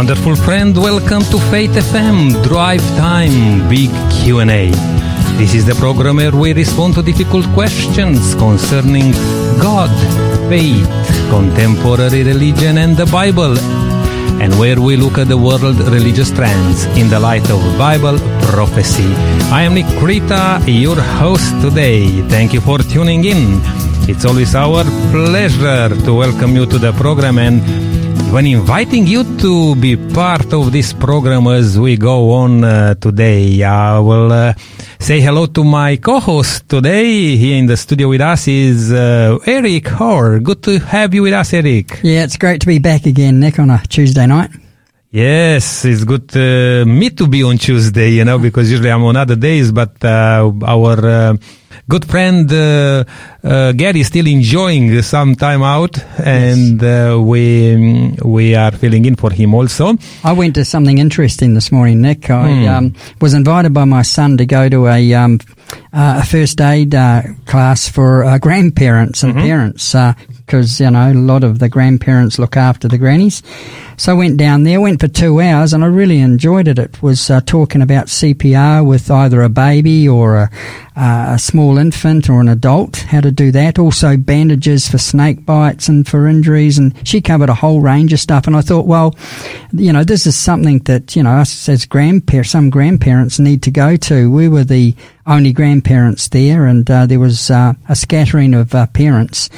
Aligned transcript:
Wonderful 0.00 0.34
friend, 0.34 0.74
welcome 0.78 1.22
to 1.24 1.38
Faith 1.52 1.72
FM 1.72 2.42
Drive 2.42 2.80
Time 2.96 3.68
Big 3.68 3.90
Q&A. 4.10 4.70
This 5.36 5.52
is 5.54 5.66
the 5.66 5.74
program 5.74 6.16
where 6.16 6.32
we 6.32 6.54
respond 6.54 6.94
to 6.94 7.02
difficult 7.02 7.44
questions 7.52 8.34
concerning 8.36 9.12
God, 9.60 9.90
faith, 10.48 10.88
contemporary 11.28 12.22
religion 12.22 12.78
and 12.78 12.96
the 12.96 13.04
Bible 13.12 13.58
and 14.40 14.58
where 14.58 14.80
we 14.80 14.96
look 14.96 15.18
at 15.18 15.28
the 15.28 15.36
world 15.36 15.76
religious 15.92 16.30
trends 16.30 16.86
in 16.96 17.10
the 17.10 17.20
light 17.20 17.50
of 17.50 17.60
Bible 17.76 18.18
prophecy. 18.48 19.12
I 19.52 19.64
am 19.64 19.74
Nick 19.74 19.90
Krita, 19.98 20.62
your 20.64 20.98
host 20.98 21.60
today. 21.60 22.22
Thank 22.22 22.54
you 22.54 22.62
for 22.62 22.78
tuning 22.78 23.26
in. 23.26 23.60
It's 24.08 24.24
always 24.24 24.54
our 24.54 24.82
pleasure 25.12 25.90
to 25.90 26.14
welcome 26.14 26.56
you 26.56 26.64
to 26.64 26.78
the 26.78 26.92
program 26.92 27.36
and 27.36 27.99
when 28.32 28.46
inviting 28.46 29.06
you 29.08 29.24
to 29.38 29.74
be 29.76 29.96
part 29.96 30.52
of 30.52 30.70
this 30.70 30.92
program 30.92 31.48
as 31.48 31.78
we 31.78 31.96
go 31.96 32.30
on 32.32 32.62
uh, 32.62 32.94
today. 32.94 33.62
I 33.64 33.98
will 33.98 34.30
uh, 34.30 34.54
say 35.00 35.20
hello 35.20 35.46
to 35.46 35.64
my 35.64 35.96
co-host 35.96 36.68
today 36.68 37.36
here 37.36 37.56
in 37.56 37.66
the 37.66 37.76
studio 37.76 38.08
with 38.08 38.20
us 38.20 38.46
is 38.46 38.92
uh, 38.92 39.38
Eric 39.46 39.88
Hoare. 39.88 40.38
Good 40.38 40.62
to 40.62 40.78
have 40.78 41.12
you 41.12 41.22
with 41.22 41.32
us, 41.32 41.52
Eric. 41.52 42.00
Yeah, 42.04 42.22
it's 42.22 42.36
great 42.36 42.60
to 42.60 42.68
be 42.68 42.78
back 42.78 43.04
again, 43.06 43.40
Nick, 43.40 43.58
on 43.58 43.70
a 43.70 43.82
Tuesday 43.88 44.26
night. 44.26 44.50
Yes, 45.10 45.84
it's 45.84 46.04
good 46.04 46.30
uh, 46.36 46.84
me 46.86 47.10
to 47.10 47.26
be 47.26 47.42
on 47.42 47.58
Tuesday, 47.58 48.10
you 48.10 48.24
know, 48.24 48.38
because 48.38 48.70
usually 48.70 48.92
I'm 48.92 49.02
on 49.02 49.16
other 49.16 49.34
days, 49.34 49.72
but 49.72 50.04
uh, 50.04 50.52
our 50.64 51.04
uh, 51.04 51.36
good 51.88 52.04
friend 52.04 52.50
uh, 52.52 53.04
uh, 53.42 53.72
Gary 53.72 54.00
is 54.00 54.06
still 54.08 54.26
enjoying 54.26 55.00
some 55.02 55.34
time 55.34 55.62
out, 55.62 55.98
and 56.18 56.82
uh, 56.82 57.18
we 57.20 58.16
we 58.22 58.54
are 58.54 58.72
filling 58.72 59.04
in 59.06 59.16
for 59.16 59.30
him 59.30 59.54
also. 59.54 59.96
I 60.24 60.32
went 60.32 60.54
to 60.56 60.64
something 60.64 60.98
interesting 60.98 61.54
this 61.54 61.70
morning, 61.72 62.00
Nick. 62.02 62.30
I 62.30 62.50
Hmm. 62.50 62.68
um, 62.68 62.94
was 63.20 63.34
invited 63.34 63.72
by 63.72 63.84
my 63.84 64.02
son 64.02 64.36
to 64.38 64.46
go 64.46 64.68
to 64.68 64.86
a, 64.88 65.14
um, 65.14 65.38
uh, 65.92 66.20
a 66.22 66.26
first 66.26 66.60
aid 66.60 66.94
uh, 66.94 67.22
class 67.46 67.88
for 67.88 68.24
uh, 68.24 68.38
grandparents 68.38 69.22
Mm-hmm. 69.22 69.38
and 69.38 69.46
parents 69.46 69.94
because, 70.50 70.80
you 70.80 70.90
know, 70.90 71.12
a 71.12 71.14
lot 71.14 71.44
of 71.44 71.60
the 71.60 71.68
grandparents 71.68 72.36
look 72.36 72.56
after 72.56 72.88
the 72.88 72.98
grannies. 72.98 73.40
So 73.96 74.10
I 74.10 74.16
went 74.16 74.36
down 74.36 74.64
there, 74.64 74.80
went 74.80 74.98
for 74.98 75.06
two 75.06 75.40
hours, 75.40 75.72
and 75.72 75.84
I 75.84 75.86
really 75.86 76.18
enjoyed 76.18 76.66
it. 76.66 76.76
It 76.76 77.00
was 77.00 77.30
uh, 77.30 77.40
talking 77.42 77.82
about 77.82 78.06
CPR 78.06 78.84
with 78.84 79.12
either 79.12 79.42
a 79.42 79.48
baby 79.48 80.08
or 80.08 80.36
a, 80.38 80.50
uh, 80.96 81.34
a 81.34 81.38
small 81.38 81.78
infant 81.78 82.28
or 82.28 82.40
an 82.40 82.48
adult, 82.48 82.96
how 82.96 83.20
to 83.20 83.30
do 83.30 83.52
that. 83.52 83.78
Also 83.78 84.16
bandages 84.16 84.88
for 84.88 84.98
snake 84.98 85.46
bites 85.46 85.86
and 85.86 86.08
for 86.08 86.26
injuries, 86.26 86.78
and 86.78 86.96
she 87.06 87.20
covered 87.20 87.48
a 87.48 87.54
whole 87.54 87.80
range 87.80 88.12
of 88.12 88.18
stuff. 88.18 88.48
And 88.48 88.56
I 88.56 88.60
thought, 88.60 88.86
well, 88.86 89.14
you 89.72 89.92
know, 89.92 90.02
this 90.02 90.26
is 90.26 90.34
something 90.34 90.80
that 90.80 91.14
you 91.14 91.22
know 91.22 91.32
us 91.32 91.68
as 91.68 91.86
grandparents, 91.86 92.50
some 92.50 92.70
grandparents 92.70 93.38
need 93.38 93.62
to 93.62 93.70
go 93.70 93.96
to. 93.96 94.30
We 94.32 94.48
were 94.48 94.64
the 94.64 94.96
only 95.26 95.52
grandparents 95.52 96.28
there, 96.28 96.66
and 96.66 96.90
uh, 96.90 97.06
there 97.06 97.20
was 97.20 97.50
uh, 97.50 97.74
a 97.88 97.94
scattering 97.94 98.54
of 98.54 98.74
uh, 98.74 98.86
parents. 98.88 99.48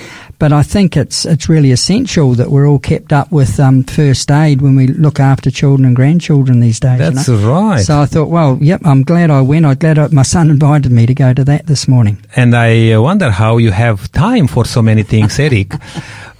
But 0.42 0.52
I 0.52 0.64
think 0.64 0.96
it's 0.96 1.24
it's 1.24 1.48
really 1.48 1.70
essential 1.70 2.34
that 2.34 2.50
we're 2.50 2.66
all 2.66 2.80
kept 2.80 3.12
up 3.12 3.30
with 3.30 3.60
um, 3.60 3.84
first 3.84 4.28
aid 4.28 4.60
when 4.60 4.74
we 4.74 4.88
look 4.88 5.20
after 5.20 5.52
children 5.52 5.86
and 5.86 5.94
grandchildren 5.94 6.58
these 6.58 6.80
days. 6.80 6.98
you 6.98 7.10
That's 7.12 7.28
know? 7.28 7.48
right. 7.48 7.84
So 7.84 8.00
I 8.00 8.06
thought, 8.06 8.28
well, 8.28 8.58
yep, 8.60 8.80
I'm 8.84 9.04
glad 9.04 9.30
I 9.30 9.40
went. 9.40 9.66
I'm 9.66 9.76
glad 9.76 10.00
I, 10.00 10.08
my 10.08 10.24
son 10.24 10.50
invited 10.50 10.90
me 10.90 11.06
to 11.06 11.14
go 11.14 11.32
to 11.32 11.44
that 11.44 11.66
this 11.66 11.86
morning. 11.86 12.16
And 12.34 12.56
I 12.56 12.90
uh, 12.90 13.00
wonder 13.00 13.30
how 13.30 13.58
you 13.58 13.70
have 13.70 14.10
time 14.10 14.48
for 14.48 14.64
so 14.64 14.82
many 14.82 15.04
things, 15.04 15.38
Eric. 15.46 15.74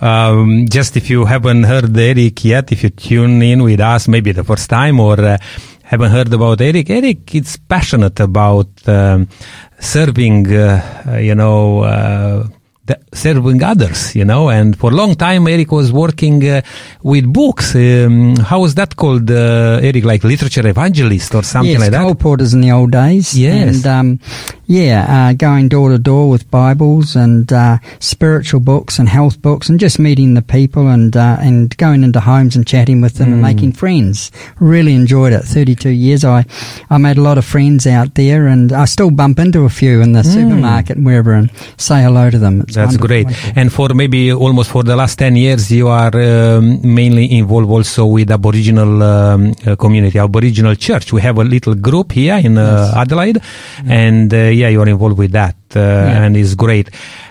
um, 0.03 0.67
just 0.69 0.97
if 0.97 1.09
you 1.09 1.25
haven't 1.25 1.63
heard 1.63 1.97
Eric 1.97 2.45
yet, 2.45 2.73
if 2.73 2.83
you 2.83 2.91
tune 2.91 3.41
in 3.41 3.63
with 3.63 3.79
us, 3.79 4.09
maybe 4.09 4.33
the 4.33 4.43
first 4.43 4.69
time 4.69 4.99
or 4.99 5.21
uh, 5.21 5.39
haven't 5.85 6.11
heard 6.11 6.33
about 6.33 6.61
Eric, 6.61 6.91
Eric 6.91 7.33
is 7.37 7.57
passionate 7.57 8.19
about 8.19 8.67
um, 8.89 9.29
serving, 9.79 10.53
uh, 10.53 11.05
uh, 11.07 11.19
you 11.19 11.37
know, 11.37 11.85
uh, 11.85 12.49
serving 13.13 13.63
others, 13.63 14.15
you 14.15 14.25
know, 14.25 14.49
and 14.51 14.77
for 14.77 14.91
a 14.91 14.95
long 14.95 15.15
time 15.15 15.47
Eric 15.47 15.73
was 15.73 15.93
working 15.93 16.47
uh, 16.49 16.63
with 17.03 17.33
books. 17.33 17.75
Um, 17.75 18.37
how 18.37 18.61
was 18.61 18.75
that 18.77 18.97
called, 18.97 19.31
uh, 19.31 19.81
Eric? 19.83 20.05
Like 20.05 20.25
literature 20.25 20.67
evangelist 20.67 21.35
or 21.35 21.43
something 21.43 21.73
yes, 21.73 21.81
like 21.81 21.91
that? 21.93 22.07
Yes, 22.07 22.17
porters 22.19 22.55
in 22.55 22.61
the 22.61 22.73
old 22.73 22.91
days. 22.93 23.39
Yes. 23.39 23.77
And, 23.77 23.87
um, 23.87 24.21
yeah, 24.67 25.29
uh, 25.31 25.33
going 25.35 25.69
door 25.69 25.91
to 25.91 25.99
door 25.99 26.31
with 26.31 26.51
Bibles 26.51 27.15
and 27.17 27.53
uh, 27.53 27.79
spiritual 27.99 28.61
books 28.61 28.99
and 28.99 29.09
health 29.09 29.43
books 29.43 29.69
and 29.69 29.79
just 29.79 29.99
meeting 29.99 30.35
the 30.35 30.43
people 30.43 30.89
and 30.89 31.15
uh, 31.17 31.37
and 31.41 31.77
going 31.77 32.03
into 32.05 32.21
homes 32.21 32.57
and 32.57 32.67
chatting 32.67 33.01
with 33.03 33.15
them 33.15 33.29
Hmm. 33.29 33.33
and 33.35 33.43
making 33.43 33.73
friends. 33.73 34.31
Really 34.61 34.95
enjoyed 34.95 35.33
it. 35.33 35.43
32 35.45 35.91
years. 35.91 36.25
I, 36.25 36.45
I 36.91 36.99
made 36.99 37.19
a 37.19 37.23
lot 37.23 37.39
of 37.39 37.45
friends 37.45 37.87
out 37.87 38.15
there 38.15 38.47
and 38.47 38.73
I 38.73 38.87
still 38.87 39.11
bump 39.11 39.39
into 39.39 39.65
a 39.65 39.69
few 39.69 40.01
in 40.01 40.13
the 40.13 40.23
supermarket 40.25 40.97
and 40.97 41.05
wherever 41.07 41.33
and 41.35 41.51
say 41.77 42.03
hello 42.03 42.31
to 42.31 42.39
them. 42.39 42.63
It's. 42.63 42.77
That's 42.83 42.97
great. 42.97 43.27
And 43.57 43.73
for 43.73 43.89
maybe 43.95 44.33
almost 44.33 44.71
for 44.71 44.83
the 44.83 44.97
last 44.97 45.19
10 45.19 45.37
years, 45.37 45.71
you 45.71 45.89
are 45.89 46.15
um, 46.15 46.81
mainly 46.83 47.33
involved 47.39 47.71
also 47.71 48.07
with 48.07 48.31
Aboriginal 48.31 49.03
um, 49.03 49.53
uh, 49.67 49.77
community, 49.77 50.19
Aboriginal 50.19 50.75
church. 50.77 51.13
We 51.13 51.21
have 51.23 51.39
a 51.39 51.45
little 51.45 51.75
group 51.75 52.13
here 52.13 52.37
in 52.43 52.59
uh, 52.59 52.93
Adelaide, 52.97 53.41
and 53.87 54.33
uh, 54.33 54.37
yeah, 54.37 54.69
you 54.69 54.81
are 54.81 54.89
involved 54.89 55.19
with 55.19 55.33
that, 55.33 55.57
uh, 55.77 55.81
and 55.81 56.37
it's 56.37 56.55
great. 56.55 56.91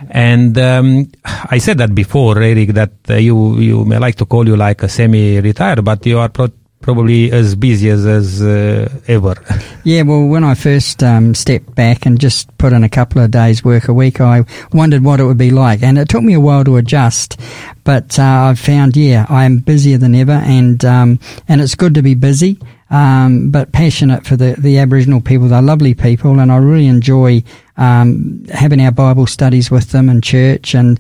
And 0.09 0.57
um, 0.57 1.11
I 1.23 1.57
said 1.59 1.78
that 1.79 1.94
before, 1.94 2.41
Eric, 2.41 2.69
that 2.73 2.91
uh, 3.09 3.16
you 3.16 3.57
you 3.59 3.85
may 3.85 3.97
like 3.97 4.16
to 4.16 4.25
call 4.25 4.47
you 4.47 4.56
like 4.57 4.84
a 4.84 4.90
semi-retired, 4.90 5.84
but 5.84 6.06
you 6.06 6.19
are 6.19 6.29
pro- 6.29 6.50
probably 6.81 7.31
as 7.31 7.56
busy 7.56 7.90
as 7.90 8.06
as 8.06 8.42
uh, 8.42 8.90
ever. 9.08 9.36
Yeah, 9.84 10.03
well, 10.03 10.28
when 10.28 10.44
I 10.44 10.56
first 10.56 11.03
um, 11.03 11.34
stepped 11.34 11.74
back 11.75 12.06
and 12.06 12.19
just 12.19 12.56
put 12.58 12.74
in 12.74 12.84
a 12.84 12.90
couple 12.90 13.22
of 13.22 13.31
days' 13.31 13.64
work 13.64 13.88
a 13.88 13.94
week, 13.94 14.19
I 14.19 14.46
wondered 14.74 15.03
what 15.03 15.20
it 15.20 15.25
would 15.25 15.38
be 15.38 15.52
like, 15.52 15.84
and 15.84 15.97
it 15.97 16.09
took 16.09 16.24
me 16.24 16.34
a 16.34 16.40
while 16.40 16.64
to 16.64 16.78
adjust. 16.78 17.40
But 17.84 18.20
uh, 18.20 18.24
I've 18.24 18.59
found, 18.59 18.96
yeah, 18.96 19.25
I 19.30 19.46
am 19.46 19.58
busier 19.59 19.97
than 19.97 20.16
ever, 20.16 20.34
and 20.34 20.84
um, 20.86 21.20
and 21.47 21.62
it's 21.62 21.75
good 21.75 21.96
to 21.96 22.02
be 22.02 22.16
busy, 22.16 22.59
um, 22.90 23.52
but 23.52 23.72
passionate 23.72 24.25
for 24.25 24.36
the 24.36 24.56
the 24.58 24.78
Aboriginal 24.80 25.22
people. 25.22 25.47
They're 25.47 25.62
lovely 25.62 25.94
people, 25.94 26.40
and 26.40 26.52
I 26.52 26.58
really 26.58 26.88
enjoy 26.88 27.44
um, 27.78 28.46
having 28.52 28.82
our 28.82 28.92
Bible 28.92 29.28
studies 29.28 29.72
with 29.72 29.92
them 29.92 30.09
in 30.09 30.22
church 30.22 30.76
and 30.76 31.00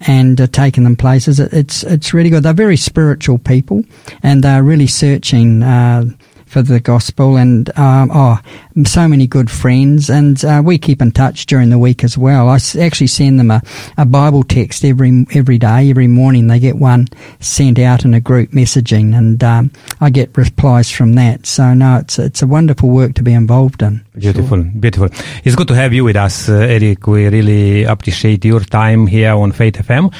and 0.00 0.40
uh, 0.40 0.46
taking 0.46 0.84
them 0.84 0.96
places. 0.96 1.40
It, 1.40 1.52
it's 1.52 1.82
it's 1.84 2.14
really 2.14 2.30
good. 2.30 2.42
They're 2.42 2.52
very 2.52 2.76
spiritual 2.76 3.38
people, 3.38 3.84
and 4.22 4.42
they're 4.42 4.62
really 4.62 4.86
searching. 4.86 5.62
Uh, 5.62 6.04
for 6.52 6.60
the 6.60 6.80
gospel 6.80 7.36
and 7.36 7.70
um, 7.78 8.10
oh 8.12 8.38
so 8.84 9.08
many 9.08 9.26
good 9.26 9.50
friends 9.50 10.10
and 10.10 10.44
uh, 10.44 10.60
we 10.62 10.76
keep 10.76 11.00
in 11.00 11.10
touch 11.10 11.46
during 11.46 11.70
the 11.70 11.78
week 11.78 12.04
as 12.04 12.18
well 12.18 12.50
I 12.50 12.56
actually 12.78 13.06
send 13.06 13.40
them 13.40 13.50
a, 13.50 13.62
a 13.96 14.04
Bible 14.04 14.42
text 14.42 14.84
every 14.84 15.24
every 15.34 15.56
day 15.56 15.88
every 15.88 16.08
morning 16.08 16.48
they 16.48 16.58
get 16.58 16.76
one 16.76 17.08
sent 17.40 17.78
out 17.78 18.04
in 18.04 18.12
a 18.12 18.20
group 18.20 18.50
messaging 18.50 19.16
and 19.16 19.42
um, 19.42 19.70
I 20.02 20.10
get 20.10 20.36
replies 20.36 20.90
from 20.90 21.14
that 21.14 21.46
so 21.46 21.72
no 21.72 21.96
it's 21.96 22.18
it's 22.18 22.42
a 22.42 22.46
wonderful 22.46 22.90
work 22.90 23.14
to 23.14 23.22
be 23.22 23.32
involved 23.32 23.82
in 23.82 24.04
Beautiful, 24.14 24.62
beautiful. 24.62 25.08
It's 25.42 25.56
good 25.56 25.68
to 25.68 25.74
have 25.74 25.94
you 25.94 26.04
with 26.04 26.16
us, 26.16 26.46
uh, 26.46 26.52
Eric. 26.52 27.06
We 27.06 27.28
really 27.28 27.84
appreciate 27.84 28.44
your 28.44 28.60
time 28.60 29.06
here 29.06 29.32
on 29.32 29.52
Faith 29.52 29.76
FM. 29.76 30.12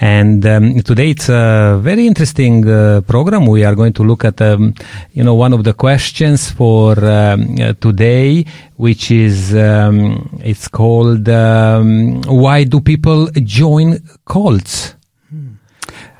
And 0.00 0.46
um, 0.46 0.80
today 0.82 1.10
it's 1.10 1.28
a 1.28 1.80
very 1.82 2.06
interesting 2.06 2.68
uh, 2.68 3.00
program. 3.00 3.46
We 3.46 3.64
are 3.64 3.74
going 3.74 3.92
to 3.94 4.04
look 4.04 4.24
at, 4.24 4.40
um, 4.40 4.74
you 5.12 5.24
know, 5.24 5.34
one 5.34 5.52
of 5.52 5.64
the 5.64 5.74
questions 5.74 6.50
for 6.52 6.92
um, 7.04 7.56
uh, 7.60 7.72
today, 7.80 8.44
which 8.76 9.10
is 9.10 9.54
um, 9.56 10.40
it's 10.44 10.68
called 10.68 11.28
um, 11.28 12.22
"Why 12.22 12.62
do 12.62 12.80
people 12.80 13.28
join 13.42 13.98
cults?" 14.24 14.94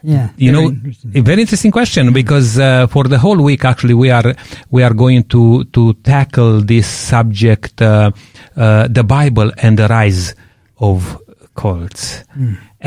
yeah 0.03 0.29
you 0.37 0.53
very 0.53 0.65
know 0.65 0.71
interesting. 0.71 1.11
a 1.17 1.21
very 1.21 1.41
interesting 1.41 1.73
question 1.73 2.13
because 2.13 2.57
uh, 2.59 2.87
for 2.87 3.05
the 3.05 3.19
whole 3.19 3.41
week 3.43 3.65
actually 3.65 3.95
we 3.95 4.11
are 4.11 4.33
we 4.71 4.83
are 4.83 4.95
going 4.95 5.25
to 5.25 5.65
to 5.65 5.93
tackle 6.05 6.61
this 6.61 6.87
subject 6.87 7.83
uh, 7.83 8.11
uh, 8.57 8.87
the 8.89 9.03
bible 9.03 9.51
and 9.59 9.77
the 9.79 9.89
rise 9.89 10.37
of 10.79 11.21
cults 11.63 12.03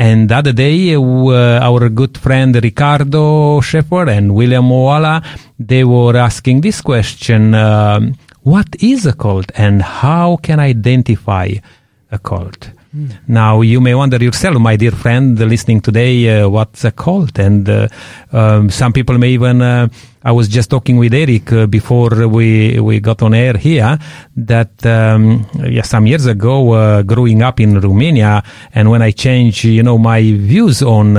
and 0.06 0.18
the 0.30 0.36
other 0.40 0.54
day 0.64 0.76
uh, 0.96 1.68
our 1.68 1.82
good 2.00 2.14
friend 2.24 2.52
ricardo 2.68 3.24
Sheffer 3.68 4.06
and 4.16 4.26
william 4.38 4.66
Moala 4.72 5.14
they 5.70 5.84
were 5.94 6.16
asking 6.28 6.56
this 6.66 6.78
question 6.90 7.40
um, 7.54 8.02
what 8.52 8.70
is 8.92 9.00
a 9.12 9.14
cult 9.24 9.48
and 9.66 9.76
how 10.02 10.28
can 10.46 10.58
i 10.66 10.68
identify 10.78 11.48
a 12.16 12.18
cult 12.30 12.62
now, 13.26 13.62
you 13.62 13.80
may 13.80 13.94
wonder 13.94 14.22
yourself, 14.22 14.58
my 14.58 14.76
dear 14.76 14.90
friend, 14.90 15.38
listening 15.38 15.80
today, 15.80 16.42
uh, 16.42 16.48
what's 16.48 16.84
a 16.84 16.90
cult? 16.90 17.38
And 17.38 17.66
uh, 17.68 17.88
um, 18.32 18.68
some 18.70 18.92
people 18.92 19.16
may 19.16 19.30
even. 19.30 19.62
Uh, 19.62 19.88
I 20.22 20.30
was 20.30 20.46
just 20.46 20.68
talking 20.68 20.98
with 20.98 21.14
Eric 21.14 21.50
uh, 21.52 21.66
before 21.66 22.28
we 22.28 22.78
we 22.78 23.00
got 23.00 23.22
on 23.22 23.34
air 23.34 23.56
here 23.56 23.98
that 24.36 24.84
um, 24.84 25.46
yeah, 25.54 25.82
some 25.82 26.06
years 26.06 26.26
ago, 26.26 26.72
uh, 26.72 27.02
growing 27.02 27.42
up 27.42 27.60
in 27.60 27.80
Romania, 27.80 28.42
and 28.74 28.90
when 28.90 29.00
I 29.00 29.10
changed, 29.10 29.64
you 29.64 29.82
know, 29.82 29.96
my 29.98 30.20
views 30.20 30.82
on. 30.82 31.16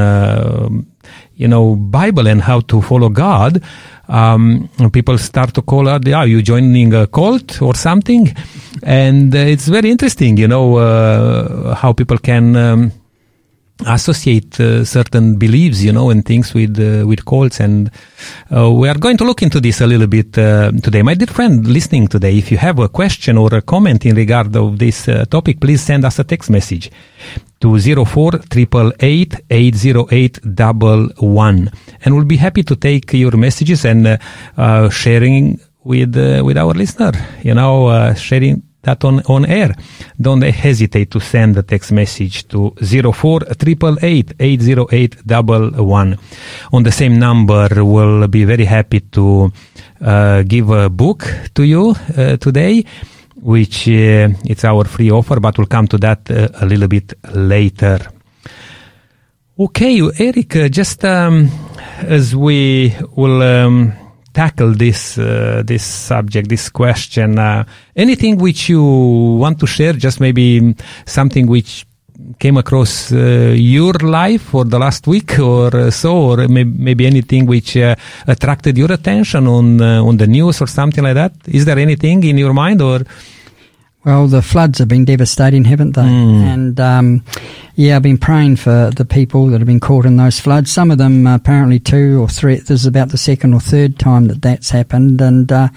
You 1.36 1.48
know, 1.48 1.76
Bible 1.76 2.28
and 2.28 2.42
how 2.42 2.62
to 2.62 2.82
follow 2.82 3.10
God, 3.10 3.62
um, 4.08 4.70
people 4.92 5.18
start 5.18 5.54
to 5.56 5.62
call 5.62 5.90
out, 5.90 6.08
"Are 6.08 6.28
you 6.28 6.42
joining 6.42 6.94
a 6.94 7.08
cult 7.08 7.62
or 7.62 7.76
something?" 7.76 8.32
And 8.84 9.34
uh, 9.34 9.40
it's 9.40 9.68
very 9.68 9.90
interesting, 9.90 10.38
you 10.38 10.48
know, 10.48 10.78
uh, 10.78 11.76
how 11.76 11.94
people 11.94 12.18
can. 12.18 12.56
Um, 12.56 12.92
associate 13.88 14.60
uh, 14.60 14.84
certain 14.86 15.38
beliefs, 15.38 15.82
you 15.82 15.92
know, 15.92 16.10
and 16.10 16.26
things 16.26 16.54
with 16.54 16.80
uh, 16.80 17.06
with 17.08 17.26
cults, 17.26 17.60
and 17.60 17.90
uh, 18.56 18.72
we 18.72 18.90
are 18.90 18.98
going 18.98 19.18
to 19.18 19.24
look 19.24 19.42
into 19.42 19.60
this 19.60 19.82
a 19.82 19.88
little 19.88 20.08
bit 20.08 20.38
uh, 20.38 20.72
today. 20.72 21.02
My 21.02 21.14
dear 21.14 21.28
friend, 21.28 21.68
listening 21.68 22.08
today, 22.08 22.38
if 22.38 22.52
you 22.52 22.58
have 22.58 22.80
a 22.80 22.90
question 22.90 23.38
or 23.38 23.54
a 23.56 23.62
comment 23.62 24.06
in 24.06 24.16
regard 24.16 24.56
of 24.56 24.80
this 24.80 25.08
uh, 25.08 25.26
topic, 25.26 25.60
please 25.60 25.82
send 25.82 26.06
us 26.06 26.20
a 26.20 26.24
text 26.24 26.50
message 26.50 26.92
to 27.60 27.80
04 27.80 28.42
888 29.00 30.40
and 32.06 32.16
we'll 32.16 32.26
be 32.26 32.38
happy 32.38 32.64
to 32.64 32.76
take 32.76 33.14
your 33.14 33.38
messages 33.38 33.86
and 33.86 34.20
uh, 34.58 34.90
sharing 34.90 35.60
with 35.84 36.16
with 36.44 36.58
our 36.58 36.74
listener. 36.74 37.12
You 37.42 37.54
know, 37.56 38.14
sharing 38.16 38.64
that 38.84 39.04
on, 39.04 39.22
on 39.28 39.46
air. 39.46 39.76
Don't 40.20 40.42
hesitate 40.42 41.12
to 41.12 41.20
send 41.20 41.58
a 41.58 41.64
text 41.64 41.92
message 41.92 42.48
to 42.50 42.74
04 42.82 43.42
On 46.72 46.84
the 46.84 46.92
same 46.92 47.20
number, 47.20 47.84
we'll 47.84 48.28
be 48.28 48.46
very 48.46 48.66
happy 48.66 49.00
to 49.00 49.52
uh, 50.02 50.44
give 50.44 50.70
a 50.70 50.90
book 50.90 51.26
to 51.56 51.64
you 51.64 51.96
uh, 52.18 52.38
today, 52.38 52.86
which 53.36 53.88
uh, 53.88 54.30
it's 54.46 54.64
our 54.66 54.84
free 54.86 55.12
offer, 55.12 55.40
but 55.40 55.58
we'll 55.58 55.68
come 55.68 55.88
to 55.88 55.98
that 55.98 56.30
uh, 56.30 56.50
a 56.62 56.66
little 56.66 56.88
bit 56.88 57.14
later. 57.34 58.00
Okay, 59.60 60.02
Eric, 60.18 60.56
uh, 60.56 60.68
just 60.68 61.06
um, 61.06 61.50
as 62.00 62.36
we 62.36 62.96
will 63.16 63.42
um, 63.42 63.94
tackle 64.34 64.74
this 64.74 65.18
uh, 65.18 65.62
this 65.66 65.84
subject, 65.84 66.50
this 66.50 66.70
question. 66.70 67.40
Uh, 67.40 67.64
anything 67.96 68.38
which 68.38 68.70
you 68.70 68.84
want 68.84 69.60
to 69.60 69.68
share? 69.68 69.94
Just 69.94 70.20
maybe 70.20 70.76
something 71.06 71.48
which 71.48 71.86
came 72.40 72.58
across 72.58 73.12
uh, 73.12 73.54
your 73.56 73.94
life 73.94 74.42
for 74.42 74.66
the 74.66 74.80
last 74.80 75.08
week 75.08 75.40
or 75.40 75.92
so, 75.92 76.16
or 76.16 76.48
maybe, 76.48 76.72
maybe 76.78 77.06
anything 77.06 77.46
which 77.46 77.78
uh, 77.78 77.96
attracted 78.28 78.78
your 78.78 78.92
attention 78.92 79.48
on 79.48 79.82
uh, 79.82 80.04
on 80.04 80.18
the 80.18 80.28
news 80.28 80.62
or 80.62 80.68
something 80.68 81.04
like 81.04 81.16
that. 81.16 81.34
Is 81.48 81.66
there 81.66 81.80
anything 81.80 82.24
in 82.24 82.38
your 82.38 82.54
mind 82.54 82.82
or? 82.82 83.02
Well, 84.06 84.28
the 84.28 84.42
floods 84.42 84.80
have 84.80 84.90
been 84.90 85.06
devastating, 85.06 85.64
haven't 85.64 85.96
they? 85.96 86.02
Mm. 86.02 86.42
And 86.42 86.80
um, 86.80 87.26
yeah, 87.76 87.96
I've 87.96 88.02
been 88.02 88.18
praying 88.18 88.58
for 88.58 88.92
the 88.94 89.06
people 89.06 89.48
that 89.48 89.62
have 89.62 89.68
been 89.68 89.80
caught 89.80 90.06
in 90.06 90.18
those 90.18 90.42
floods. 90.42 90.72
Some 90.72 90.92
of 90.92 90.98
them 90.98 91.26
apparently 91.26 91.80
two 91.80 92.22
or 92.22 92.28
three. 92.28 92.56
This 92.56 92.82
is 92.82 92.86
about 92.86 93.10
the 93.10 93.18
second 93.18 93.54
or 93.54 93.62
third 93.62 93.98
time 93.98 94.28
that 94.28 94.42
that's 94.42 94.72
happened, 94.72 95.22
and 95.22 95.50
uh, 95.50 95.70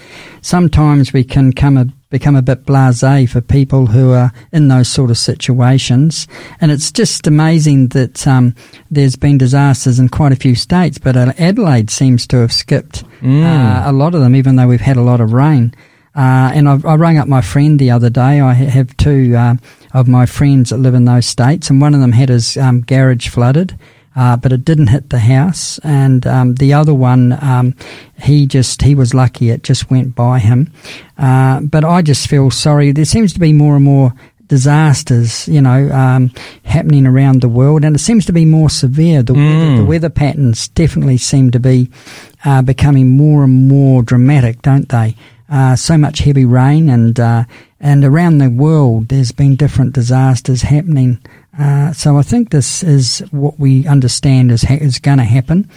sometimes 0.43 1.12
we 1.12 1.23
can 1.23 1.52
come 1.52 1.76
a, 1.76 1.87
become 2.11 2.34
a 2.34 2.43
bit 2.43 2.67
blasé 2.67 3.28
for 3.28 3.40
people 3.40 3.87
who 3.87 4.12
are 4.12 4.32
in 4.52 4.67
those 4.67 4.88
sort 4.88 5.11
of 5.11 5.19
situations. 5.19 6.26
And 6.61 6.73
it's 6.73 6.90
just 6.90 7.28
amazing 7.28 7.88
that 7.88 8.26
um, 8.26 8.56
there's 8.90 9.14
been 9.14 9.38
disasters 9.38 10.00
in 10.00 10.08
quite 10.08 10.32
a 10.32 10.37
few 10.37 10.56
states, 10.56 10.99
but 10.99 11.17
Adelaide 11.17 11.90
seems 11.90 12.26
to 12.28 12.38
have 12.38 12.52
skipped 12.52 13.05
mm. 13.20 13.44
uh, 13.44 13.88
a 13.88 13.93
lot 13.93 14.17
of 14.17 14.20
them, 14.20 14.34
even 14.34 14.56
though 14.56 14.67
we've 14.67 14.81
had 14.81 14.96
a 14.96 15.02
lot 15.02 15.20
of 15.20 15.32
rain. 15.32 15.73
Uh, 16.16 16.50
and 16.54 16.68
I, 16.68 16.80
I 16.84 16.94
rang 16.94 17.18
up 17.18 17.28
my 17.28 17.42
friend 17.42 17.78
the 17.78 17.90
other 17.90 18.08
day. 18.08 18.40
I 18.40 18.54
have 18.54 18.96
two 18.96 19.36
uh, 19.36 19.56
of 19.92 20.08
my 20.08 20.24
friends 20.24 20.70
that 20.70 20.78
live 20.78 20.94
in 20.94 21.04
those 21.04 21.26
states, 21.26 21.68
and 21.68 21.80
one 21.80 21.94
of 21.94 22.00
them 22.00 22.12
had 22.12 22.30
his 22.30 22.56
um, 22.56 22.80
garage 22.80 23.28
flooded. 23.28 23.78
Uh, 24.16 24.34
but 24.34 24.50
it 24.50 24.64
didn't 24.64 24.86
hit 24.86 25.10
the 25.10 25.18
house. 25.18 25.78
And 25.80 26.26
um, 26.26 26.54
the 26.54 26.72
other 26.72 26.94
one, 26.94 27.36
um, 27.44 27.74
he 28.18 28.46
just 28.46 28.80
he 28.80 28.94
was 28.94 29.12
lucky; 29.12 29.50
it 29.50 29.62
just 29.62 29.90
went 29.90 30.14
by 30.14 30.38
him. 30.38 30.72
Uh, 31.18 31.60
but 31.60 31.84
I 31.84 32.00
just 32.00 32.26
feel 32.26 32.50
sorry. 32.50 32.92
There 32.92 33.04
seems 33.04 33.34
to 33.34 33.40
be 33.40 33.52
more 33.52 33.76
and 33.76 33.84
more 33.84 34.14
disasters, 34.48 35.46
you 35.48 35.60
know, 35.60 35.90
um, 35.90 36.30
happening 36.64 37.06
around 37.06 37.42
the 37.42 37.48
world, 37.48 37.84
and 37.84 37.94
it 37.94 37.98
seems 37.98 38.24
to 38.26 38.32
be 38.32 38.46
more 38.46 38.70
severe. 38.70 39.22
The, 39.22 39.34
mm. 39.34 39.60
weather, 39.60 39.76
the 39.76 39.84
weather, 39.84 40.10
patterns 40.10 40.68
definitely 40.68 41.18
seem 41.18 41.50
to 41.50 41.60
be 41.60 41.90
uh, 42.44 42.62
becoming 42.62 43.16
more 43.18 43.44
and 43.44 43.68
more 43.68 44.02
dramatic, 44.02 44.62
don't 44.62 44.88
they? 44.88 45.14
Uh, 45.48 45.76
so 45.76 45.96
much 45.96 46.20
heavy 46.20 46.44
rain, 46.44 46.88
and 46.88 47.19
uh, 47.20 47.44
and 47.81 48.04
around 48.04 48.38
the 48.38 48.50
world 48.50 49.08
there's 49.08 49.32
been 49.32 49.56
different 49.56 49.94
disasters 49.94 50.62
happening. 50.62 51.20
Uh, 51.58 51.90
so 51.93 52.19
I 52.19 52.22
think 52.22 52.50
this 52.50 52.82
is 52.82 53.20
what 53.31 53.58
we 53.58 53.87
understand 53.87 54.50
is 54.50 54.62
ha- 54.62 54.75
is 54.78 54.98
going 54.98 55.19
to 55.19 55.25
happen, 55.25 55.70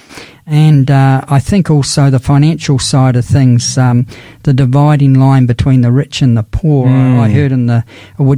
and 0.45 0.91
uh, 0.91 1.23
I 1.29 1.39
think 1.39 1.69
also 1.69 2.09
the 2.09 2.19
financial 2.19 2.79
side 2.79 3.15
of 3.15 3.25
things, 3.25 3.77
um, 3.77 4.05
the 4.43 4.53
dividing 4.53 5.13
line 5.13 5.45
between 5.45 5.81
the 5.81 5.91
rich 5.91 6.21
and 6.21 6.35
the 6.35 6.43
poor. 6.43 6.87
Mm. 6.87 7.19
I 7.19 7.29
heard 7.29 7.51
in 7.51 7.67
the 7.67 7.85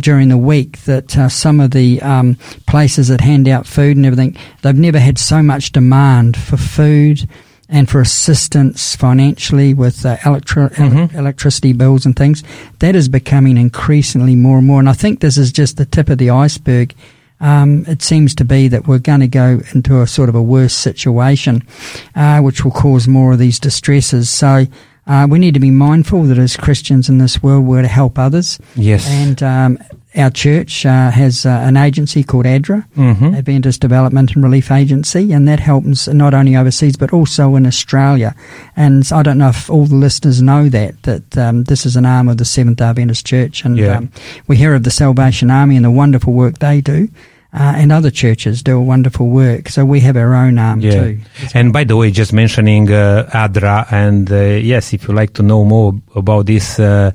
during 0.01 0.29
the 0.29 0.37
week 0.37 0.83
that 0.83 1.17
uh, 1.17 1.29
some 1.29 1.59
of 1.59 1.71
the 1.71 2.01
um, 2.01 2.35
places 2.67 3.07
that 3.07 3.21
hand 3.21 3.47
out 3.47 3.65
food 3.65 3.97
and 3.97 4.05
everything, 4.05 4.37
they've 4.61 4.75
never 4.75 4.99
had 4.99 5.17
so 5.17 5.41
much 5.41 5.71
demand 5.71 6.37
for 6.37 6.57
food 6.57 7.27
and 7.71 7.89
for 7.89 8.01
assistance 8.01 8.95
financially 8.95 9.73
with 9.73 10.05
uh, 10.05 10.17
electri- 10.17 10.71
mm-hmm. 10.73 11.17
electricity 11.17 11.71
bills 11.71 12.05
and 12.05 12.15
things, 12.15 12.43
that 12.79 12.95
is 12.95 13.07
becoming 13.07 13.57
increasingly 13.57 14.35
more 14.35 14.57
and 14.57 14.67
more. 14.67 14.79
And 14.79 14.89
I 14.89 14.93
think 14.93 15.21
this 15.21 15.37
is 15.37 15.51
just 15.51 15.77
the 15.77 15.85
tip 15.85 16.09
of 16.09 16.17
the 16.17 16.29
iceberg. 16.29 16.93
Um, 17.39 17.85
it 17.87 18.03
seems 18.03 18.35
to 18.35 18.45
be 18.45 18.67
that 18.67 18.87
we're 18.87 18.99
going 18.99 19.21
to 19.21 19.27
go 19.27 19.61
into 19.73 20.01
a 20.01 20.05
sort 20.05 20.29
of 20.29 20.35
a 20.35 20.41
worse 20.41 20.75
situation, 20.75 21.65
uh, 22.13 22.41
which 22.41 22.63
will 22.63 22.71
cause 22.71 23.07
more 23.07 23.33
of 23.33 23.39
these 23.39 23.57
distresses. 23.57 24.29
So 24.29 24.67
uh, 25.07 25.27
we 25.29 25.39
need 25.39 25.55
to 25.55 25.59
be 25.59 25.71
mindful 25.71 26.23
that 26.23 26.37
as 26.37 26.55
Christians 26.55 27.09
in 27.09 27.17
this 27.17 27.41
world, 27.41 27.65
we're 27.65 27.81
to 27.81 27.87
help 27.87 28.19
others. 28.19 28.59
Yes. 28.75 29.09
And 29.09 29.41
um, 29.41 29.79
our 30.15 30.29
church 30.29 30.85
uh, 30.85 31.09
has 31.09 31.45
uh, 31.45 31.49
an 31.49 31.77
agency 31.77 32.23
called 32.23 32.45
ADRA, 32.45 32.85
mm-hmm. 32.95 33.33
Adventist 33.33 33.79
Development 33.79 34.33
and 34.35 34.43
Relief 34.43 34.69
Agency, 34.69 35.31
and 35.31 35.47
that 35.47 35.59
helps 35.59 36.07
not 36.07 36.33
only 36.33 36.55
overseas 36.55 36.97
but 36.97 37.13
also 37.13 37.55
in 37.55 37.65
Australia. 37.65 38.35
And 38.75 39.09
I 39.11 39.23
don't 39.23 39.37
know 39.37 39.49
if 39.49 39.69
all 39.69 39.85
the 39.85 39.95
listeners 39.95 40.41
know 40.41 40.67
that 40.69 41.01
that 41.03 41.37
um, 41.37 41.63
this 41.63 41.85
is 41.85 41.95
an 41.95 42.05
arm 42.05 42.27
of 42.27 42.37
the 42.37 42.45
Seventh 42.45 42.81
Adventist 42.81 43.25
Church, 43.25 43.63
and 43.63 43.77
yeah. 43.77 43.97
um, 43.97 44.11
we 44.47 44.57
hear 44.57 44.73
of 44.73 44.83
the 44.83 44.91
Salvation 44.91 45.49
Army 45.49 45.77
and 45.77 45.85
the 45.85 45.91
wonderful 45.91 46.33
work 46.33 46.59
they 46.59 46.81
do. 46.81 47.07
Uh, 47.53 47.73
and 47.75 47.91
other 47.91 48.09
churches 48.09 48.63
do 48.63 48.77
a 48.77 48.81
wonderful 48.81 49.27
work. 49.27 49.67
So 49.67 49.83
we 49.83 49.99
have 49.99 50.15
our 50.15 50.33
own 50.33 50.57
arm 50.57 50.79
yeah. 50.79 50.91
too. 50.91 51.19
And 51.53 51.73
by 51.73 51.83
the 51.83 51.97
way, 51.97 52.09
just 52.09 52.31
mentioning 52.31 52.89
uh, 52.89 53.29
ADRA, 53.33 53.91
and 53.91 54.31
uh, 54.31 54.35
yes, 54.35 54.93
if 54.93 55.05
you 55.05 55.13
like 55.13 55.33
to 55.33 55.43
know 55.43 55.65
more 55.65 55.93
about 56.15 56.45
this 56.45 56.79
uh, 56.79 57.11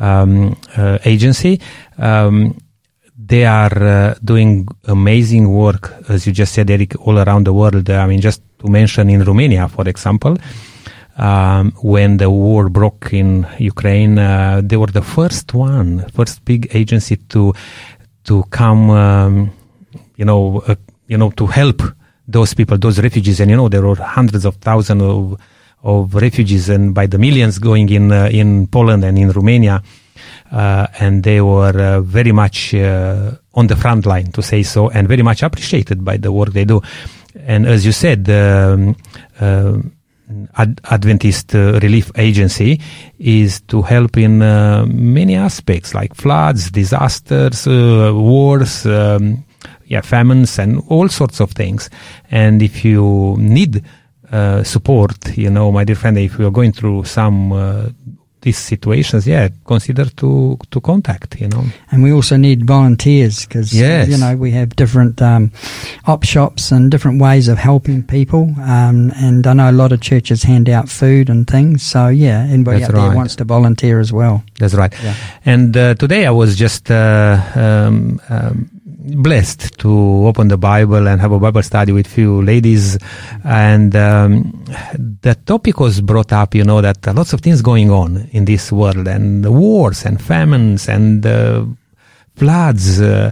um, 0.00 0.56
uh, 0.76 0.98
agency, 1.04 1.60
um, 1.98 2.56
they 3.16 3.44
are 3.44 3.82
uh, 3.82 4.14
doing 4.24 4.66
amazing 4.88 5.52
work, 5.52 5.94
as 6.08 6.26
you 6.26 6.32
just 6.32 6.52
said, 6.52 6.68
Eric, 6.70 6.98
all 7.06 7.18
around 7.18 7.46
the 7.46 7.52
world. 7.52 7.88
I 7.88 8.06
mean, 8.06 8.20
just 8.20 8.42
to 8.58 8.68
mention 8.68 9.08
in 9.08 9.22
Romania, 9.22 9.68
for 9.68 9.88
example, 9.88 10.36
um, 11.16 11.70
when 11.82 12.16
the 12.16 12.28
war 12.30 12.68
broke 12.68 13.12
in 13.12 13.46
Ukraine, 13.58 14.16
they 14.66 14.76
were 14.76 14.86
the 14.86 15.02
first 15.02 15.54
one, 15.54 16.08
first 16.10 16.44
big 16.44 16.74
agency 16.74 17.16
to 17.28 17.54
to 18.24 18.42
come 18.50 18.90
um, 18.90 19.50
you 20.20 20.26
know, 20.26 20.62
uh, 20.68 20.74
you 21.08 21.16
know, 21.16 21.30
to 21.30 21.46
help 21.46 21.82
those 22.28 22.52
people, 22.52 22.76
those 22.76 23.00
refugees. 23.00 23.40
And 23.40 23.50
you 23.50 23.56
know, 23.56 23.68
there 23.70 23.82
were 23.82 23.96
hundreds 23.96 24.44
of 24.44 24.56
thousands 24.56 25.02
of 25.02 25.40
of 25.82 26.14
refugees, 26.14 26.68
and 26.68 26.94
by 26.94 27.06
the 27.06 27.18
millions 27.18 27.58
going 27.58 27.88
in 27.88 28.12
uh, 28.12 28.28
in 28.30 28.66
Poland 28.66 29.04
and 29.04 29.18
in 29.18 29.30
Romania, 29.30 29.82
uh, 30.52 30.86
and 30.98 31.22
they 31.22 31.40
were 31.40 31.78
uh, 31.78 32.00
very 32.00 32.32
much 32.32 32.74
uh, 32.74 33.32
on 33.54 33.66
the 33.66 33.76
front 33.76 34.06
line, 34.06 34.32
to 34.32 34.42
say 34.42 34.62
so, 34.62 34.90
and 34.90 35.08
very 35.08 35.22
much 35.22 35.42
appreciated 35.42 36.04
by 36.04 36.16
the 36.16 36.30
work 36.30 36.52
they 36.52 36.64
do. 36.64 36.80
And 37.46 37.66
as 37.66 37.84
you 37.84 37.92
said. 37.92 38.28
Um, 38.28 38.96
uh, 39.40 39.78
Ad- 40.56 40.80
Adventist 40.84 41.54
Relief 41.54 42.12
Agency 42.14 42.80
is 43.18 43.62
to 43.62 43.82
help 43.82 44.16
in 44.16 44.38
many 44.38 45.34
aspects 45.34 45.92
like 45.92 46.14
floods, 46.14 46.70
disasters, 46.70 47.66
wars, 47.66 48.86
um, 48.86 49.44
yeah, 49.90 50.00
famines 50.00 50.56
and 50.60 50.80
all 50.86 51.08
sorts 51.08 51.40
of 51.40 51.50
things. 51.50 51.90
And 52.30 52.62
if 52.62 52.84
you 52.84 53.34
need 53.38 53.84
uh, 54.32 54.62
support, 54.62 55.36
you 55.36 55.50
know, 55.50 55.72
my 55.72 55.84
dear 55.84 55.96
friend, 55.96 56.18
if 56.18 56.38
you 56.38 56.46
are 56.46 56.52
going 56.52 56.72
through 56.72 57.04
some 57.04 57.52
uh, 57.52 57.88
these 58.42 58.58
situations, 58.58 59.26
yeah, 59.26 59.48
consider 59.64 60.06
to 60.06 60.58
to 60.70 60.80
contact, 60.80 61.40
you 61.40 61.48
know. 61.48 61.64
And 61.90 62.02
we 62.02 62.12
also 62.12 62.36
need 62.36 62.64
volunteers 62.66 63.44
because 63.44 63.74
yes. 63.74 64.08
you 64.08 64.16
know 64.16 64.36
we 64.36 64.50
have 64.52 64.76
different 64.76 65.20
um, 65.20 65.52
op 66.06 66.24
shops 66.24 66.72
and 66.72 66.90
different 66.90 67.20
ways 67.20 67.48
of 67.48 67.58
helping 67.58 68.02
people. 68.02 68.54
Um, 68.60 69.12
and 69.16 69.46
I 69.46 69.52
know 69.52 69.70
a 69.70 69.72
lot 69.72 69.92
of 69.92 70.00
churches 70.00 70.42
hand 70.42 70.68
out 70.68 70.88
food 70.88 71.28
and 71.28 71.46
things. 71.46 71.82
So 71.82 72.08
yeah, 72.08 72.46
anybody 72.48 72.80
That's 72.80 72.92
out 72.92 72.96
right. 72.96 73.08
there 73.08 73.16
wants 73.16 73.36
to 73.36 73.44
volunteer 73.44 74.00
as 74.00 74.12
well. 74.12 74.42
That's 74.58 74.74
right. 74.74 74.92
Yeah. 75.02 75.14
And 75.44 75.76
uh, 75.76 75.94
today 75.94 76.26
I 76.26 76.30
was 76.30 76.56
just 76.56 76.90
uh, 76.90 77.42
um, 77.54 78.20
um 78.28 78.70
blessed 79.02 79.78
to 79.78 80.26
open 80.26 80.48
the 80.48 80.58
Bible 80.58 81.08
and 81.08 81.20
have 81.20 81.32
a 81.32 81.38
Bible 81.38 81.62
study 81.62 81.92
with 81.92 82.06
few 82.06 82.42
ladies, 82.42 82.98
and 83.44 83.94
um, 83.96 84.64
the 85.22 85.34
topic 85.46 85.80
was 85.80 86.00
brought 86.00 86.32
up. 86.32 86.54
You 86.54 86.64
know 86.64 86.80
that 86.80 87.06
lots 87.14 87.32
of 87.32 87.40
things 87.40 87.62
going 87.62 87.90
on 87.90 88.28
in 88.32 88.44
this 88.44 88.70
world, 88.70 89.08
and 89.08 89.44
wars 89.48 90.04
and 90.04 90.20
famines 90.20 90.88
and 90.88 91.24
uh, 91.24 91.64
floods, 92.36 93.00
uh, 93.00 93.30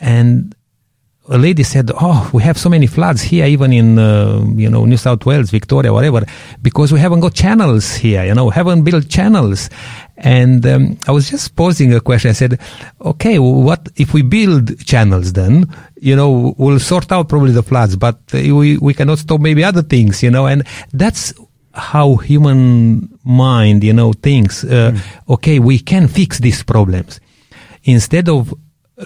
and 0.00 0.54
a 1.28 1.38
lady 1.38 1.62
said, 1.62 1.90
"Oh, 2.00 2.30
we 2.32 2.42
have 2.42 2.58
so 2.58 2.68
many 2.68 2.86
floods 2.86 3.22
here, 3.22 3.46
even 3.46 3.72
in 3.72 3.98
uh, 3.98 4.44
you 4.56 4.68
know 4.68 4.84
New 4.84 4.96
South 4.96 5.24
Wales, 5.26 5.50
Victoria, 5.50 5.92
whatever, 5.92 6.24
because 6.62 6.92
we 6.92 6.98
haven't 6.98 7.20
got 7.20 7.34
channels 7.34 7.94
here. 7.94 8.24
You 8.24 8.34
know, 8.34 8.50
haven't 8.50 8.82
built 8.82 9.08
channels." 9.08 9.70
And 10.22 10.64
um, 10.66 10.98
I 11.08 11.12
was 11.12 11.30
just 11.30 11.56
posing 11.56 11.94
a 11.94 12.00
question. 12.00 12.30
I 12.30 12.34
said, 12.34 12.60
"Okay, 13.00 13.38
what 13.38 13.88
if 13.96 14.12
we 14.12 14.22
build 14.22 14.78
channels? 14.84 15.32
Then 15.32 15.66
you 16.00 16.14
know 16.14 16.54
we'll 16.58 16.78
sort 16.78 17.10
out 17.10 17.28
probably 17.28 17.52
the 17.52 17.62
floods, 17.62 17.96
but 17.96 18.18
we 18.32 18.76
we 18.76 18.94
cannot 18.94 19.18
stop 19.18 19.40
maybe 19.40 19.64
other 19.64 19.82
things. 19.82 20.22
You 20.22 20.30
know, 20.30 20.46
and 20.46 20.66
that's." 20.92 21.34
how 21.72 22.16
human 22.16 23.08
mind 23.22 23.84
you 23.84 23.92
know 23.92 24.12
thinks 24.12 24.64
uh, 24.64 24.90
mm. 24.92 25.00
okay 25.28 25.60
we 25.60 25.78
can 25.78 26.08
fix 26.08 26.40
these 26.40 26.64
problems 26.64 27.20
instead 27.84 28.28
of 28.28 28.52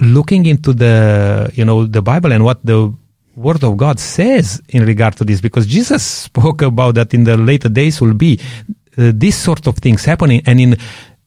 looking 0.01 0.47
into 0.47 0.73
the 0.73 1.51
you 1.55 1.65
know 1.65 1.87
the 1.87 2.03
Bible 2.03 2.33
and 2.33 2.45
what 2.45 2.65
the 2.65 2.93
Word 3.37 3.65
of 3.65 3.77
God 3.77 3.99
says 3.99 4.63
in 4.69 4.85
regard 4.87 5.17
to 5.17 5.25
this, 5.25 5.41
because 5.41 5.67
Jesus 5.67 6.03
spoke 6.29 6.63
about 6.63 6.95
that 6.95 7.15
in 7.15 7.25
the 7.25 7.37
later 7.37 7.69
days 7.69 8.01
will 8.01 8.15
be 8.15 8.41
uh, 8.99 9.13
this 9.15 9.37
sort 9.37 9.67
of 9.67 9.77
things 9.79 10.05
happening 10.05 10.43
and 10.47 10.61
in 10.61 10.77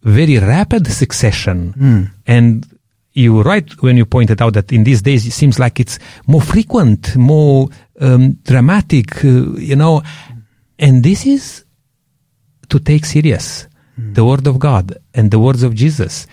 very 0.04 0.38
rapid 0.38 0.88
succession. 0.88 1.74
Mm. 1.78 2.12
And 2.26 2.66
you 3.14 3.42
right 3.42 3.70
when 3.82 3.98
you 3.98 4.06
pointed 4.06 4.42
out 4.42 4.54
that 4.54 4.72
in 4.72 4.84
these 4.84 5.02
days 5.02 5.26
it 5.26 5.32
seems 5.32 5.60
like 5.60 5.80
it's 5.80 6.00
more 6.28 6.42
frequent, 6.42 7.16
more 7.16 7.70
um, 8.00 8.34
dramatic, 8.44 9.24
uh, 9.26 9.58
you 9.58 9.76
know, 9.76 10.04
and 10.78 11.04
this 11.04 11.26
is 11.26 11.66
to 12.70 12.80
take 12.80 13.06
serious 13.06 13.68
mm. 14.00 14.14
the 14.14 14.24
Word 14.24 14.48
of 14.48 14.60
God 14.60 14.98
and 15.14 15.32
the 15.32 15.40
words 15.40 15.64
of 15.64 15.74
Jesus 15.74 16.28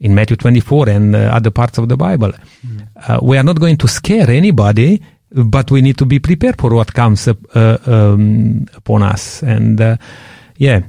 in 0.00 0.14
Matthew 0.14 0.36
24 0.36 0.88
and 0.88 1.14
uh, 1.14 1.18
other 1.18 1.50
parts 1.50 1.78
of 1.78 1.88
the 1.88 1.96
Bible. 1.96 2.32
Mm. 2.66 2.88
Uh, 2.96 3.18
we 3.22 3.36
are 3.36 3.42
not 3.42 3.60
going 3.60 3.76
to 3.76 3.88
scare 3.88 4.30
anybody, 4.30 5.00
but 5.30 5.70
we 5.70 5.82
need 5.82 5.98
to 5.98 6.06
be 6.06 6.18
prepared 6.18 6.58
for 6.58 6.74
what 6.74 6.94
comes 6.94 7.28
up, 7.28 7.38
uh, 7.54 7.78
um, 7.86 8.66
upon 8.74 9.02
us. 9.02 9.42
And 9.42 9.80
uh, 9.80 9.96
yeah. 10.60 10.82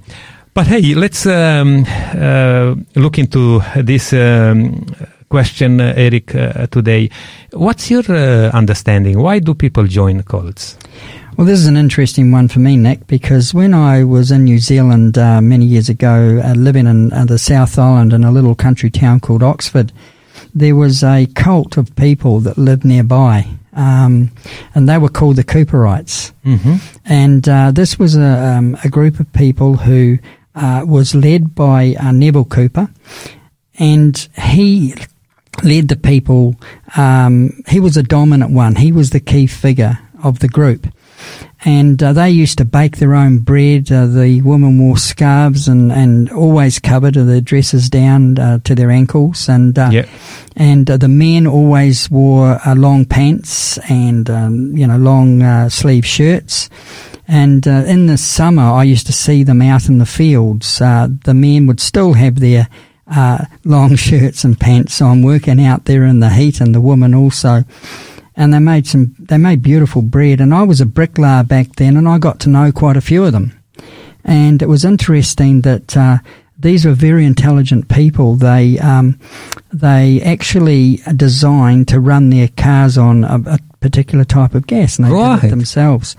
But 0.53 0.67
hey, 0.67 0.93
let's 0.93 1.25
um, 1.25 1.85
uh, 1.87 2.75
look 2.95 3.17
into 3.17 3.61
this 3.77 4.11
um, 4.13 4.85
question, 5.29 5.79
uh, 5.79 5.93
Eric, 5.95 6.27
today. 6.69 7.09
What's 7.53 7.89
your 7.89 8.03
understanding? 8.53 9.21
Why 9.21 9.39
do 9.39 9.55
people 9.55 9.87
join 9.87 10.23
cults? 10.23 10.77
Well, 11.37 11.47
this 11.47 11.59
is 11.59 11.67
an 11.67 11.77
interesting 11.77 12.31
one 12.31 12.49
for 12.49 12.59
me, 12.59 12.75
Nick, 12.75 13.07
because 13.07 13.53
when 13.53 13.73
I 13.73 14.03
was 14.03 14.31
in 14.31 14.43
New 14.43 14.59
Zealand 14.59 15.17
uh, 15.17 15.41
many 15.41 15.65
years 15.65 15.87
ago, 15.87 16.41
uh, 16.43 16.53
living 16.53 16.87
in 16.87 17.13
uh, 17.13 17.23
the 17.23 17.39
South 17.39 17.79
Island 17.79 18.11
in 18.11 18.25
a 18.25 18.31
little 18.31 18.53
country 18.53 18.91
town 18.91 19.21
called 19.21 19.41
Oxford, 19.41 19.93
there 20.53 20.75
was 20.75 21.03
a 21.03 21.27
cult 21.33 21.77
of 21.77 21.95
people 21.95 22.41
that 22.41 22.57
lived 22.57 22.83
nearby. 22.83 23.47
Um, 23.73 24.31
and 24.75 24.87
they 24.89 24.97
were 24.97 25.09
called 25.09 25.37
the 25.37 25.43
Cooperites. 25.43 26.33
Mm-hmm. 26.45 26.75
And 27.05 27.47
uh, 27.47 27.71
this 27.71 27.97
was 27.97 28.17
a, 28.17 28.57
um, 28.57 28.77
a, 28.83 28.89
group 28.89 29.19
of 29.19 29.31
people 29.31 29.77
who 29.77 30.19
uh, 30.55 30.83
was 30.85 31.15
led 31.15 31.55
by 31.55 31.95
uh, 31.99 32.11
Neville 32.11 32.45
Cooper. 32.45 32.89
And 33.79 34.17
he 34.37 34.93
led 35.63 35.87
the 35.87 35.95
people, 35.95 36.55
um, 36.97 37.63
he 37.67 37.79
was 37.79 37.95
a 37.95 38.03
dominant 38.03 38.51
one. 38.51 38.75
He 38.75 38.91
was 38.91 39.11
the 39.11 39.19
key 39.21 39.47
figure 39.47 39.99
of 40.21 40.39
the 40.39 40.49
group 40.49 40.87
and 41.63 42.01
uh, 42.01 42.11
they 42.13 42.29
used 42.29 42.57
to 42.57 42.65
bake 42.65 42.97
their 42.97 43.13
own 43.13 43.39
bread. 43.39 43.91
Uh, 43.91 44.07
the 44.07 44.41
women 44.41 44.79
wore 44.79 44.97
scarves 44.97 45.67
and, 45.67 45.91
and 45.91 46.31
always 46.31 46.79
covered 46.79 47.13
their 47.13 47.41
dresses 47.41 47.89
down 47.89 48.39
uh, 48.39 48.59
to 48.59 48.73
their 48.73 48.89
ankles, 48.89 49.47
and 49.47 49.77
uh, 49.77 49.89
yep. 49.91 50.09
and 50.55 50.89
uh, 50.89 50.97
the 50.97 51.07
men 51.07 51.45
always 51.45 52.09
wore 52.09 52.59
uh, 52.65 52.75
long 52.75 53.05
pants 53.05 53.77
and 53.89 54.29
um, 54.29 54.75
you 54.75 54.87
know 54.87 54.97
long 54.97 55.69
sleeve 55.69 56.05
shirts. 56.05 56.69
And 57.27 57.65
in 57.65 58.07
the 58.07 58.17
summer, 58.17 58.63
I 58.63 58.83
used 58.83 59.05
to 59.05 59.13
see 59.13 59.43
them 59.43 59.61
out 59.61 59.87
in 59.87 59.99
the 59.99 60.05
fields. 60.05 60.79
the 60.79 61.33
men 61.33 61.65
would 61.67 61.79
still 61.79 62.13
have 62.13 62.39
their 62.41 62.67
long 63.63 63.95
shirts 63.95 64.43
and 64.43 64.59
pants 64.59 65.01
on, 65.01 65.21
working 65.21 65.63
out 65.63 65.85
there 65.85 66.03
in 66.03 66.19
the 66.19 66.29
heat, 66.29 66.59
and 66.59 66.75
the 66.75 66.81
women 66.81 67.13
also 67.13 67.63
and 68.41 68.51
they 68.51 68.59
made 68.59 68.87
some 68.87 69.15
they 69.19 69.37
made 69.37 69.61
beautiful 69.61 70.01
bread. 70.01 70.41
And 70.41 70.51
I 70.51 70.63
was 70.63 70.81
a 70.81 70.85
bricklayer 70.87 71.43
back 71.43 71.75
then 71.75 71.95
and 71.95 72.09
I 72.09 72.17
got 72.17 72.39
to 72.41 72.49
know 72.49 72.71
quite 72.71 72.97
a 72.97 73.01
few 73.01 73.23
of 73.23 73.33
them. 73.33 73.55
And 74.23 74.63
it 74.63 74.67
was 74.67 74.83
interesting 74.83 75.61
that 75.61 75.95
uh, 75.95 76.17
these 76.57 76.83
were 76.83 76.93
very 76.93 77.23
intelligent 77.23 77.87
people. 77.87 78.35
They 78.35 78.79
um, 78.79 79.19
they 79.71 80.21
actually 80.23 81.01
designed 81.15 81.87
to 81.89 81.99
run 81.99 82.31
their 82.31 82.47
cars 82.47 82.97
on 82.97 83.23
a, 83.23 83.39
a 83.45 83.59
particular 83.79 84.23
type 84.23 84.55
of 84.55 84.65
gas 84.65 84.97
and 84.97 85.07
they 85.07 85.11
right. 85.11 85.39
did 85.39 85.47
it 85.47 85.49
themselves. 85.51 86.15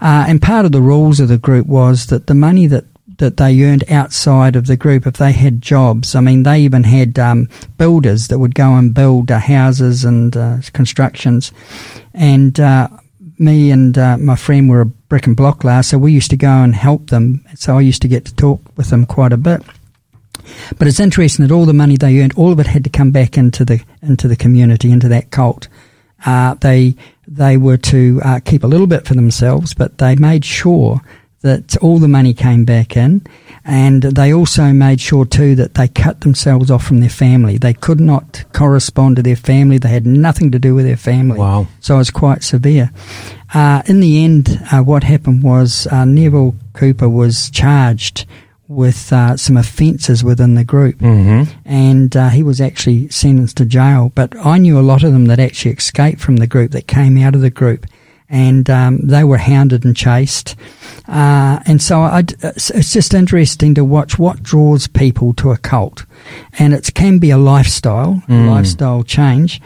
Uh, 0.00 0.26
and 0.28 0.40
part 0.40 0.66
of 0.66 0.70
the 0.70 0.80
rules 0.80 1.18
of 1.18 1.26
the 1.26 1.38
group 1.38 1.66
was 1.66 2.06
that 2.06 2.28
the 2.28 2.34
money 2.34 2.68
that 2.68 2.84
that 3.18 3.36
they 3.36 3.62
earned 3.62 3.90
outside 3.90 4.56
of 4.56 4.66
the 4.66 4.76
group 4.76 5.06
if 5.06 5.14
they 5.14 5.32
had 5.32 5.62
jobs. 5.62 6.14
I 6.14 6.20
mean, 6.20 6.42
they 6.42 6.60
even 6.60 6.84
had 6.84 7.18
um, 7.18 7.48
builders 7.78 8.28
that 8.28 8.38
would 8.38 8.54
go 8.54 8.74
and 8.74 8.94
build 8.94 9.30
uh, 9.30 9.38
houses 9.38 10.04
and 10.04 10.36
uh, 10.36 10.58
constructions. 10.72 11.52
And 12.12 12.58
uh, 12.58 12.88
me 13.38 13.70
and 13.70 13.96
uh, 13.96 14.18
my 14.18 14.36
friend 14.36 14.68
were 14.68 14.82
a 14.82 14.86
brick 14.86 15.26
and 15.26 15.36
block 15.36 15.64
layer, 15.64 15.82
so 15.82 15.98
we 15.98 16.12
used 16.12 16.30
to 16.30 16.36
go 16.36 16.48
and 16.48 16.74
help 16.74 17.10
them. 17.10 17.44
So 17.54 17.78
I 17.78 17.80
used 17.80 18.02
to 18.02 18.08
get 18.08 18.24
to 18.26 18.34
talk 18.34 18.60
with 18.76 18.90
them 18.90 19.06
quite 19.06 19.32
a 19.32 19.36
bit. 19.36 19.62
But 20.78 20.88
it's 20.88 21.00
interesting 21.00 21.46
that 21.46 21.54
all 21.54 21.64
the 21.64 21.72
money 21.72 21.96
they 21.96 22.20
earned, 22.20 22.34
all 22.36 22.52
of 22.52 22.60
it 22.60 22.66
had 22.66 22.84
to 22.84 22.90
come 22.90 23.10
back 23.10 23.38
into 23.38 23.64
the 23.64 23.82
into 24.02 24.28
the 24.28 24.36
community, 24.36 24.90
into 24.90 25.08
that 25.08 25.30
cult. 25.30 25.68
Uh, 26.26 26.54
they 26.54 26.96
they 27.26 27.56
were 27.56 27.78
to 27.78 28.20
uh, 28.24 28.40
keep 28.44 28.62
a 28.62 28.66
little 28.66 28.86
bit 28.86 29.06
for 29.06 29.14
themselves, 29.14 29.72
but 29.74 29.98
they 29.98 30.16
made 30.16 30.44
sure 30.44 31.00
that 31.44 31.76
all 31.82 31.98
the 31.98 32.08
money 32.08 32.32
came 32.32 32.64
back 32.64 32.96
in. 32.96 33.22
And 33.66 34.02
they 34.02 34.32
also 34.32 34.72
made 34.72 34.98
sure 34.98 35.26
too 35.26 35.54
that 35.56 35.74
they 35.74 35.88
cut 35.88 36.22
themselves 36.22 36.70
off 36.70 36.86
from 36.86 37.00
their 37.00 37.10
family. 37.10 37.58
They 37.58 37.74
could 37.74 38.00
not 38.00 38.44
correspond 38.54 39.16
to 39.16 39.22
their 39.22 39.36
family. 39.36 39.76
They 39.76 39.90
had 39.90 40.06
nothing 40.06 40.50
to 40.52 40.58
do 40.58 40.74
with 40.74 40.86
their 40.86 40.96
family. 40.96 41.38
Wow. 41.38 41.66
So 41.80 41.96
it 41.96 41.98
was 41.98 42.10
quite 42.10 42.42
severe. 42.42 42.90
Uh, 43.52 43.82
in 43.86 44.00
the 44.00 44.24
end, 44.24 44.58
uh, 44.72 44.82
what 44.82 45.04
happened 45.04 45.42
was 45.42 45.86
uh, 45.88 46.06
Neville 46.06 46.56
Cooper 46.72 47.10
was 47.10 47.50
charged 47.50 48.24
with 48.66 49.12
uh, 49.12 49.36
some 49.36 49.58
offences 49.58 50.24
within 50.24 50.54
the 50.54 50.64
group, 50.64 50.96
mm-hmm. 50.96 51.52
and 51.66 52.16
uh, 52.16 52.30
he 52.30 52.42
was 52.42 52.62
actually 52.62 53.08
sentenced 53.10 53.58
to 53.58 53.66
jail. 53.66 54.10
But 54.14 54.34
I 54.38 54.56
knew 54.56 54.78
a 54.78 54.80
lot 54.80 55.04
of 55.04 55.12
them 55.12 55.26
that 55.26 55.38
actually 55.38 55.72
escaped 55.72 56.22
from 56.22 56.38
the 56.38 56.46
group, 56.46 56.72
that 56.72 56.86
came 56.86 57.18
out 57.18 57.34
of 57.34 57.42
the 57.42 57.50
group, 57.50 57.86
and 58.28 58.68
um, 58.70 58.98
they 59.06 59.22
were 59.24 59.38
hounded 59.38 59.84
and 59.84 59.96
chased. 59.96 60.56
Uh, 61.06 61.60
and 61.66 61.82
so 61.82 62.00
I, 62.00 62.24
it's 62.42 62.92
just 62.92 63.12
interesting 63.12 63.74
to 63.74 63.84
watch 63.84 64.18
what 64.18 64.42
draws 64.42 64.86
people 64.86 65.34
to 65.34 65.50
a 65.50 65.58
cult. 65.58 66.06
And 66.58 66.72
it 66.72 66.94
can 66.94 67.18
be 67.18 67.30
a 67.30 67.36
lifestyle, 67.36 68.22
mm. 68.26 68.46
a 68.46 68.50
lifestyle 68.50 69.02
change, 69.02 69.60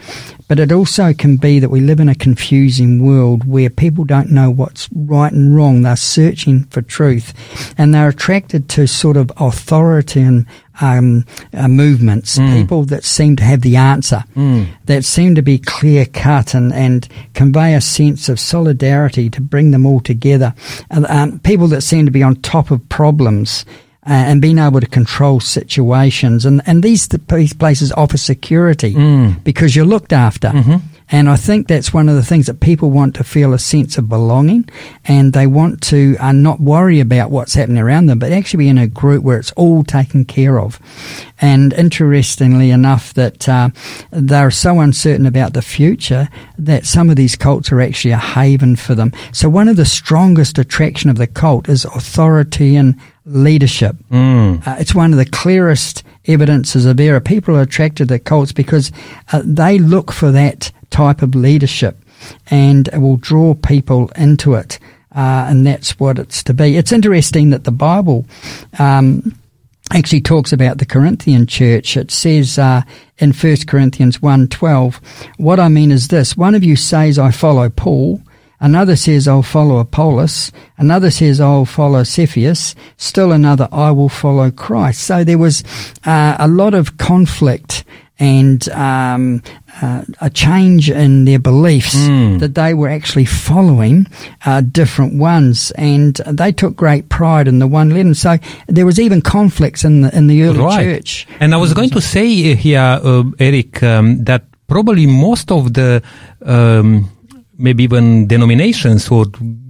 but 0.49 0.59
it 0.59 0.73
also 0.73 1.13
can 1.13 1.37
be 1.37 1.61
that 1.61 1.69
we 1.69 1.81
live 1.81 2.01
in 2.01 2.09
a 2.09 2.15
confusing 2.15 3.05
world 3.05 3.47
where 3.47 3.71
people 3.71 4.05
don't 4.05 4.31
know 4.31 4.51
what's 4.51 4.89
right 4.93 5.33
and 5.33 5.55
wrong. 5.55 5.83
They're 5.83 5.95
searching 5.95 6.65
for 6.65 6.83
truth 6.83 7.33
and 7.79 7.95
they're 7.95 8.09
attracted 8.09 8.69
to 8.71 8.89
sort 8.89 9.17
of 9.17 9.31
authority 9.37 10.21
and 10.23 10.47
um, 10.81 11.25
uh, 11.53 11.69
movements, 11.69 12.39
mm. 12.39 12.61
people 12.61 12.85
that 12.85 13.05
seem 13.05 13.37
to 13.37 13.45
have 13.45 13.63
the 13.63 13.77
answer, 13.77 14.25
mm. 14.37 14.67
that 14.87 15.05
seem 15.05 15.35
to 15.35 15.43
be 15.43 15.59
clear 15.59 16.07
cut 16.07 16.55
and, 16.55 16.73
and 16.73 17.09
convey 17.35 17.75
a 17.75 17.81
sense 17.81 18.29
of 18.29 18.41
solidarity 18.41 19.31
to 19.31 19.41
bring 19.41 19.71
them 19.71 19.87
all 19.87 20.01
together. 20.01 20.55
Um, 20.91 21.39
people 21.41 21.69
that 21.69 21.83
seem 21.83 22.07
to 22.07 22.13
be 22.13 22.23
on 22.23 22.37
top 22.37 22.71
of 22.71 22.89
problems 22.89 23.65
uh, 24.07 24.13
and 24.13 24.41
being 24.41 24.59
able 24.59 24.81
to 24.81 24.87
control 24.87 25.41
situations. 25.41 26.47
And, 26.47 26.63
and 26.67 26.83
these, 26.83 27.09
these 27.09 27.53
places 27.53 27.93
offer 27.93 28.17
security 28.17 28.95
mm. 28.95 29.43
because 29.45 29.77
you're 29.77 29.85
looked 29.85 30.13
after. 30.13 30.49
Mm-hmm. 30.49 30.77
And 31.11 31.29
I 31.29 31.37
think 31.37 31.69
that's 31.69 31.93
one 31.93 32.09
of 32.09 32.17
the 32.17 32.23
things 32.23 32.47
that 32.47 32.61
people 32.61 32.91
want 32.91 33.15
to 33.17 33.25
feel 33.25 33.55
a 33.55 33.59
sense 33.59 33.97
of 33.97 34.09
belonging 34.09 34.69
and 35.05 35.33
they 35.33 35.47
want 35.47 35.81
to 35.85 36.17
uh, 36.19 36.33
not 36.33 36.61
worry 36.61 37.01
about 37.01 37.31
what's 37.31 37.55
happening 37.55 37.83
around 37.83 38.07
them, 38.07 38.19
but 38.19 38.33
actually 38.33 38.65
be 38.65 38.69
in 38.69 38.79
a 38.79 38.87
group 38.87 39.23
where 39.23 39.39
it's 39.39 39.53
all 39.53 39.85
taken 39.85 40.25
care 40.25 40.61
of. 40.61 40.79
And 41.41 41.73
interestingly 41.73 42.71
enough, 42.71 43.15
that 43.15 43.49
uh, 43.49 43.71
they're 44.11 44.51
so 44.51 44.81
uncertain 44.81 45.27
about 45.27 45.55
the 45.55 45.63
future 45.63 46.29
that 46.59 46.85
some 46.85 47.09
of 47.11 47.17
these 47.17 47.37
cults 47.37 47.73
are 47.73 47.81
actually 47.81 48.11
a 48.11 48.19
haven 48.19 48.77
for 48.77 48.95
them. 48.95 49.13
So 49.33 49.49
one 49.49 49.69
of 49.69 49.77
the 49.77 49.85
strongest 49.87 50.59
attraction 50.59 51.11
of 51.11 51.17
the 51.17 51.27
cult 51.27 51.69
is 51.69 51.85
authority 51.85 52.77
and 52.77 52.99
leadership. 53.25 53.97
Mm. 54.11 54.67
Uh, 54.67 54.77
it's 54.79 54.95
one 54.95 55.13
of 55.13 55.19
the 55.19 55.27
clearest 55.27 56.03
evidences 56.27 56.87
of 56.87 57.01
error. 57.01 57.21
People 57.21 57.57
are 57.57 57.63
attracted 57.63 58.09
to 58.09 58.19
cults 58.19 58.53
because 58.53 58.93
uh, 59.33 59.43
they 59.45 59.79
look 59.79 60.13
for 60.13 60.31
that 60.33 60.71
type 60.91 61.23
of 61.23 61.35
leadership 61.35 61.97
and 62.51 62.89
it 62.89 62.99
will 62.99 63.17
draw 63.17 63.55
people 63.55 64.11
into 64.17 64.55
it. 64.55 64.79
Uh, 65.15 65.47
and 65.49 65.67
that's 65.67 65.99
what 65.99 66.19
it's 66.19 66.43
to 66.45 66.55
be. 66.55 66.77
It's 66.77 66.93
interesting 66.93 67.51
that 67.51 67.65
the 67.65 67.73
Bible 67.73 68.27
um, 68.79 69.37
actually 69.93 70.21
talks 70.21 70.53
about 70.53 70.79
the 70.79 70.87
Corinthian 70.87 71.47
church. 71.47 71.97
It 71.97 72.11
says 72.11 72.59
uh, 72.59 72.83
in 73.19 73.33
1 73.33 73.57
Corinthians 73.67 74.19
1.12, 74.19 75.01
what 75.39 75.59
I 75.59 75.69
mean 75.69 75.91
is 75.91 76.09
this, 76.09 76.37
one 76.37 76.55
of 76.55 76.63
you 76.63 76.77
says, 76.77 77.19
I 77.19 77.31
follow 77.31 77.71
Paul, 77.71 78.21
Another 78.61 78.97
says, 78.97 79.29
I'll 79.29 79.43
follow 79.43 79.79
Apollos. 79.79 80.51
Another 80.79 81.13
says, 81.13 81.41
I'll 81.41 81.65
follow 81.65 82.03
Cephas. 82.03 82.75
Still 82.97 83.31
another, 83.31 83.69
I 83.71 83.93
will 83.93 84.09
follow 84.09 84.51
Christ. 84.51 85.05
So 85.05 85.23
there 85.23 85.39
was 85.39 85.63
uh, 86.05 86.37
a 86.39 86.49
lot 86.49 86.75
of 86.75 86.99
conflict 86.99 87.85
and 88.19 88.69
um, 88.71 89.43
uh, 89.83 90.03
a 90.21 90.31
change 90.31 90.91
in 90.91 91.25
their 91.25 91.39
beliefs 91.39 91.95
mm. 91.95 92.39
that 92.41 92.55
they 92.55 92.75
were 92.75 92.89
actually 92.89 93.25
following 93.25 94.07
uh, 94.47 94.61
different 94.61 95.15
ones, 95.15 95.71
and 95.73 96.17
they 96.27 96.53
took 96.53 96.77
great 96.77 97.09
pride 97.09 97.49
in 97.49 97.59
the 97.59 97.67
one 97.67 97.91
leader. 97.91 98.15
So 98.15 98.39
there 98.67 98.87
was 98.87 98.99
even 98.99 99.21
conflicts 99.23 99.85
in 99.85 100.03
the 100.03 100.17
in 100.17 100.27
the 100.27 100.43
early 100.45 100.61
right. 100.61 100.85
church. 100.85 101.27
And 101.41 101.55
I 101.55 101.59
was 101.59 101.75
going 101.75 101.91
to 101.91 102.01
say 102.01 102.55
here, 102.55 103.01
uh, 103.03 103.25
Eric, 103.39 103.83
um, 103.83 104.25
that 104.25 104.45
probably 104.67 105.07
most 105.07 105.51
of 105.51 105.73
the 105.73 106.03
um, 106.45 107.11
maybe 107.57 107.85
even 107.85 108.27
denominations 108.27 109.09
or 109.11 109.27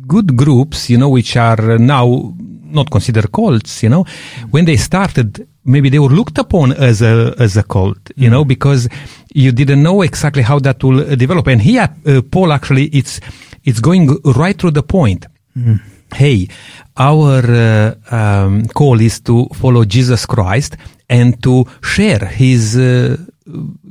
good 0.06 0.36
groups, 0.36 0.90
you 0.90 0.98
know, 0.98 1.08
which 1.08 1.36
are 1.36 1.78
now 1.78 2.34
not 2.70 2.90
considered 2.90 3.32
cults, 3.32 3.82
you 3.82 3.88
know, 3.88 4.04
when 4.50 4.64
they 4.64 4.76
started, 4.76 5.48
maybe 5.68 5.90
they 5.90 5.98
were 5.98 6.08
looked 6.08 6.38
upon 6.38 6.72
as 6.72 7.02
a 7.02 7.34
as 7.38 7.56
a 7.56 7.62
cult, 7.62 7.98
you 8.16 8.28
mm. 8.28 8.32
know, 8.32 8.44
because 8.44 8.88
you 9.32 9.52
didn't 9.52 9.82
know 9.82 10.02
exactly 10.02 10.42
how 10.42 10.58
that 10.58 10.82
will 10.82 11.04
develop. 11.16 11.46
And 11.46 11.60
here, 11.60 11.88
uh, 12.06 12.22
Paul 12.22 12.52
actually, 12.52 12.86
it's 12.86 13.20
it's 13.64 13.80
going 13.80 14.08
right 14.24 14.58
through 14.58 14.72
the 14.72 14.82
point. 14.82 15.26
Mm. 15.56 15.80
Hey, 16.14 16.48
our 16.96 17.44
uh, 17.44 17.94
um, 18.10 18.66
call 18.68 19.00
is 19.00 19.20
to 19.20 19.46
follow 19.52 19.84
Jesus 19.84 20.24
Christ 20.24 20.76
and 21.08 21.40
to 21.42 21.64
share 21.82 22.24
His 22.24 22.76
uh, 22.76 23.16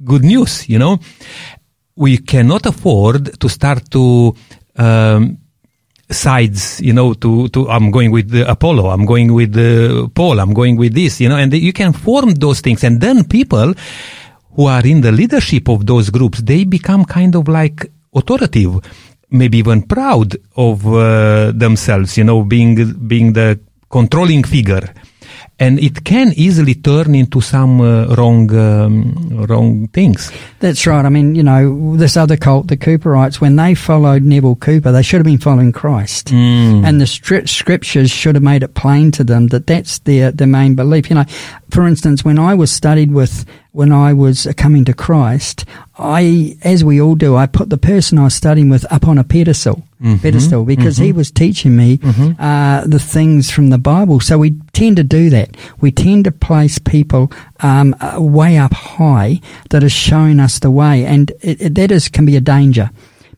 good 0.03 0.24
news. 0.24 0.67
You 0.67 0.79
know, 0.79 1.00
we 1.96 2.17
cannot 2.17 2.65
afford 2.65 3.39
to 3.39 3.48
start 3.48 3.89
to 3.91 4.36
um, 4.77 5.38
sides, 6.10 6.80
you 6.82 6.94
know, 6.94 7.14
to, 7.14 7.50
to, 7.50 7.70
I'm 7.70 7.92
going 7.92 8.12
with 8.12 8.34
Apollo, 8.48 8.90
I'm 8.90 9.06
going 9.06 9.34
with 9.34 9.54
Paul, 10.14 10.40
I'm 10.40 10.54
going 10.54 10.78
with 10.78 10.94
this, 10.94 11.20
you 11.20 11.30
know, 11.30 11.38
and 11.38 11.54
you 11.54 11.74
can 11.74 11.94
form 11.94 12.32
those 12.32 12.62
things. 12.62 12.84
And 12.84 13.02
then 13.02 13.26
people 13.26 13.74
who 14.56 14.66
are 14.66 14.86
in 14.86 15.02
the 15.02 15.12
leadership 15.12 15.70
of 15.70 15.86
those 15.86 16.10
groups, 16.10 16.40
they 16.42 16.64
become 16.64 17.06
kind 17.06 17.36
of 17.36 17.48
like 17.48 17.92
authoritative, 18.14 18.80
maybe 19.30 19.58
even 19.58 19.84
proud 19.84 20.36
of 20.56 20.86
uh, 20.88 21.52
themselves, 21.54 22.18
you 22.18 22.24
know, 22.24 22.44
being, 22.44 22.94
being 23.08 23.34
the 23.34 23.60
controlling 23.90 24.44
figure 24.44 24.94
and 25.60 25.79
it 25.79 26.03
can 26.03 26.34
easily 26.36 26.75
turn 26.75 27.15
into 27.15 27.41
some 27.41 27.82
uh, 27.82 28.15
wrong 28.15 28.53
um, 28.56 29.46
wrong 29.48 29.88
things. 29.89 30.32
That's 30.60 30.86
right. 30.86 31.06
I 31.06 31.10
mean, 31.10 31.36
you 31.36 31.44
know, 31.44 31.98
this 31.98 32.17
other 32.17 32.38
cult, 32.38 32.67
the 32.67 32.77
Cooperites, 32.77 33.41
when 33.41 33.56
they 33.56 33.75
followed 33.75 34.24
Neville 34.24 34.56
Cooper, 34.56 34.91
they 34.91 35.01
should 35.01 35.20
have 35.20 35.25
been 35.25 35.38
following 35.38 35.72
Christ, 35.72 36.27
mm. 36.27 36.86
and 36.86 37.01
the 37.01 37.06
stri- 37.06 37.48
scriptures 37.48 38.12
should 38.12 38.36
have 38.36 38.44
made 38.44 38.63
it 38.63 38.74
plain 38.74 39.12
to 39.12 39.24
them 39.24 39.48
that 39.48 39.67
that's 39.67 40.00
their 40.00 40.32
their 40.32 40.48
main 40.48 40.75
belief. 40.75 41.10
You 41.10 41.15
know, 41.15 41.25
for 41.70 41.88
instance, 41.88 42.24
when 42.24 42.39
I 42.39 42.53
was 42.53 42.72
studied 42.72 43.12
with 43.12 43.46
when 43.77 43.91
I 43.91 44.12
was 44.12 44.48
coming 44.57 44.86
to 44.86 44.93
Christ, 44.93 45.63
I, 46.00 46.57
as 46.63 46.84
we 46.84 47.00
all 47.00 47.13
do, 47.13 47.36
I 47.36 47.46
put 47.46 47.69
the 47.69 47.77
person 47.77 48.17
I 48.17 48.24
was 48.24 48.34
studying 48.34 48.69
with 48.69 48.91
up 48.91 49.07
on 49.07 49.19
a 49.19 49.24
pedestal, 49.24 49.84
mm-hmm. 50.01 50.17
pedestal 50.17 50.65
because 50.65 50.96
mm-hmm. 50.96 51.05
he 51.05 51.12
was 51.12 51.29
teaching 51.29 51.77
me 51.77 51.99
mm-hmm. 51.99 52.41
uh, 52.41 52.88
the 52.88 52.97
things 52.97 53.52
from 53.52 53.69
the 53.69 53.78
Bible. 53.78 54.19
So 54.19 54.39
we 54.39 54.56
tend 54.73 54.97
to 54.97 55.04
do 55.04 55.30
that. 55.30 55.56
We 55.80 55.91
tend 55.91 56.23
to 56.23 56.32
place 56.32 56.80
people 56.80 57.32
um, 57.60 57.95
uh, 58.02 58.19
way 58.19 58.58
up 58.58 58.73
high 58.73 59.41
that 59.69 59.84
is 59.84 59.91
showing 59.91 60.39
us 60.39 60.58
the 60.58 60.71
way, 60.71 61.06
and 61.06 61.30
it, 61.41 61.62
it, 61.62 61.75
that 61.75 61.91
is 61.91 62.10
can 62.10 62.25
be 62.25 62.36
a 62.36 62.41
danger 62.41 62.89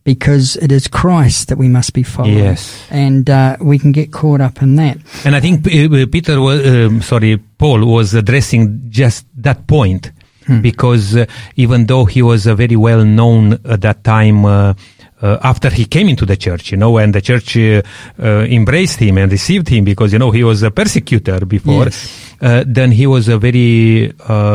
because 0.04 0.56
it 0.56 0.72
is 0.72 0.88
Christ 0.88 1.48
that 1.48 1.58
we 1.58 1.68
must 1.68 1.92
be 1.92 2.02
following. 2.02 2.38
Yes. 2.38 2.82
And 2.88 3.28
uh, 3.28 3.58
we 3.60 3.78
can 3.78 3.92
get 3.92 4.10
caught 4.10 4.40
up 4.40 4.62
in 4.62 4.76
that. 4.76 4.96
And 5.26 5.36
I 5.36 5.40
think 5.40 5.66
uh, 5.66 6.06
Peter 6.10 6.40
was, 6.40 6.66
um, 6.66 7.02
sorry, 7.02 7.36
Paul 7.36 7.84
was 7.84 8.14
addressing 8.14 8.88
just 8.88 9.26
that 9.36 9.66
point 9.66 10.12
hmm. 10.56 10.60
because 10.60 11.16
uh, 11.16 11.26
even 11.56 11.86
though 11.86 12.04
he 12.04 12.22
was 12.22 12.46
uh, 12.46 12.54
very 12.54 12.76
well 12.76 13.04
known 13.04 13.54
at 13.64 13.80
that 13.80 14.04
time, 14.04 14.44
uh, 14.44 14.74
uh, 15.22 15.38
after 15.42 15.68
he 15.68 15.84
came 15.84 16.08
into 16.08 16.24
the 16.24 16.36
church, 16.36 16.70
you 16.70 16.76
know, 16.76 16.96
and 16.96 17.14
the 17.14 17.20
church 17.20 17.56
uh, 17.56 17.82
uh, 18.18 18.46
embraced 18.48 18.98
him 18.98 19.18
and 19.18 19.30
received 19.30 19.68
him 19.68 19.84
because, 19.84 20.12
you 20.12 20.18
know, 20.18 20.30
he 20.30 20.42
was 20.42 20.62
a 20.62 20.70
persecutor 20.70 21.44
before, 21.44 21.84
yes. 21.84 22.34
then 22.66 22.90
he 22.90 23.06
was 23.06 23.28
a 23.28 23.36
very 23.38 24.12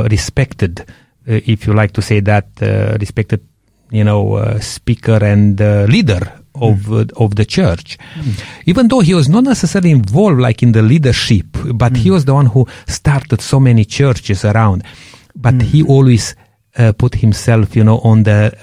respected, 0.10 0.84
if 1.28 1.68
you 1.68 1.74
like 1.74 1.92
to 1.92 2.02
say 2.02 2.20
that, 2.20 2.48
respected, 3.00 3.42
you 3.92 4.04
know, 4.04 4.58
speaker 4.60 5.24
and 5.24 5.60
leader 5.88 6.42
of 6.56 6.78
mm. 6.80 7.12
uh, 7.12 7.24
of 7.24 7.36
the 7.36 7.46
church 7.46 7.98
mm. 8.16 8.44
even 8.66 8.88
though 8.88 9.02
he 9.02 9.14
was 9.14 9.28
not 9.30 9.44
necessarily 9.44 9.92
involved 9.92 10.40
like 10.40 10.64
in 10.64 10.72
the 10.72 10.82
leadership 10.82 11.46
but 11.74 11.94
mm. 11.94 11.98
he 11.98 12.12
was 12.12 12.26
the 12.26 12.34
one 12.34 12.48
who 12.48 12.66
started 12.88 13.42
so 13.42 13.60
many 13.60 13.86
churches 13.86 14.46
around 14.46 14.84
but 15.36 15.56
mm. 15.56 15.62
he 15.62 15.84
always 15.84 16.36
uh, 16.78 16.94
put 16.94 17.16
himself, 17.16 17.76
you 17.76 17.84
know, 17.84 18.00
on 18.00 18.24
the 18.24 18.58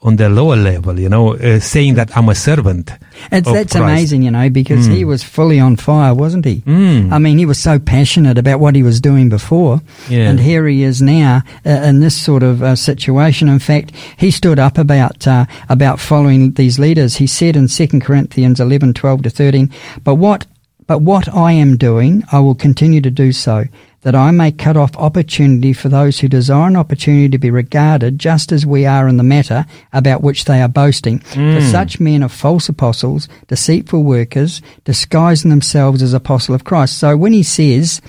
on 0.00 0.14
the 0.14 0.28
lower 0.28 0.54
level, 0.54 0.98
you 0.98 1.08
know, 1.08 1.34
uh, 1.34 1.58
saying 1.58 1.94
that 1.94 2.16
I'm 2.16 2.28
a 2.28 2.34
servant. 2.34 2.92
It's, 3.32 3.50
that's 3.50 3.72
Christ. 3.72 3.74
amazing, 3.74 4.22
you 4.22 4.30
know, 4.30 4.48
because 4.48 4.86
mm. 4.86 4.94
he 4.94 5.04
was 5.04 5.24
fully 5.24 5.58
on 5.58 5.74
fire, 5.74 6.14
wasn't 6.14 6.44
he? 6.44 6.60
Mm. 6.60 7.10
I 7.10 7.18
mean, 7.18 7.36
he 7.36 7.46
was 7.46 7.58
so 7.58 7.80
passionate 7.80 8.38
about 8.38 8.60
what 8.60 8.76
he 8.76 8.84
was 8.84 9.00
doing 9.00 9.28
before, 9.28 9.80
yeah. 10.08 10.30
and 10.30 10.38
here 10.38 10.68
he 10.68 10.84
is 10.84 11.02
now 11.02 11.42
uh, 11.66 11.70
in 11.70 11.98
this 11.98 12.16
sort 12.16 12.44
of 12.44 12.62
uh, 12.62 12.76
situation. 12.76 13.48
In 13.48 13.58
fact, 13.58 13.92
he 14.16 14.30
stood 14.30 14.60
up 14.60 14.78
about 14.78 15.26
uh, 15.26 15.46
about 15.68 15.98
following 15.98 16.52
these 16.52 16.78
leaders. 16.78 17.16
He 17.16 17.26
said 17.26 17.56
in 17.56 17.66
Second 17.66 18.04
Corinthians 18.04 18.60
eleven 18.60 18.94
twelve 18.94 19.22
to 19.22 19.30
thirteen, 19.30 19.72
"But 20.04 20.14
what 20.14 20.46
but 20.86 21.02
what 21.02 21.28
I 21.34 21.52
am 21.52 21.76
doing, 21.76 22.22
I 22.30 22.38
will 22.38 22.54
continue 22.54 23.00
to 23.00 23.10
do 23.10 23.32
so." 23.32 23.64
That 24.02 24.14
I 24.14 24.30
may 24.30 24.52
cut 24.52 24.76
off 24.76 24.96
opportunity 24.96 25.72
for 25.72 25.88
those 25.88 26.20
who 26.20 26.28
desire 26.28 26.68
an 26.68 26.76
opportunity 26.76 27.28
to 27.30 27.38
be 27.38 27.50
regarded 27.50 28.18
just 28.18 28.52
as 28.52 28.64
we 28.64 28.86
are 28.86 29.08
in 29.08 29.16
the 29.16 29.22
matter 29.22 29.66
about 29.92 30.22
which 30.22 30.44
they 30.44 30.62
are 30.62 30.68
boasting. 30.68 31.18
Mm. 31.20 31.56
For 31.56 31.60
such 31.60 31.98
men 31.98 32.22
are 32.22 32.28
false 32.28 32.68
apostles, 32.68 33.28
deceitful 33.48 34.04
workers, 34.04 34.62
disguising 34.84 35.50
themselves 35.50 36.02
as 36.02 36.14
apostle 36.14 36.54
of 36.54 36.64
Christ. 36.64 36.98
So 36.98 37.16
when 37.16 37.32
he 37.32 37.42
says, 37.42 38.00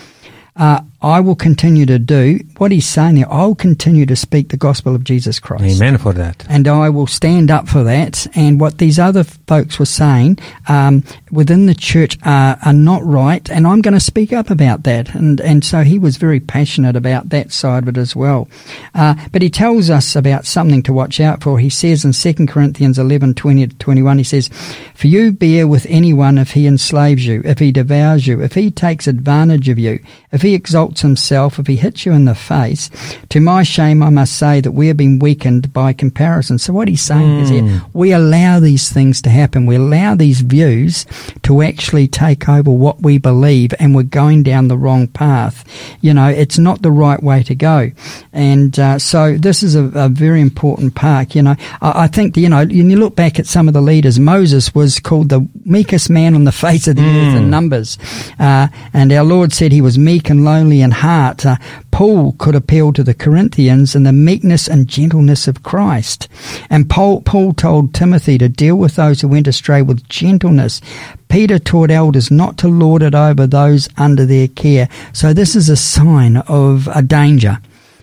uh, 0.55 0.81
I 1.01 1.21
will 1.21 1.35
continue 1.35 1.85
to 1.85 1.97
do 1.97 2.41
what 2.57 2.73
he's 2.73 2.85
saying 2.85 3.15
there. 3.15 3.31
I'll 3.31 3.55
continue 3.55 4.05
to 4.05 4.17
speak 4.17 4.49
the 4.49 4.57
gospel 4.57 4.95
of 4.95 5.05
Jesus 5.05 5.39
Christ. 5.39 5.63
Amen 5.81 5.97
for 5.97 6.11
that. 6.11 6.45
And 6.49 6.67
I 6.67 6.89
will 6.89 7.07
stand 7.07 7.49
up 7.49 7.69
for 7.69 7.83
that. 7.83 8.27
And 8.35 8.59
what 8.59 8.79
these 8.79 8.99
other 8.99 9.23
folks 9.23 9.79
were 9.79 9.85
saying 9.85 10.39
um, 10.67 11.05
within 11.31 11.67
the 11.67 11.75
church 11.75 12.17
are, 12.25 12.57
are 12.65 12.73
not 12.73 13.01
right. 13.05 13.49
And 13.49 13.65
I'm 13.65 13.79
going 13.81 13.93
to 13.93 13.99
speak 14.01 14.33
up 14.33 14.49
about 14.49 14.83
that. 14.83 15.15
And 15.15 15.39
and 15.39 15.63
so 15.63 15.83
he 15.83 15.97
was 15.97 16.17
very 16.17 16.41
passionate 16.41 16.97
about 16.97 17.29
that 17.29 17.53
side 17.53 17.83
of 17.83 17.89
it 17.89 17.97
as 17.97 18.13
well. 18.13 18.49
Uh, 18.93 19.15
but 19.31 19.41
he 19.41 19.49
tells 19.49 19.89
us 19.89 20.17
about 20.17 20.45
something 20.45 20.83
to 20.83 20.91
watch 20.91 21.21
out 21.21 21.41
for. 21.41 21.59
He 21.59 21.69
says 21.69 22.03
in 22.03 22.11
2 22.11 22.45
Corinthians 22.47 22.99
11, 22.99 23.35
20 23.35 23.67
to 23.67 23.75
21, 23.77 24.17
he 24.17 24.23
says, 24.25 24.49
For 24.95 25.07
you 25.07 25.31
bear 25.31 25.65
with 25.65 25.85
anyone 25.89 26.37
if 26.37 26.51
he 26.51 26.67
enslaves 26.67 27.25
you, 27.25 27.41
if 27.45 27.59
he 27.59 27.71
devours 27.71 28.27
you, 28.27 28.41
if 28.41 28.53
he 28.55 28.69
takes 28.69 29.07
advantage 29.07 29.69
of 29.69 29.79
you, 29.79 30.03
if 30.33 30.41
he 30.41 30.53
exalts 30.53 30.88
exalts 30.89 31.01
himself, 31.01 31.59
if 31.59 31.67
he 31.67 31.75
hits 31.75 32.05
you 32.05 32.13
in 32.13 32.25
the 32.25 32.35
face, 32.35 32.89
to 33.29 33.39
my 33.39 33.63
shame, 33.63 34.01
I 34.01 34.09
must 34.09 34.37
say 34.37 34.61
that 34.61 34.71
we 34.71 34.87
have 34.87 34.97
been 34.97 35.19
weakened 35.19 35.71
by 35.71 35.93
comparison. 35.93 36.57
So 36.57 36.73
what 36.73 36.87
he's 36.87 37.01
saying 37.01 37.27
mm. 37.27 37.41
is 37.41 37.49
here, 37.49 37.61
hmm. 37.61 37.97
we 37.97 38.11
allow 38.11 38.59
these 38.59 38.91
things 38.91 39.21
to 39.23 39.29
happen. 39.29 39.65
We 39.65 39.75
allow 39.75 40.15
these 40.15 40.41
views 40.41 41.05
to 41.43 41.61
actually 41.61 42.07
take 42.07 42.49
over 42.49 42.71
what 42.71 43.01
we 43.01 43.17
believe 43.17 43.73
and 43.79 43.95
we're 43.95 44.03
going 44.03 44.43
down 44.43 44.67
the 44.67 44.77
wrong 44.77 45.07
path. 45.07 45.63
You 46.01 46.13
know, 46.13 46.27
it's 46.27 46.57
not 46.57 46.81
the 46.81 46.91
right 46.91 47.21
way 47.21 47.43
to 47.43 47.55
go. 47.55 47.91
And 48.33 48.77
uh, 48.79 48.99
so 48.99 49.37
this 49.37 49.63
is 49.63 49.75
a, 49.75 49.85
a, 49.95 50.09
very 50.09 50.41
important 50.41 50.95
part. 50.95 51.35
You 51.35 51.43
know, 51.43 51.55
I, 51.81 52.03
I 52.03 52.07
think, 52.07 52.35
you 52.35 52.49
know, 52.49 52.65
when 52.65 52.89
you 52.89 52.97
look 52.97 53.15
back 53.15 53.39
at 53.39 53.45
some 53.45 53.67
of 53.67 53.73
the 53.73 53.81
leaders, 53.81 54.19
Moses 54.19 54.73
was 54.73 54.99
called 54.99 55.29
the 55.29 55.47
meekest 55.65 56.09
man 56.09 56.35
on 56.35 56.45
the 56.45 56.51
face 56.51 56.87
of 56.87 56.95
the 56.95 57.01
mm. 57.01 57.27
earth 57.27 57.37
in 57.37 57.43
hmm. 57.43 57.49
Numbers. 57.49 57.97
Uh, 58.39 58.67
and 58.93 59.11
our 59.11 59.23
Lord 59.23 59.53
said 59.53 59.71
he 59.71 59.81
was 59.81 59.97
meek 59.97 60.29
and 60.29 60.43
lonely 60.43 60.78
in 60.81 60.91
heart. 60.91 61.45
Uh, 61.45 61.57
Paul 61.91 62.33
could 62.33 62.55
appeal 62.55 62.93
to 62.93 63.03
the 63.03 63.13
Corinthians 63.13 63.95
in 63.95 64.03
the 64.03 64.13
meekness 64.13 64.67
and 64.67 64.87
gentleness 64.87 65.47
of 65.47 65.63
Christ. 65.63 66.27
And 66.69 66.89
Paul, 66.89 67.21
Paul 67.21 67.53
told 67.53 67.93
Timothy 67.93 68.37
to 68.37 68.49
deal 68.49 68.75
with 68.75 68.95
those 68.95 69.21
who 69.21 69.27
went 69.27 69.47
astray 69.47 69.81
with 69.81 70.07
gentleness. 70.09 70.81
Peter 71.27 71.59
taught 71.59 71.91
elders 71.91 72.31
not 72.31 72.57
to 72.59 72.67
lord 72.67 73.03
it 73.03 73.15
over 73.15 73.45
those 73.45 73.89
under 73.97 74.25
their 74.25 74.47
care. 74.47 74.89
So 75.13 75.33
this 75.33 75.55
is 75.55 75.69
a 75.69 75.77
sign 75.77 76.37
of 76.37 76.87
a 76.93 77.01
danger 77.01 77.59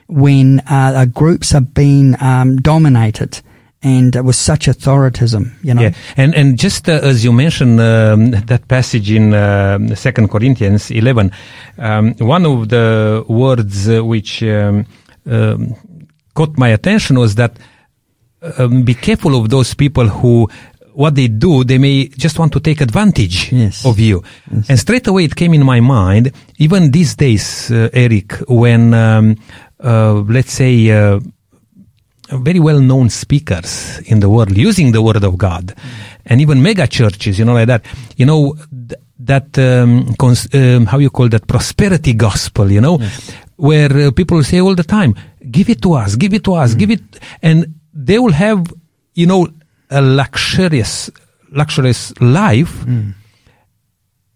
when 0.08 0.60
uh, 0.60 1.06
groups 1.06 1.54
are 1.54 1.60
being 1.60 2.20
um, 2.22 2.56
dominated 2.56 3.40
and 3.82 4.14
with 4.24 4.36
such 4.36 4.66
authoritism, 4.68 5.52
you 5.62 5.74
know. 5.74 5.82
Yeah, 5.82 5.94
and 6.16 6.34
and 6.34 6.58
just 6.58 6.88
uh, 6.88 7.00
as 7.02 7.24
you 7.24 7.32
mentioned 7.32 7.80
um, 7.80 8.30
that 8.30 8.66
passage 8.68 9.10
in 9.10 9.34
uh, 9.34 9.94
Second 9.94 10.30
Corinthians 10.30 10.90
eleven, 10.90 11.30
um, 11.78 12.14
one 12.18 12.46
of 12.46 12.68
the 12.68 13.24
words 13.28 13.88
uh, 13.88 14.04
which 14.04 14.42
um, 14.42 14.86
um 15.30 15.74
caught 16.34 16.58
my 16.58 16.68
attention 16.68 17.18
was 17.18 17.34
that 17.34 17.58
um, 18.58 18.82
be 18.82 18.94
careful 18.94 19.34
of 19.36 19.48
those 19.50 19.74
people 19.74 20.08
who. 20.08 20.48
What 20.96 21.14
they 21.14 21.28
do, 21.28 21.62
they 21.62 21.76
may 21.76 22.08
just 22.08 22.38
want 22.38 22.54
to 22.54 22.60
take 22.60 22.80
advantage 22.80 23.52
yes. 23.52 23.84
of 23.84 24.00
you. 24.00 24.22
Yes. 24.50 24.70
And 24.70 24.78
straight 24.78 25.06
away 25.06 25.24
it 25.24 25.36
came 25.36 25.52
in 25.52 25.62
my 25.62 25.78
mind, 25.78 26.32
even 26.56 26.90
these 26.90 27.14
days, 27.14 27.70
uh, 27.70 27.90
Eric, 27.92 28.32
when, 28.48 28.94
um, 28.94 29.36
uh, 29.78 30.14
let's 30.14 30.54
say, 30.54 30.90
uh, 30.90 31.20
very 32.30 32.60
well 32.60 32.80
known 32.80 33.08
speakers 33.10 34.00
in 34.06 34.20
the 34.20 34.28
world 34.28 34.56
using 34.56 34.92
the 34.92 35.02
word 35.02 35.22
of 35.22 35.38
God 35.38 35.74
and 36.24 36.40
even 36.40 36.62
mega 36.62 36.86
churches, 36.86 37.38
you 37.38 37.44
know, 37.44 37.54
like 37.54 37.68
that, 37.68 37.84
you 38.16 38.26
know, 38.26 38.56
th- 38.88 39.00
that, 39.18 39.58
um, 39.58 40.14
cons- 40.16 40.52
um, 40.54 40.86
how 40.86 40.98
you 40.98 41.10
call 41.10 41.28
that 41.28 41.46
prosperity 41.46 42.14
gospel, 42.14 42.70
you 42.70 42.80
know, 42.80 42.98
yes. 42.98 43.32
where 43.56 44.08
uh, 44.08 44.10
people 44.10 44.42
say 44.42 44.60
all 44.60 44.74
the 44.74 44.84
time, 44.84 45.14
give 45.50 45.70
it 45.70 45.80
to 45.82 45.94
us, 45.94 46.16
give 46.16 46.34
it 46.34 46.44
to 46.44 46.54
us, 46.54 46.74
mm. 46.74 46.78
give 46.78 46.90
it, 46.90 47.02
and 47.42 47.74
they 47.94 48.18
will 48.18 48.32
have, 48.32 48.66
you 49.14 49.26
know, 49.26 49.48
a 49.90 50.02
luxurious, 50.02 51.10
luxurious 51.52 52.12
life. 52.20 52.84
Mm. 52.84 53.14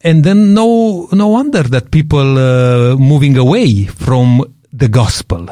And 0.03 0.25
then 0.25 0.55
no, 0.55 1.09
no 1.13 1.29
wonder 1.29 1.63
that 1.63 1.91
people 1.91 2.39
uh, 2.39 2.97
moving 2.97 3.37
away 3.37 3.85
from 3.85 4.43
the 4.73 4.89
gospel. 4.89 5.47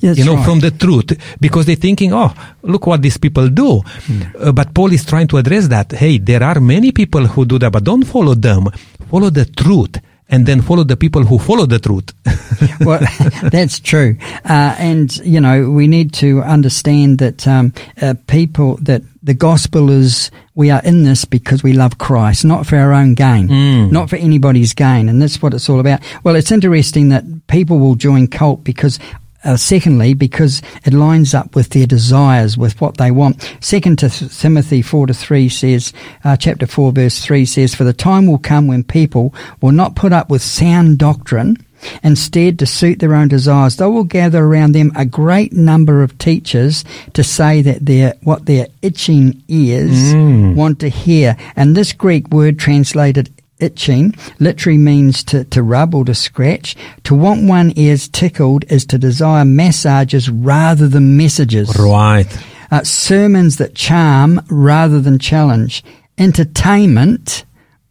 That's 0.00 0.18
you 0.18 0.24
know, 0.24 0.36
right. 0.36 0.44
from 0.44 0.60
the 0.60 0.70
truth, 0.70 1.18
because 1.40 1.66
they're 1.66 1.76
thinking, 1.76 2.12
oh, 2.12 2.32
look 2.62 2.86
what 2.86 3.02
these 3.02 3.18
people 3.18 3.48
do. 3.48 3.82
Mm. 4.06 4.46
Uh, 4.46 4.52
but 4.52 4.74
Paul 4.74 4.92
is 4.92 5.04
trying 5.04 5.28
to 5.28 5.38
address 5.38 5.68
that. 5.68 5.92
Hey, 5.92 6.18
there 6.18 6.42
are 6.42 6.60
many 6.60 6.92
people 6.92 7.26
who 7.26 7.44
do 7.44 7.58
that, 7.58 7.72
but 7.72 7.84
don't 7.84 8.04
follow 8.04 8.34
them. 8.34 8.68
Follow 9.10 9.30
the 9.30 9.44
truth. 9.44 9.96
And 10.28 10.44
then 10.44 10.60
follow 10.60 10.82
the 10.82 10.96
people 10.96 11.22
who 11.22 11.38
follow 11.38 11.66
the 11.66 11.78
truth. 11.78 12.12
well, 12.80 13.00
that's 13.50 13.78
true. 13.78 14.16
Uh, 14.44 14.74
and, 14.76 15.16
you 15.18 15.40
know, 15.40 15.70
we 15.70 15.86
need 15.86 16.12
to 16.14 16.42
understand 16.42 17.18
that 17.18 17.46
um, 17.46 17.72
uh, 18.02 18.14
people, 18.26 18.76
that 18.82 19.02
the 19.22 19.34
gospel 19.34 19.88
is 19.88 20.32
we 20.56 20.70
are 20.70 20.80
in 20.82 21.04
this 21.04 21.24
because 21.24 21.62
we 21.62 21.74
love 21.74 21.98
Christ, 21.98 22.44
not 22.44 22.66
for 22.66 22.76
our 22.76 22.92
own 22.92 23.14
gain, 23.14 23.48
mm. 23.48 23.92
not 23.92 24.10
for 24.10 24.16
anybody's 24.16 24.74
gain. 24.74 25.08
And 25.08 25.22
that's 25.22 25.40
what 25.40 25.54
it's 25.54 25.68
all 25.68 25.78
about. 25.78 26.00
Well, 26.24 26.34
it's 26.34 26.50
interesting 26.50 27.10
that 27.10 27.24
people 27.46 27.78
will 27.78 27.94
join 27.94 28.26
cult 28.26 28.64
because 28.64 28.98
uh, 29.46 29.56
secondly, 29.56 30.12
because 30.14 30.60
it 30.84 30.92
lines 30.92 31.32
up 31.34 31.54
with 31.54 31.70
their 31.70 31.86
desires, 31.86 32.58
with 32.58 32.78
what 32.80 32.96
they 32.98 33.10
want. 33.10 33.56
Second 33.60 33.98
to 34.00 34.10
Timothy 34.10 34.82
4 34.82 35.06
to 35.06 35.14
3 35.14 35.48
says, 35.48 35.92
uh, 36.24 36.36
chapter 36.36 36.66
4 36.66 36.92
verse 36.92 37.24
3 37.24 37.44
says, 37.46 37.74
For 37.74 37.84
the 37.84 37.92
time 37.92 38.26
will 38.26 38.38
come 38.38 38.66
when 38.66 38.84
people 38.84 39.32
will 39.62 39.72
not 39.72 39.96
put 39.96 40.12
up 40.12 40.28
with 40.28 40.42
sound 40.42 40.98
doctrine, 40.98 41.56
Instead, 42.02 42.58
to 42.58 42.66
suit 42.66 42.98
their 42.98 43.14
own 43.14 43.28
desires, 43.28 43.76
they 43.76 43.84
will 43.86 44.02
gather 44.02 44.42
around 44.42 44.72
them 44.72 44.90
a 44.96 45.04
great 45.04 45.52
number 45.52 46.02
of 46.02 46.16
teachers 46.18 46.84
to 47.12 47.22
say 47.22 47.62
that 47.62 47.84
their 47.84 48.14
what 48.22 48.46
their 48.46 48.66
itching 48.82 49.42
ears 49.48 50.14
Mm. 50.14 50.54
want 50.54 50.80
to 50.80 50.88
hear. 50.88 51.36
And 51.54 51.76
this 51.76 51.92
Greek 51.92 52.28
word 52.30 52.58
translated 52.58 53.28
itching 53.58 54.14
literally 54.38 54.78
means 54.78 55.24
to, 55.24 55.44
to 55.44 55.62
rub 55.62 55.94
or 55.94 56.04
to 56.04 56.14
scratch. 56.14 56.76
To 57.04 57.14
want 57.14 57.48
one 57.48 57.72
ears 57.76 58.08
tickled 58.08 58.64
is 58.70 58.84
to 58.86 58.98
desire 58.98 59.44
massages 59.44 60.28
rather 60.28 60.88
than 60.88 61.16
messages. 61.16 61.74
right. 61.78 62.26
Uh, 62.70 62.82
sermons 62.82 63.58
that 63.58 63.74
charm 63.76 64.40
rather 64.50 65.00
than 65.00 65.18
challenge. 65.20 65.84
Entertainment, 66.18 67.44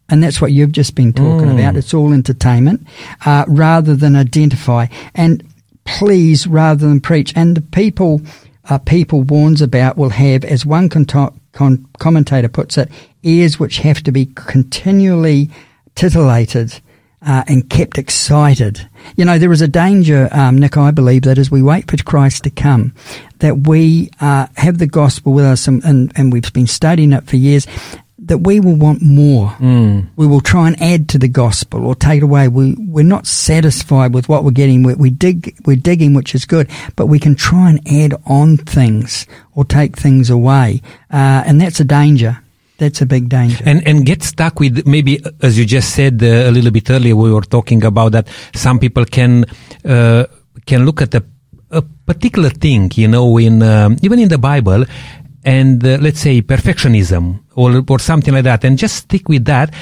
and 0.08 0.22
that's 0.22 0.40
what 0.40 0.52
you've 0.52 0.72
just 0.72 0.94
been 0.94 1.12
talking 1.12 1.48
Mm. 1.48 1.54
about. 1.58 1.76
It's 1.76 1.92
all 1.94 2.12
entertainment, 2.12 2.86
uh, 3.24 3.44
rather 3.48 3.96
than 3.96 4.14
identify. 4.16 4.86
And 5.14 5.42
please 5.84 6.46
rather 6.46 6.86
than 6.86 7.00
preach. 7.00 7.32
And 7.34 7.56
the 7.56 7.60
people, 7.60 8.20
uh, 8.68 8.78
people 8.78 9.22
warns 9.22 9.60
about 9.62 9.96
will 9.98 10.10
have, 10.10 10.44
as 10.44 10.64
one 10.64 10.88
con- 10.88 11.06
con- 11.52 11.86
commentator 11.98 12.48
puts 12.48 12.78
it, 12.78 12.90
ears 13.26 13.58
which 13.58 13.78
have 13.78 14.02
to 14.04 14.12
be 14.12 14.26
continually 14.26 15.50
titillated 15.94 16.80
uh, 17.22 17.42
and 17.48 17.68
kept 17.68 17.98
excited. 17.98 18.88
You 19.16 19.24
know, 19.24 19.38
there 19.38 19.52
is 19.52 19.62
a 19.62 19.68
danger, 19.68 20.28
um, 20.30 20.58
Nick, 20.58 20.76
I 20.76 20.90
believe, 20.92 21.22
that 21.22 21.38
as 21.38 21.50
we 21.50 21.62
wait 21.62 21.90
for 21.90 21.96
Christ 21.96 22.44
to 22.44 22.50
come, 22.50 22.94
that 23.38 23.66
we 23.66 24.10
uh, 24.20 24.46
have 24.56 24.78
the 24.78 24.86
gospel 24.86 25.32
with 25.32 25.44
us 25.44 25.66
and, 25.66 25.82
and, 25.84 26.12
and 26.16 26.32
we've 26.32 26.52
been 26.52 26.66
studying 26.66 27.12
it 27.12 27.26
for 27.26 27.36
years, 27.36 27.66
that 28.18 28.38
we 28.38 28.60
will 28.60 28.76
want 28.76 29.02
more. 29.02 29.50
Mm. 29.58 30.08
We 30.16 30.26
will 30.26 30.40
try 30.40 30.68
and 30.68 30.80
add 30.80 31.08
to 31.10 31.18
the 31.18 31.28
gospel 31.28 31.84
or 31.84 31.94
take 31.94 32.18
it 32.18 32.22
away. 32.22 32.48
We, 32.48 32.74
we're 32.78 33.04
not 33.04 33.26
satisfied 33.26 34.14
with 34.14 34.28
what 34.28 34.44
we're 34.44 34.50
getting. 34.50 34.82
We, 34.82 34.94
we 34.94 35.10
dig, 35.10 35.56
we're 35.64 35.76
digging, 35.76 36.14
which 36.14 36.34
is 36.34 36.44
good, 36.44 36.70
but 36.96 37.06
we 37.06 37.18
can 37.18 37.34
try 37.34 37.70
and 37.70 37.88
add 37.88 38.20
on 38.26 38.56
things 38.56 39.26
or 39.54 39.64
take 39.64 39.96
things 39.96 40.30
away. 40.30 40.82
Uh, 41.10 41.44
and 41.46 41.60
that's 41.60 41.80
a 41.80 41.84
danger. 41.84 42.40
That's 42.78 43.00
a 43.00 43.06
big 43.06 43.28
danger. 43.28 43.62
And 43.64 43.86
and 43.86 44.04
get 44.04 44.22
stuck 44.22 44.60
with 44.60 44.86
maybe 44.86 45.20
as 45.42 45.58
you 45.58 45.64
just 45.64 45.94
said 45.94 46.22
uh, 46.22 46.26
a 46.26 46.50
little 46.50 46.70
bit 46.70 46.90
earlier 46.90 47.16
we 47.16 47.32
were 47.32 47.42
talking 47.42 47.84
about 47.84 48.12
that 48.12 48.28
some 48.54 48.78
people 48.78 49.04
can 49.06 49.46
uh, 49.84 50.24
can 50.66 50.84
look 50.84 51.00
at 51.00 51.14
a, 51.14 51.24
a 51.70 51.82
particular 51.82 52.50
thing 52.50 52.90
you 52.94 53.08
know 53.08 53.38
in 53.38 53.62
um, 53.62 53.96
even 54.02 54.18
in 54.18 54.28
the 54.28 54.38
Bible 54.38 54.84
and 55.44 55.84
uh, 55.84 55.96
let's 56.00 56.20
say 56.20 56.42
perfectionism 56.42 57.40
or 57.54 57.82
or 57.88 57.98
something 57.98 58.34
like 58.34 58.44
that 58.44 58.64
and 58.64 58.76
just 58.76 58.96
stick 58.96 59.28
with 59.28 59.46
that 59.46 59.72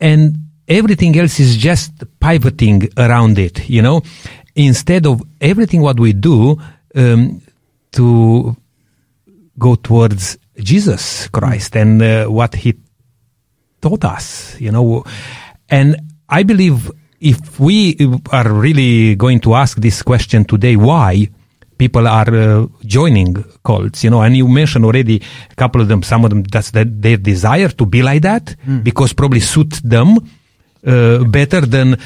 and 0.00 0.36
everything 0.66 1.16
else 1.16 1.38
is 1.38 1.56
just 1.56 1.92
pivoting 2.18 2.88
around 2.96 3.38
it 3.38 3.68
you 3.68 3.82
know 3.82 4.02
instead 4.56 5.06
of 5.06 5.22
everything 5.40 5.80
what 5.80 6.00
we 6.00 6.12
do 6.12 6.56
um, 6.96 7.40
to 7.92 8.56
go 9.58 9.74
towards 9.76 10.38
Jesus 10.58 11.28
Christ 11.28 11.76
and 11.76 12.02
uh, 12.02 12.26
what 12.26 12.54
he 12.54 12.74
taught 13.80 14.04
us, 14.04 14.56
you 14.60 14.70
know. 14.70 15.04
And 15.68 15.96
I 16.28 16.42
believe 16.42 16.90
if 17.20 17.58
we 17.60 17.96
are 18.30 18.52
really 18.52 19.14
going 19.14 19.40
to 19.40 19.54
ask 19.54 19.78
this 19.78 20.02
question 20.02 20.44
today, 20.44 20.76
why 20.76 21.28
people 21.78 22.06
are 22.06 22.34
uh, 22.34 22.66
joining 22.84 23.44
cults, 23.64 24.04
you 24.04 24.10
know, 24.10 24.22
and 24.22 24.36
you 24.36 24.46
mentioned 24.46 24.84
already 24.84 25.22
a 25.50 25.54
couple 25.54 25.80
of 25.80 25.88
them, 25.88 26.02
some 26.02 26.24
of 26.24 26.30
them, 26.30 26.42
that's 26.44 26.70
that 26.72 27.00
their 27.00 27.16
desire 27.16 27.68
to 27.68 27.86
be 27.86 28.02
like 28.02 28.22
that 28.22 28.54
because 28.82 29.12
probably 29.12 29.40
suit 29.40 29.80
them 29.82 30.18
uh, 30.86 31.24
better 31.24 31.60
than, 31.62 31.96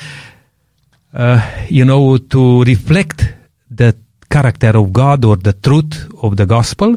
uh, 1.14 1.40
you 1.68 1.84
know, 1.84 2.16
to 2.18 2.62
reflect 2.64 3.34
the 3.70 3.96
character 4.30 4.76
of 4.76 4.92
God 4.92 5.24
or 5.24 5.36
the 5.36 5.52
truth 5.52 6.08
of 6.22 6.36
the 6.36 6.46
gospel. 6.46 6.96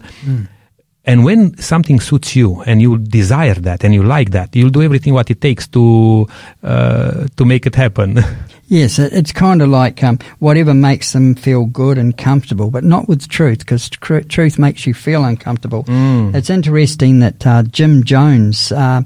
And 1.09 1.25
when 1.25 1.57
something 1.57 1.99
suits 1.99 2.35
you 2.35 2.61
and 2.67 2.83
you 2.83 2.99
desire 2.99 3.55
that 3.55 3.83
and 3.83 3.95
you 3.95 4.03
like 4.03 4.29
that, 4.29 4.55
you'll 4.55 4.69
do 4.69 4.83
everything 4.83 5.15
what 5.15 5.31
it 5.31 5.41
takes 5.41 5.67
to 5.69 6.27
uh, 6.61 7.25
to 7.35 7.45
make 7.45 7.65
it 7.65 7.75
happen. 7.75 8.19
Yes, 8.71 8.99
it's 8.99 9.31
kind 9.31 9.63
of 9.63 9.69
like 9.69 10.03
um, 10.03 10.19
whatever 10.37 10.75
makes 10.75 11.13
them 11.13 11.33
feel 11.33 11.65
good 11.65 11.97
and 11.97 12.15
comfortable, 12.15 12.69
but 12.69 12.83
not 12.83 13.07
with 13.07 13.27
truth, 13.27 13.59
because 13.59 13.89
tr- 13.89 14.19
truth 14.19 14.59
makes 14.59 14.85
you 14.85 14.93
feel 14.93 15.25
uncomfortable. 15.25 15.85
It's 16.35 16.51
interesting 16.51 17.19
that 17.21 17.47
uh, 17.47 17.63
Jim 17.63 18.03
Jones, 18.03 18.71
uh, 18.71 19.01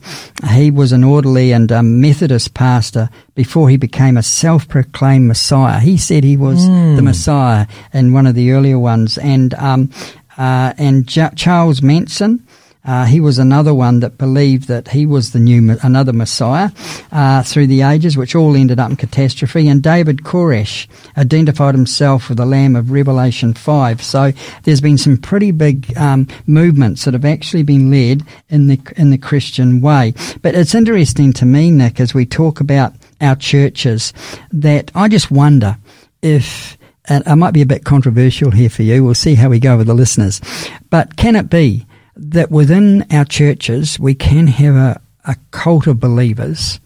he 0.51 0.69
was 0.69 0.91
an 0.91 1.05
orderly 1.05 1.53
and 1.53 1.71
um, 1.71 2.01
Methodist 2.01 2.53
pastor 2.53 3.09
before 3.35 3.69
he 3.69 3.77
became 3.77 4.17
a 4.17 4.23
self-proclaimed 4.23 5.29
Messiah. 5.29 5.79
He 5.79 5.95
said 5.95 6.25
he 6.25 6.35
was 6.35 6.67
the 6.67 7.01
Messiah 7.01 7.65
in 7.93 8.11
one 8.11 8.27
of 8.27 8.35
the 8.35 8.51
earlier 8.51 8.77
ones, 8.77 9.17
and 9.17 9.53
um, 9.53 9.89
uh, 10.38 10.74
and 10.78 11.08
J- 11.08 11.30
Charles 11.36 11.82
Manson. 11.82 12.46
Uh, 12.86 13.06
he 13.06 13.22
was 13.22 13.39
another 13.39 13.74
one 13.74 14.02
that 14.02 14.17
believed 14.17 14.67
that 14.67 14.89
he 14.89 15.06
was 15.06 15.32
the 15.32 15.39
new, 15.39 15.78
another 15.84 16.12
Messiah 16.12 16.69
uh, 17.13 17.41
through 17.41 17.67
the 17.67 17.82
ages, 17.82 18.17
which 18.17 18.36
all 18.36 18.58
ended 18.58 18.78
up 18.78 18.89
in 18.89 18.98
catastrophe. 18.98 19.69
And 19.69 19.82
David 19.82 20.24
Koresh 20.24 20.88
identified 21.17 21.76
himself 21.76 22.28
with 22.28 22.38
the 22.38 22.46
Lamb 22.46 22.76
of 22.76 22.91
Revelation 22.91 23.54
5. 23.54 24.04
So 24.04 24.34
there's 24.63 24.82
been 24.82 24.98
some 24.98 25.15
pretty 25.17 25.52
big 25.52 25.96
um, 25.98 26.28
movements 26.46 27.06
that 27.06 27.13
have 27.13 27.26
actually 27.26 27.63
been 27.63 27.89
led 27.89 28.24
in 28.50 28.67
the 28.67 28.80
in 28.98 29.12
the 29.12 29.17
Christian 29.17 29.80
way. 29.80 30.13
But 30.41 30.56
it's 30.56 30.76
interesting 30.76 31.32
to 31.34 31.46
me, 31.46 31.72
Nick, 31.72 32.02
as 32.02 32.13
we 32.13 32.26
talk 32.26 32.60
about 32.60 32.93
our 33.22 33.38
churches, 33.38 34.12
that 34.52 34.91
I 34.93 35.08
just 35.08 35.32
wonder 35.32 35.78
if 36.22 36.78
and 37.05 37.23
I 37.27 37.35
might 37.35 37.53
be 37.53 37.61
a 37.61 37.65
bit 37.65 37.83
controversial 37.83 38.51
here 38.51 38.69
for 38.69 38.83
you. 38.83 39.03
We'll 39.03 39.13
see 39.13 39.35
how 39.35 39.49
we 39.49 39.59
go 39.59 39.77
with 39.77 39.87
the 39.87 39.93
listeners. 39.93 40.41
But 40.89 41.17
can 41.17 41.35
it 41.35 41.49
be 41.49 41.85
that 42.15 42.51
within 42.51 43.05
our 43.11 43.25
churches 43.25 43.99
we 43.99 44.15
can 44.15 44.47
have 44.47 44.75
a, 44.75 45.01
a 45.25 45.35
cult 45.51 45.87
of 45.87 45.99
believers 45.99 46.79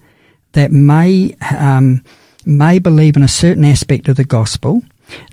that 0.54 0.72
may 0.72 1.36
um, 1.52 2.04
may 2.46 2.80
believe 2.80 3.18
in 3.18 3.24
a 3.24 3.28
certain 3.28 3.66
aspect 3.66 4.08
of 4.08 4.16
the 4.16 4.24
gospel 4.24 4.82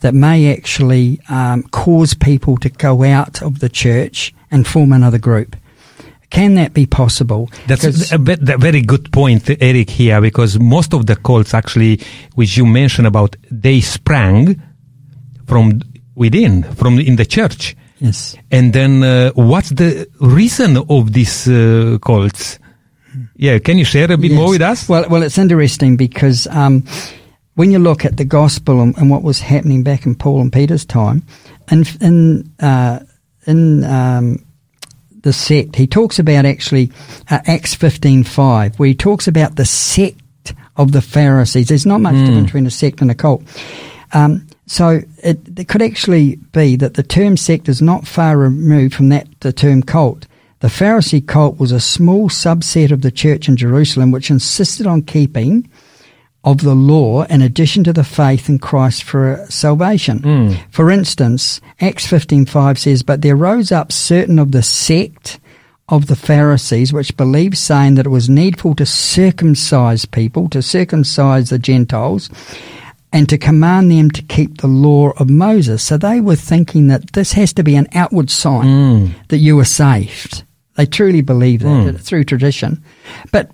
that 0.01 0.15
may 0.15 0.53
actually 0.53 1.21
um, 1.29 1.63
cause 1.65 2.15
people 2.15 2.57
to 2.59 2.69
go 2.69 3.03
out 3.03 3.43
of 3.43 3.61
the 3.61 3.69
church 3.69 4.35
and 4.51 4.67
form 4.67 4.93
another 4.93 5.19
group. 5.19 5.57
Can 6.31 6.55
that 6.55 6.75
be 6.75 6.87
possible? 6.87 7.49
That's 7.69 8.13
a, 8.13 8.17
a 8.17 8.19
very 8.19 8.83
good 8.83 9.13
point, 9.13 9.49
Eric, 9.61 9.91
here, 9.91 10.21
because 10.21 10.59
most 10.59 10.93
of 10.93 11.07
the 11.07 11.15
cults 11.15 11.55
actually, 11.55 12.01
which 12.35 12.57
you 12.57 12.67
mentioned 12.67 13.07
about, 13.07 13.37
they 13.51 13.81
sprang 13.81 14.61
from 15.47 15.81
within, 16.15 16.63
from 16.75 16.99
in 16.99 17.17
the 17.17 17.27
church. 17.27 17.77
Yes. 17.99 18.37
And 18.51 18.73
then, 18.73 19.03
uh, 19.03 19.31
what's 19.35 19.71
the 19.71 20.09
reason 20.21 20.77
of 20.89 21.13
these 21.13 21.49
uh, 21.49 21.99
cults? 22.03 22.59
Yeah, 23.37 23.59
can 23.59 23.79
you 23.79 23.85
share 23.85 24.11
a 24.11 24.17
bit 24.17 24.31
yes. 24.31 24.39
more 24.39 24.51
with 24.51 24.63
us? 24.63 24.89
Well, 24.89 25.09
well, 25.09 25.23
it's 25.23 25.39
interesting 25.39 25.97
because 25.97 26.47
um, 26.49 26.85
when 27.55 27.71
you 27.71 27.79
look 27.79 28.05
at 28.05 28.17
the 28.17 28.25
gospel 28.25 28.81
and, 28.81 28.97
and, 28.99 29.11
what 29.11 29.23
was 29.23 29.41
happening 29.41 29.83
back 29.83 30.07
in 30.07 30.15
Paul 30.15 30.41
and 30.41 30.53
Peter's 30.53 30.85
time, 30.85 31.23
and 31.69 31.97
in 32.01 32.53
uh, 32.61 33.01
in 33.47 33.85
um, 33.85 34.45
the 35.21 35.33
sect, 35.33 35.77
he 35.77 35.87
talks 35.87 36.19
about 36.19 36.45
actually 36.45 36.91
uh, 37.31 37.41
Acts 37.47 37.75
fifteen 37.75 38.25
five, 38.25 38.79
where 38.79 38.89
he 38.89 38.95
talks 38.95 39.29
about 39.29 39.57
the 39.57 39.65
sect 39.65 40.55
of 40.77 40.93
the 40.93 41.03
Pharisees. 41.03 41.69
There's 41.69 41.87
not 41.87 42.01
much 42.01 42.17
mm. 42.17 42.27
difference 42.27 42.47
between 42.47 42.67
a 42.67 42.71
sect 42.71 43.01
and 43.01 43.11
a 43.11 43.15
cult. 43.15 43.43
Um, 44.13 44.47
so 44.67 45.01
it, 45.19 45.59
it, 45.59 45.69
could 45.69 45.83
actually 45.83 46.37
be 46.37 46.77
that 46.77 46.95
the 46.95 47.03
term 47.03 47.37
sect 47.37 47.69
is 47.69 47.83
not 47.83 48.07
far 48.07 48.39
removed 48.39 48.95
from 48.95 49.11
that 49.11 49.29
the 49.41 49.53
term 49.53 49.83
cult. 49.83 50.27
The 50.61 50.69
Pharisee 50.69 51.27
cult 51.27 51.59
was 51.59 51.73
a 51.73 51.81
small 51.81 52.31
subset 52.31 52.91
of 52.91 53.03
the 53.03 53.11
church 53.11 53.49
in 53.49 53.57
Jerusalem 53.57 54.11
which 54.11 54.31
insisted 54.31 54.87
on 54.87 55.03
keeping 55.03 55.69
of 56.43 56.63
the 56.63 56.75
law 56.75 57.25
in 57.25 57.43
addition 57.43 57.85
to 57.85 57.93
the 57.93 58.05
faith 58.05 58.49
in 58.49 58.59
Christ 58.59 59.03
for 59.03 59.45
salvation. 59.49 60.21
Mm. 60.21 60.59
For 60.71 60.91
instance, 60.91 61.61
Acts 61.81 62.07
15:5 62.07 62.79
says, 62.79 63.03
"But 63.03 63.23
there 63.23 63.37
rose 63.37 63.73
up 63.73 63.93
certain 63.93 64.39
of 64.39 64.53
the 64.53 64.63
sect 64.63 65.39
of 65.89 66.07
the 66.07 66.17
Pharisees 66.17 66.93
which 66.93 67.17
believed 67.17 67.59
saying 67.59 67.95
that 67.97 68.07
it 68.07 68.11
was 68.11 68.29
needful 68.29 68.75
to 68.77 68.87
circumcise 68.87 70.07
people, 70.07 70.49
to 70.49 70.63
circumcise 70.63 71.51
the 71.51 71.59
Gentiles, 71.59 72.31
and 73.15 73.27
to 73.31 73.39
command 73.39 73.91
them 73.91 74.11
to 74.11 74.21
keep 74.23 74.59
the 74.59 74.67
law 74.67 75.13
of 75.17 75.31
Moses." 75.31 75.83
So 75.83 75.97
they 75.97 76.21
were 76.21 76.37
thinking 76.37 76.89
that 76.89 77.15
this 77.15 77.33
has 77.33 77.55
to 77.55 77.63
be 77.63 77.77
an 77.77 77.89
outward 77.95 78.29
sign 78.29 78.67
mm. 78.67 79.15
that 79.29 79.39
you 79.39 79.59
are 79.59 79.65
saved. 79.65 80.45
They 80.77 80.85
truly 80.85 81.23
believed 81.23 81.63
that 81.63 81.69
mm. 81.69 82.01
through 82.01 82.25
tradition. 82.25 82.83
But 83.33 83.51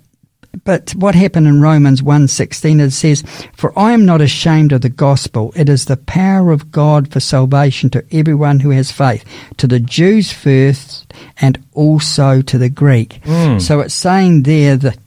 but 0.63 0.91
what 0.91 1.15
happened 1.15 1.47
in 1.47 1.61
Romans 1.61 2.01
1.16, 2.01 2.81
it 2.81 2.91
says, 2.91 3.23
For 3.53 3.77
I 3.79 3.93
am 3.93 4.05
not 4.05 4.21
ashamed 4.21 4.73
of 4.73 4.81
the 4.81 4.89
gospel. 4.89 5.53
It 5.55 5.69
is 5.69 5.85
the 5.85 5.97
power 5.97 6.51
of 6.51 6.71
God 6.71 7.11
for 7.11 7.19
salvation 7.19 7.89
to 7.91 8.03
everyone 8.11 8.59
who 8.59 8.71
has 8.71 8.91
faith, 8.91 9.23
to 9.57 9.67
the 9.67 9.79
Jews 9.79 10.31
first 10.31 11.11
and 11.39 11.63
also 11.73 12.41
to 12.41 12.57
the 12.57 12.69
Greek. 12.69 13.21
Mm. 13.23 13.61
So 13.61 13.79
it's 13.79 13.93
saying 13.93 14.43
there 14.43 14.75
that, 14.77 14.97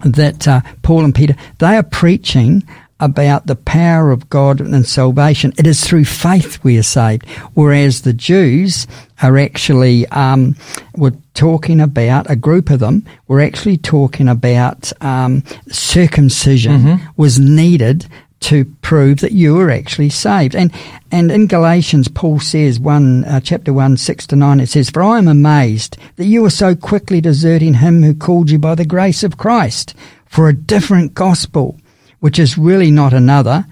that 0.00 0.48
uh, 0.48 0.62
Paul 0.82 1.04
and 1.04 1.14
Peter, 1.14 1.36
they 1.58 1.76
are 1.76 1.82
preaching 1.82 2.62
about 3.04 3.46
the 3.46 3.56
power 3.56 4.10
of 4.10 4.30
God 4.30 4.60
and 4.60 4.86
salvation. 4.86 5.52
It 5.58 5.66
is 5.66 5.84
through 5.84 6.06
faith 6.06 6.64
we 6.64 6.78
are 6.78 6.82
saved, 6.82 7.28
whereas 7.52 8.02
the 8.02 8.14
Jews 8.14 8.86
are 9.22 9.36
actually 9.38 10.06
um, 10.08 10.56
were 10.96 11.12
talking 11.34 11.80
about 11.80 12.30
a 12.30 12.36
group 12.36 12.70
of 12.70 12.80
them 12.80 13.04
were 13.28 13.40
actually 13.40 13.76
talking 13.76 14.28
about 14.28 14.92
um, 15.02 15.44
circumcision 15.68 16.80
mm-hmm. 16.80 17.06
was 17.16 17.38
needed 17.38 18.06
to 18.40 18.64
prove 18.82 19.20
that 19.20 19.32
you 19.32 19.54
were 19.54 19.70
actually 19.70 20.10
saved. 20.10 20.54
And 20.54 20.72
and 21.10 21.30
in 21.30 21.46
Galatians, 21.46 22.08
Paul 22.08 22.40
says 22.40 22.80
one 22.80 23.24
uh, 23.24 23.40
chapter 23.40 23.72
one 23.72 23.96
six 23.96 24.26
to 24.28 24.36
nine. 24.36 24.60
It 24.60 24.68
says, 24.68 24.90
"For 24.90 25.02
I 25.02 25.18
am 25.18 25.28
amazed 25.28 25.96
that 26.16 26.26
you 26.26 26.44
are 26.44 26.50
so 26.50 26.74
quickly 26.74 27.20
deserting 27.20 27.74
him 27.74 28.02
who 28.02 28.14
called 28.14 28.50
you 28.50 28.58
by 28.58 28.74
the 28.74 28.86
grace 28.86 29.22
of 29.22 29.38
Christ 29.38 29.94
for 30.26 30.48
a 30.48 30.54
different 30.54 31.14
gospel." 31.14 31.78
Which 32.24 32.38
is 32.38 32.56
really 32.56 32.90
not 32.90 33.12
another. 33.12 33.66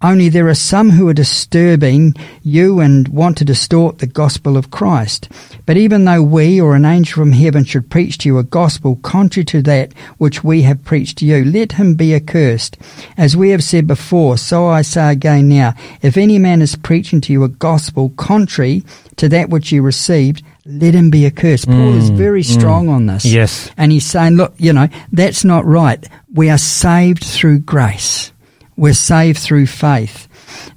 Only 0.00 0.30
there 0.30 0.48
are 0.48 0.54
some 0.54 0.88
who 0.88 1.06
are 1.08 1.12
disturbing 1.12 2.14
you 2.42 2.80
and 2.80 3.06
want 3.06 3.36
to 3.36 3.44
distort 3.44 3.98
the 3.98 4.06
gospel 4.06 4.56
of 4.56 4.70
Christ. 4.70 5.28
But 5.66 5.76
even 5.76 6.06
though 6.06 6.22
we 6.22 6.58
or 6.58 6.74
an 6.74 6.86
angel 6.86 7.16
from 7.16 7.32
heaven 7.32 7.64
should 7.64 7.90
preach 7.90 8.16
to 8.18 8.28
you 8.30 8.38
a 8.38 8.44
gospel 8.44 8.96
contrary 9.02 9.44
to 9.44 9.60
that 9.64 9.92
which 10.16 10.42
we 10.42 10.62
have 10.62 10.86
preached 10.86 11.18
to 11.18 11.26
you, 11.26 11.44
let 11.44 11.72
him 11.72 11.96
be 11.96 12.14
accursed. 12.14 12.78
As 13.18 13.36
we 13.36 13.50
have 13.50 13.62
said 13.62 13.86
before, 13.86 14.38
so 14.38 14.68
I 14.68 14.80
say 14.80 15.12
again 15.12 15.46
now, 15.46 15.74
if 16.00 16.16
any 16.16 16.38
man 16.38 16.62
is 16.62 16.76
preaching 16.76 17.20
to 17.20 17.32
you 17.34 17.44
a 17.44 17.48
gospel 17.50 18.08
contrary 18.16 18.84
to 19.16 19.28
that 19.28 19.50
which 19.50 19.70
you 19.70 19.82
received, 19.82 20.42
let 20.68 20.94
him 20.94 21.10
be 21.10 21.24
accursed. 21.24 21.66
Mm, 21.66 21.72
Paul 21.72 21.94
is 21.94 22.10
mm, 22.10 22.16
very 22.16 22.42
mm. 22.42 22.58
strong 22.58 22.86
mm, 22.86 22.90
on 22.92 23.06
this. 23.06 23.24
Yes. 23.24 23.70
And 23.76 23.90
he's 23.90 24.04
saying, 24.04 24.36
look, 24.36 24.54
you 24.58 24.72
know, 24.72 24.88
that's 25.10 25.42
not 25.42 25.64
right. 25.64 26.06
We 26.32 26.50
are 26.50 26.58
saved 26.58 27.24
through 27.24 27.60
grace. 27.60 28.32
We're 28.76 28.94
saved 28.94 29.38
through 29.38 29.66
faith. 29.66 30.28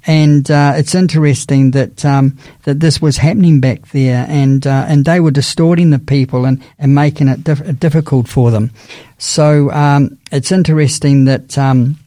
And 0.06 0.50
uh, 0.50 0.74
it's 0.76 0.94
interesting 0.94 1.72
that 1.72 2.04
um, 2.04 2.38
that 2.64 2.80
this 2.80 3.00
was 3.00 3.16
happening 3.16 3.60
back 3.60 3.88
there, 3.88 4.26
and 4.28 4.66
uh, 4.66 4.84
and 4.88 5.04
they 5.04 5.20
were 5.20 5.30
distorting 5.30 5.90
the 5.90 5.98
people 5.98 6.44
and, 6.44 6.62
and 6.78 6.94
making 6.94 7.28
it 7.28 7.44
dif- 7.44 7.78
difficult 7.78 8.28
for 8.28 8.50
them. 8.50 8.70
So 9.18 9.70
um, 9.70 10.18
it's 10.30 10.52
interesting 10.52 11.24
that 11.26 11.56
um, 11.56 11.98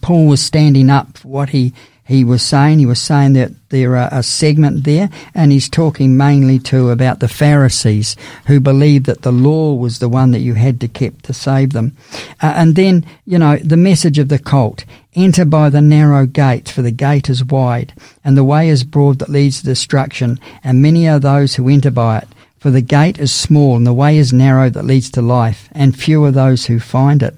Paul 0.00 0.26
was 0.26 0.40
standing 0.40 0.90
up 0.90 1.18
for 1.18 1.28
what 1.28 1.48
he 1.50 1.72
he 2.06 2.22
was 2.22 2.42
saying. 2.42 2.78
He 2.78 2.86
was 2.86 3.00
saying 3.00 3.32
that 3.32 3.52
there 3.70 3.96
are 3.96 4.08
a 4.12 4.22
segment 4.22 4.84
there, 4.84 5.08
and 5.34 5.50
he's 5.50 5.68
talking 5.68 6.16
mainly 6.16 6.58
to 6.60 6.90
about 6.90 7.20
the 7.20 7.28
Pharisees 7.28 8.14
who 8.46 8.60
believed 8.60 9.06
that 9.06 9.22
the 9.22 9.32
law 9.32 9.74
was 9.74 9.98
the 9.98 10.08
one 10.08 10.30
that 10.32 10.40
you 10.40 10.54
had 10.54 10.80
to 10.82 10.88
keep 10.88 11.22
to 11.22 11.32
save 11.32 11.72
them. 11.72 11.96
Uh, 12.42 12.52
and 12.56 12.76
then, 12.76 13.06
you 13.24 13.38
know, 13.38 13.56
the 13.56 13.76
message 13.76 14.18
of 14.18 14.28
the 14.28 14.38
cult. 14.38 14.84
Enter 15.14 15.44
by 15.44 15.70
the 15.70 15.80
narrow 15.80 16.26
gate, 16.26 16.68
for 16.68 16.82
the 16.82 16.90
gate 16.90 17.30
is 17.30 17.44
wide, 17.44 17.94
and 18.24 18.36
the 18.36 18.44
way 18.44 18.68
is 18.68 18.84
broad 18.84 19.20
that 19.20 19.28
leads 19.28 19.60
to 19.60 19.64
destruction, 19.64 20.40
and 20.62 20.82
many 20.82 21.08
are 21.08 21.20
those 21.20 21.54
who 21.54 21.68
enter 21.68 21.90
by 21.90 22.18
it. 22.18 22.28
For 22.58 22.70
the 22.70 22.80
gate 22.80 23.18
is 23.18 23.32
small, 23.32 23.76
and 23.76 23.86
the 23.86 23.92
way 23.92 24.18
is 24.18 24.32
narrow 24.32 24.70
that 24.70 24.84
leads 24.84 25.10
to 25.10 25.22
life, 25.22 25.68
and 25.72 25.96
few 25.96 26.24
are 26.24 26.32
those 26.32 26.66
who 26.66 26.80
find 26.80 27.22
it. 27.22 27.34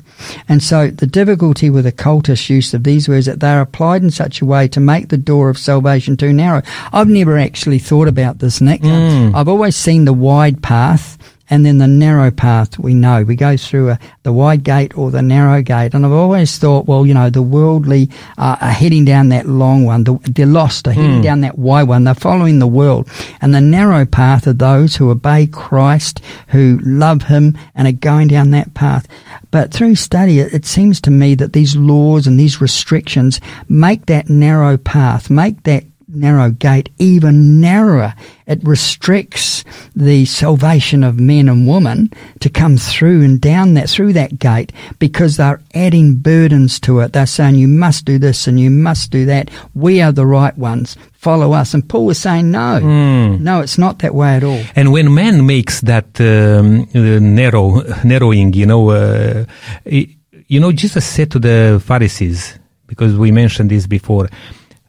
And 0.49 0.63
so 0.63 0.89
the 0.89 1.07
difficulty 1.07 1.71
with 1.71 1.85
the 1.85 1.93
cultist 1.93 2.49
use 2.49 2.73
of 2.73 2.85
these 2.85 3.09
words 3.09 3.27
is 3.27 3.27
that 3.27 3.41
they're 3.41 3.61
applied 3.61 4.03
in 4.03 4.11
such 4.11 4.41
a 4.41 4.47
way 4.47 4.69
to 4.69 4.81
make 4.81 5.09
the 5.09 5.17
door 5.17 5.49
of 5.49 5.59
salvation 5.59 6.17
too 6.17 6.33
narrow. 6.33 6.63
I've 6.93 7.09
never 7.09 7.37
actually 7.39 7.79
thought 7.79 8.09
about 8.09 8.39
this, 8.39 8.61
Nick. 8.61 8.83
Mm. 8.83 9.35
I've 9.35 9.49
always 9.49 9.77
seen 9.77 10.05
the 10.05 10.13
wide 10.13 10.63
path 10.63 11.16
and 11.49 11.65
then 11.65 11.79
the 11.79 11.87
narrow 11.87 12.31
path 12.31 12.79
we 12.79 12.95
know. 12.95 13.23
We 13.23 13.37
go 13.37 13.57
through 13.57 13.91
a, 13.91 13.99
the 14.23 14.33
wide 14.33 14.65
gate 14.65 14.97
or 14.99 15.11
the 15.11 15.23
narrow 15.23 15.63
gate. 15.63 15.95
And 15.95 16.05
I've 16.05 16.13
always 16.13 16.59
thought, 16.59 16.87
well, 16.87 17.07
you 17.07 17.15
know, 17.15 17.31
the 17.31 17.43
worldly 17.43 18.11
uh, 18.37 18.57
are 18.61 18.71
heading 18.71 19.05
down 19.05 19.29
that 19.31 19.47
long 19.47 19.85
one. 19.85 20.05
The, 20.05 20.15
the 20.29 20.45
lost 20.45 20.89
are 20.89 20.93
heading 20.93 21.21
mm. 21.21 21.23
down 21.23 21.43
that 21.43 21.59
wide 21.59 21.85
one. 21.85 22.05
They're 22.05 22.15
following 22.15 22.59
the 22.59 22.67
world. 22.67 23.09
And 23.41 23.55
the 23.55 23.61
narrow 23.61 24.05
path 24.05 24.47
are 24.47 24.53
those 24.53 24.97
who 24.97 25.11
obey 25.11 25.47
Christ, 25.47 26.21
who 26.49 26.81
love 26.83 27.23
Him 27.23 27.57
and 27.75 27.87
are 27.87 27.93
going 27.93 28.29
down 28.29 28.51
that 28.51 28.75
path. 28.75 29.07
But 29.51 29.73
through 29.73 29.95
study, 29.95 30.41
it, 30.41 30.53
it 30.53 30.67
seems 30.67 31.01
to 31.03 31.11
me 31.11 31.35
that 31.37 31.53
these 31.53 31.77
laws 31.77 32.27
and 32.27 32.39
these 32.39 32.61
restrictions 32.61 33.41
make 33.69 34.07
that 34.07 34.29
narrow 34.29 34.77
path, 34.77 35.31
make 35.31 35.63
that 35.63 35.85
narrow 36.17 36.51
gate 36.51 36.91
even 36.99 37.61
narrower. 37.61 38.15
It 38.47 38.63
restricts 38.63 39.65
the 39.95 40.25
salvation 40.25 41.03
of 41.03 41.19
men 41.19 41.49
and 41.49 41.69
women 41.69 42.13
to 42.41 42.49
come 42.49 42.77
through 42.77 43.23
and 43.23 43.41
down 43.41 43.75
that 43.75 43.91
through 43.91 44.13
that 44.15 44.39
gate 44.39 44.73
because 44.99 45.37
they're 45.37 45.61
adding 45.75 46.17
burdens 46.17 46.79
to 46.81 47.01
it. 47.01 47.13
They're 47.13 47.27
saying 47.27 47.57
you 47.57 47.69
must 47.69 48.05
do 48.05 48.19
this 48.19 48.47
and 48.47 48.59
you 48.59 48.71
must 48.71 49.11
do 49.11 49.27
that. 49.27 49.51
We 49.75 50.01
are 50.01 50.13
the 50.13 50.27
right 50.27 50.57
ones. 50.57 50.97
Follow 51.13 51.53
us. 51.53 51.75
And 51.75 51.89
Paul 51.89 52.07
was 52.07 52.19
saying 52.19 52.51
no, 52.51 52.81
mm. 52.81 53.41
no, 53.41 53.61
it's 53.61 53.79
not 53.79 53.99
that 54.01 54.15
way 54.15 54.37
at 54.37 54.45
all. 54.45 54.63
And 54.77 54.93
when 54.93 55.13
man 55.13 55.45
makes 55.47 55.81
that 55.83 56.21
um, 56.21 56.89
narrow 56.95 57.83
narrowing, 58.05 58.53
you 58.53 58.67
know, 58.67 58.91
uh, 58.91 59.45
you 59.85 60.61
know, 60.61 60.73
Jesus 60.73 61.05
said 61.05 61.31
to 61.33 61.39
the 61.39 61.83
Pharisees 61.85 62.59
because 62.87 63.17
we 63.17 63.33
mentioned 63.33 63.71
this 63.71 63.87
before 63.87 64.29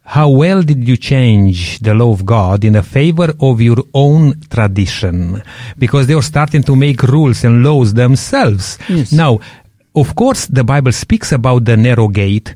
how 0.08 0.30
well 0.30 0.64
did 0.64 0.88
you 0.88 0.96
change 0.96 1.80
the 1.80 1.94
law 1.94 2.14
of 2.14 2.24
God 2.26 2.64
in 2.64 2.74
the 2.74 2.82
favor 2.84 3.34
of 3.42 3.60
your 3.60 3.84
own 3.94 4.40
tradition? 4.50 5.44
Because 5.78 6.08
they 6.08 6.16
were 6.16 6.22
starting 6.24 6.64
to 6.64 6.76
make 6.78 7.04
rules 7.04 7.44
and 7.44 7.62
laws 7.62 7.94
themselves. 7.94 8.80
Yes. 8.88 9.12
Now, 9.12 9.40
of 9.94 10.16
course, 10.16 10.48
the 10.48 10.64
Bible 10.64 10.94
speaks 10.94 11.34
about 11.34 11.66
the 11.66 11.76
narrow 11.76 12.08
gate 12.08 12.56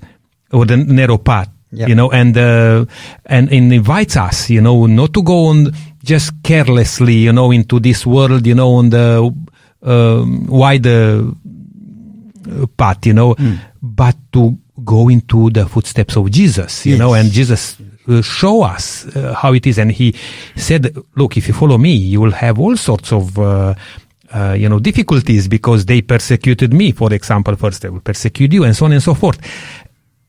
or 0.52 0.66
the 0.66 0.78
narrow 0.78 1.18
path 1.18 1.50
Yep. 1.74 1.88
you 1.88 1.96
know, 1.96 2.12
and 2.12 2.36
uh, 2.38 2.84
and 3.26 3.48
and 3.50 3.72
invites 3.72 4.18
us, 4.18 4.50
you 4.50 4.60
know, 4.60 4.88
not 4.88 5.14
to 5.14 5.24
go 5.24 5.46
on 5.46 5.72
just 6.04 6.44
carelessly, 6.44 7.14
you 7.14 7.32
know, 7.32 7.50
into 7.52 7.80
this 7.80 8.06
world, 8.06 8.46
you 8.46 8.56
know, 8.56 8.74
on 8.74 8.90
the 8.90 9.34
um, 9.82 10.48
wider 10.48 11.24
uh, 11.24 12.66
path, 12.76 13.06
you 13.06 13.14
know, 13.14 13.36
but 13.82 14.18
to 14.34 14.58
go 14.84 15.10
into 15.10 15.50
the 15.50 15.66
footsteps 15.66 16.16
of 16.16 16.30
Jesus, 16.32 16.86
you 16.86 16.98
know, 16.98 17.14
and 17.14 17.32
Jesus 17.32 17.78
uh, 18.08 18.22
show 18.22 18.64
us 18.64 19.06
uh, 19.16 19.34
how 19.34 19.54
it 19.54 19.66
is. 19.68 19.78
And 19.78 19.92
he 19.92 20.16
said, 20.56 20.96
look, 21.16 21.38
if 21.38 21.48
you 21.48 21.54
follow 21.54 21.78
me, 21.78 21.94
you 21.94 22.20
will 22.22 22.32
have 22.32 22.60
all 22.60 22.76
sorts 22.78 23.12
of, 23.12 23.38
uh, 23.38 23.74
uh, 24.34 24.54
you 24.58 24.68
know, 24.70 24.80
difficulties 24.80 25.48
because 25.48 25.86
they 25.86 26.02
persecuted 26.02 26.74
me, 26.74 26.92
for 26.92 27.14
example, 27.14 27.56
first 27.56 27.82
they 27.82 27.90
will 27.90 28.00
persecute 28.02 28.52
you 28.54 28.64
and 28.64 28.76
so 28.76 28.86
on 28.86 28.92
and 28.94 29.04
so 29.04 29.14
forth. 29.14 29.40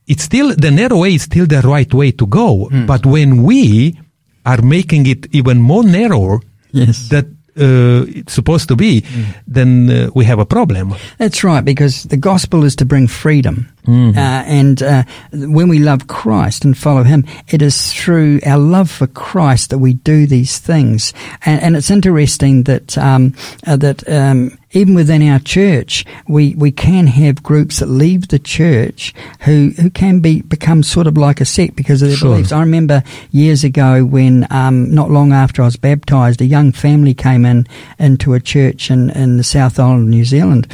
It's 0.06 0.24
still, 0.24 0.54
the 0.54 0.70
narrow 0.70 0.98
way 0.98 1.14
is 1.14 1.22
still 1.22 1.46
the 1.46 1.60
right 1.62 1.92
way 1.94 2.10
to 2.12 2.26
go. 2.26 2.68
But 2.86 3.06
when 3.06 3.44
we 3.44 3.98
are 4.44 4.60
making 4.60 5.06
it 5.06 5.26
even 5.34 5.60
more 5.60 5.84
narrow 5.84 6.40
Yes. 6.72 7.08
that 7.10 7.26
uh, 7.54 8.06
it's 8.08 8.32
supposed 8.32 8.66
to 8.68 8.76
be, 8.76 9.04
then 9.46 9.90
uh, 9.90 10.10
we 10.14 10.24
have 10.24 10.38
a 10.38 10.46
problem. 10.46 10.94
That's 11.18 11.44
right, 11.44 11.62
because 11.62 12.04
the 12.04 12.16
gospel 12.16 12.64
is 12.64 12.74
to 12.76 12.84
bring 12.86 13.06
freedom. 13.06 13.68
Mm-hmm. 13.86 14.16
Uh, 14.16 14.42
and 14.46 14.82
uh, 14.82 15.02
when 15.32 15.68
we 15.68 15.78
love 15.78 16.06
Christ 16.06 16.64
and 16.64 16.76
follow 16.76 17.02
Him, 17.02 17.24
it 17.48 17.62
is 17.62 17.92
through 17.92 18.40
our 18.46 18.58
love 18.58 18.90
for 18.90 19.06
Christ 19.06 19.70
that 19.70 19.78
we 19.78 19.94
do 19.94 20.26
these 20.26 20.58
things. 20.58 21.12
And, 21.44 21.60
and 21.62 21.76
it's 21.76 21.90
interesting 21.90 22.64
that 22.64 22.96
um, 22.96 23.34
uh, 23.66 23.76
that 23.76 24.08
um, 24.08 24.56
even 24.72 24.94
within 24.94 25.28
our 25.28 25.38
church, 25.38 26.04
we, 26.28 26.54
we 26.54 26.72
can 26.72 27.06
have 27.06 27.42
groups 27.42 27.80
that 27.80 27.86
leave 27.86 28.28
the 28.28 28.38
church 28.38 29.14
who, 29.40 29.70
who 29.80 29.90
can 29.90 30.20
be 30.20 30.42
become 30.42 30.82
sort 30.82 31.06
of 31.06 31.16
like 31.18 31.40
a 31.40 31.44
sect 31.44 31.76
because 31.76 32.02
of 32.02 32.08
their 32.08 32.16
Sure. 32.16 32.30
beliefs. 32.30 32.52
I 32.52 32.60
remember 32.60 33.02
years 33.30 33.64
ago 33.64 34.04
when, 34.04 34.46
um, 34.50 34.94
not 34.94 35.10
long 35.10 35.32
after 35.32 35.62
I 35.62 35.66
was 35.66 35.76
baptized, 35.76 36.40
a 36.40 36.46
young 36.46 36.72
family 36.72 37.14
came 37.14 37.44
in 37.44 37.66
into 37.98 38.32
a 38.34 38.40
church 38.40 38.90
in, 38.90 39.10
in 39.10 39.36
the 39.36 39.44
South 39.44 39.78
Island 39.78 40.02
of 40.04 40.08
New 40.08 40.24
Zealand, 40.24 40.72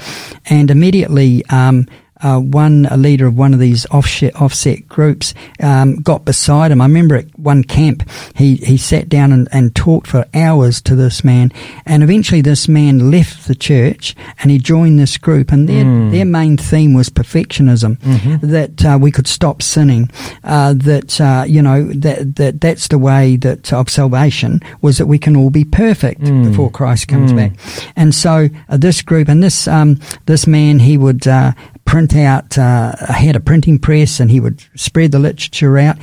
and 0.50 0.70
immediately. 0.70 1.44
Um, 1.46 1.86
uh, 2.22 2.38
one 2.38 2.86
a 2.90 2.96
leader 2.96 3.26
of 3.26 3.36
one 3.36 3.54
of 3.54 3.60
these 3.60 3.86
offset, 3.86 4.34
offset 4.36 4.88
groups 4.88 5.34
um, 5.60 5.96
got 5.96 6.24
beside 6.24 6.70
him. 6.70 6.80
I 6.80 6.86
remember 6.86 7.16
at 7.16 7.38
one 7.38 7.64
camp 7.64 8.08
he, 8.34 8.56
he 8.56 8.76
sat 8.76 9.08
down 9.08 9.32
and, 9.32 9.48
and 9.52 9.74
talked 9.74 10.06
for 10.06 10.26
hours 10.34 10.80
to 10.82 10.96
this 10.96 11.24
man, 11.24 11.52
and 11.86 12.02
eventually 12.02 12.40
this 12.40 12.68
man 12.68 13.10
left 13.10 13.46
the 13.46 13.54
church 13.54 14.14
and 14.40 14.50
he 14.50 14.58
joined 14.58 14.98
this 14.98 15.16
group. 15.16 15.52
And 15.52 15.68
their 15.68 15.84
their 16.10 16.24
main 16.24 16.56
theme 16.56 16.94
was 16.94 17.08
perfectionism, 17.08 17.98
that 18.40 18.84
uh, 18.84 18.98
we 19.00 19.10
could 19.10 19.26
stop 19.26 19.62
sinning, 19.62 20.10
uh, 20.44 20.74
that 20.74 21.20
uh, 21.20 21.44
you 21.46 21.62
know 21.62 21.84
that 21.92 22.36
that 22.36 22.60
that's 22.60 22.88
the 22.88 22.98
way 22.98 23.36
that 23.36 23.72
of 23.72 23.88
salvation 23.90 24.60
was 24.80 24.98
that 24.98 25.06
we 25.06 25.18
can 25.18 25.36
all 25.36 25.50
be 25.50 25.64
perfect 25.64 26.20
before 26.20 26.70
Christ 26.70 27.08
comes 27.08 27.32
back. 27.32 27.52
And 27.96 28.14
so 28.14 28.48
uh, 28.68 28.76
this 28.76 29.02
group 29.02 29.28
and 29.28 29.42
this 29.42 29.68
um, 29.68 30.00
this 30.26 30.46
man 30.46 30.78
he 30.78 30.96
would 30.98 31.26
uh, 31.26 31.52
print 31.88 32.14
out, 32.14 32.58
uh, 32.58 32.94
had 33.06 33.34
a 33.34 33.40
printing 33.40 33.78
press 33.78 34.20
and 34.20 34.30
he 34.30 34.40
would 34.40 34.62
spread 34.74 35.10
the 35.10 35.18
literature 35.18 35.78
out. 35.78 35.96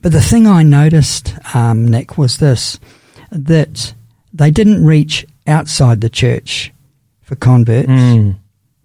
But 0.00 0.12
the 0.12 0.22
thing 0.22 0.46
I 0.46 0.62
noticed, 0.62 1.34
um, 1.54 1.86
Nick, 1.86 2.16
was 2.16 2.38
this, 2.38 2.80
that 3.30 3.94
they 4.32 4.50
didn't 4.50 4.86
reach 4.86 5.26
outside 5.46 6.00
the 6.00 6.08
church 6.08 6.72
for 7.20 7.36
converts. 7.36 7.88
Mm. 7.88 8.36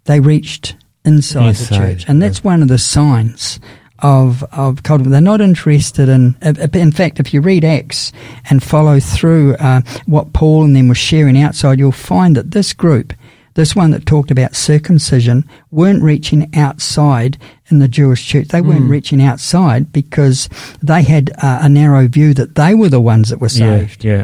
They 0.03 0.19
reached 0.19 0.75
inside, 1.06 1.49
Inside, 1.49 1.65
the 1.65 1.75
church. 1.75 2.10
And 2.10 2.21
that's 2.21 2.43
one 2.43 2.62
of 2.62 2.67
the 2.67 2.77
signs 2.77 3.62
of, 3.99 4.43
of 4.51 4.84
culture. 4.84 5.10
They're 5.10 5.21
not 5.21 5.39
interested 5.39 6.10
in, 6.10 6.36
in 6.41 6.91
fact, 6.91 7.21
if 7.21 7.34
you 7.34 7.39
read 7.39 7.63
Acts 7.63 8.12
and 8.49 8.62
follow 8.62 8.99
through 8.99 9.56
uh, 9.56 9.82
what 10.08 10.34
Paul 10.34 10.65
and 10.65 10.75
them 10.75 10.89
were 10.89 10.95
sharing 10.95 11.41
outside, 11.41 11.79
you'll 11.79 11.93
find 11.93 12.36
that 12.36 12.51
this 12.51 12.73
group, 12.73 13.13
this 13.56 13.76
one 13.76 13.92
that 13.92 14.06
talked 14.06 14.32
about 14.32 14.56
circumcision, 14.56 15.48
weren't 15.72 16.02
reaching 16.04 16.54
outside 16.56 17.38
in 17.70 17.80
the 17.80 17.88
Jewish 17.88 18.26
church. 18.26 18.48
They 18.48 18.62
weren't 18.62 18.89
reaching 18.89 19.22
outside 19.22 19.92
because 19.94 20.50
they 20.82 21.04
had 21.04 21.32
uh, 21.42 21.60
a 21.62 21.70
narrow 21.70 22.08
view 22.08 22.34
that 22.34 22.56
they 22.56 22.74
were 22.76 22.89
the 22.89 23.00
ones 23.02 23.30
that 23.30 23.39
were 23.39 23.48
Yeah, 23.52 23.80
saved. 23.80 24.04
yeah. 24.04 24.24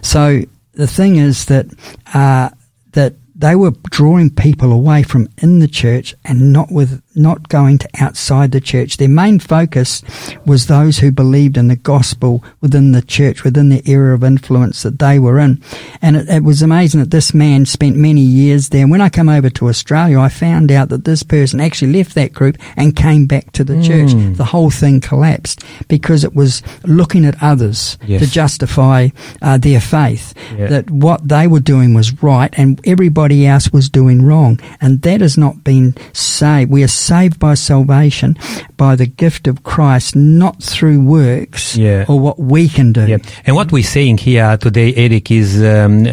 So 0.00 0.42
the 0.74 0.86
thing 0.86 1.16
is 1.16 1.46
that 1.46 1.66
uh, 2.14 2.50
that 2.92 3.14
they 3.34 3.56
were 3.56 3.72
drawing 3.90 4.30
people 4.30 4.70
away 4.72 5.02
from 5.02 5.28
in 5.38 5.58
the 5.58 5.68
church 5.68 6.14
and 6.24 6.52
not 6.52 6.70
with 6.70 7.02
not 7.14 7.48
going 7.48 7.78
to 7.78 7.88
outside 8.00 8.52
the 8.52 8.60
church. 8.60 8.96
Their 8.96 9.08
main 9.08 9.38
focus 9.38 10.02
was 10.46 10.66
those 10.66 10.98
who 10.98 11.10
believed 11.12 11.56
in 11.56 11.68
the 11.68 11.76
gospel 11.76 12.42
within 12.60 12.92
the 12.92 13.02
church, 13.02 13.44
within 13.44 13.68
the 13.68 13.82
area 13.86 14.14
of 14.14 14.24
influence 14.24 14.82
that 14.82 14.98
they 14.98 15.18
were 15.18 15.38
in. 15.38 15.62
And 16.00 16.16
it, 16.16 16.28
it 16.28 16.44
was 16.44 16.62
amazing 16.62 17.00
that 17.00 17.10
this 17.10 17.34
man 17.34 17.66
spent 17.66 17.96
many 17.96 18.20
years 18.22 18.70
there. 18.70 18.82
And 18.82 18.90
when 18.90 19.00
I 19.00 19.08
come 19.08 19.28
over 19.28 19.50
to 19.50 19.68
Australia, 19.68 20.18
I 20.18 20.28
found 20.28 20.70
out 20.72 20.88
that 20.88 21.04
this 21.04 21.22
person 21.22 21.60
actually 21.60 21.92
left 21.92 22.14
that 22.14 22.32
group 22.32 22.56
and 22.76 22.96
came 22.96 23.26
back 23.26 23.52
to 23.52 23.64
the 23.64 23.82
church. 23.82 24.12
The 24.36 24.44
whole 24.44 24.70
thing 24.70 25.00
collapsed 25.00 25.62
because 25.88 26.24
it 26.24 26.34
was 26.34 26.62
looking 26.84 27.24
at 27.24 27.42
others 27.42 27.98
Yes. 28.06 28.20
to 28.22 28.30
justify 28.30 29.08
uh, 29.40 29.58
their 29.58 29.80
faith 29.80 30.34
Yeah. 30.58 30.66
that 30.68 30.90
what 30.90 31.26
they 31.28 31.46
were 31.46 31.60
doing 31.60 31.94
was 31.94 32.22
right 32.22 32.52
and 32.56 32.80
everybody 32.86 33.46
else 33.46 33.72
was 33.72 33.88
doing 33.88 34.22
wrong. 34.22 34.58
And 34.80 35.02
that 35.02 35.20
has 35.20 35.36
not 35.38 35.62
been 35.64 35.94
saved. 36.12 36.70
We 36.70 36.82
are 36.82 36.88
saved 37.08 37.38
by 37.38 37.54
salvation 37.54 38.36
by 38.76 38.96
the 38.96 39.06
gift 39.06 39.46
of 39.48 39.56
Christ, 39.62 40.14
not 40.16 40.62
through 40.62 41.00
works 41.04 41.76
Yeah. 41.76 42.04
or 42.08 42.16
what 42.20 42.36
we 42.38 42.68
can 42.68 42.92
do. 42.92 43.04
Yeah. 43.06 43.18
And 43.46 43.56
what 43.56 43.72
we're 43.72 43.82
saying 43.98 44.18
here 44.18 44.56
today, 44.56 44.94
Eric, 44.94 45.30
is 45.30 45.50
um, 45.62 46.06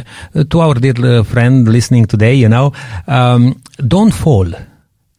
to 0.52 0.60
our 0.60 0.74
dear 0.76 1.24
friend 1.24 1.68
listening 1.68 2.06
today, 2.08 2.36
you 2.36 2.50
know, 2.50 2.72
um, 3.08 3.62
don't 3.88 4.14
fall 4.14 4.48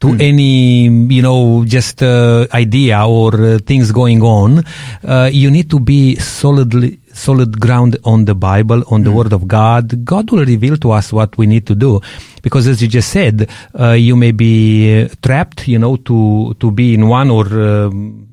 to 0.00 0.08
any, 0.18 0.88
you 1.14 1.22
know, 1.22 1.64
just 1.66 2.02
uh, 2.02 2.46
idea 2.54 3.04
or 3.06 3.34
uh, 3.34 3.58
things 3.66 3.92
going 3.92 4.22
on. 4.22 4.64
Uh, 5.04 5.28
you 5.30 5.50
need 5.50 5.68
to 5.70 5.78
be 5.78 6.16
solidly, 6.16 6.98
solid 7.20 7.60
ground 7.60 7.96
on 8.04 8.24
the 8.24 8.34
Bible, 8.34 8.82
on 8.88 9.04
the 9.04 9.12
Word 9.12 9.32
of 9.32 9.46
God. 9.46 10.04
God 10.04 10.30
will 10.30 10.44
reveal 10.44 10.76
to 10.78 10.92
us 10.92 11.12
what 11.12 11.36
we 11.38 11.46
need 11.46 11.66
to 11.66 11.74
do. 11.74 12.00
Because 12.42 12.66
as 12.66 12.80
you 12.82 12.88
just 12.88 13.10
said, 13.10 13.48
uh, 13.78 13.92
you 13.92 14.16
may 14.16 14.32
be 14.32 15.02
uh, 15.02 15.08
trapped, 15.22 15.68
you 15.68 15.78
know, 15.78 15.96
to, 15.96 16.54
to 16.58 16.70
be 16.70 16.94
in 16.94 17.08
one 17.08 17.30
or, 17.30 17.46
um, 17.46 18.26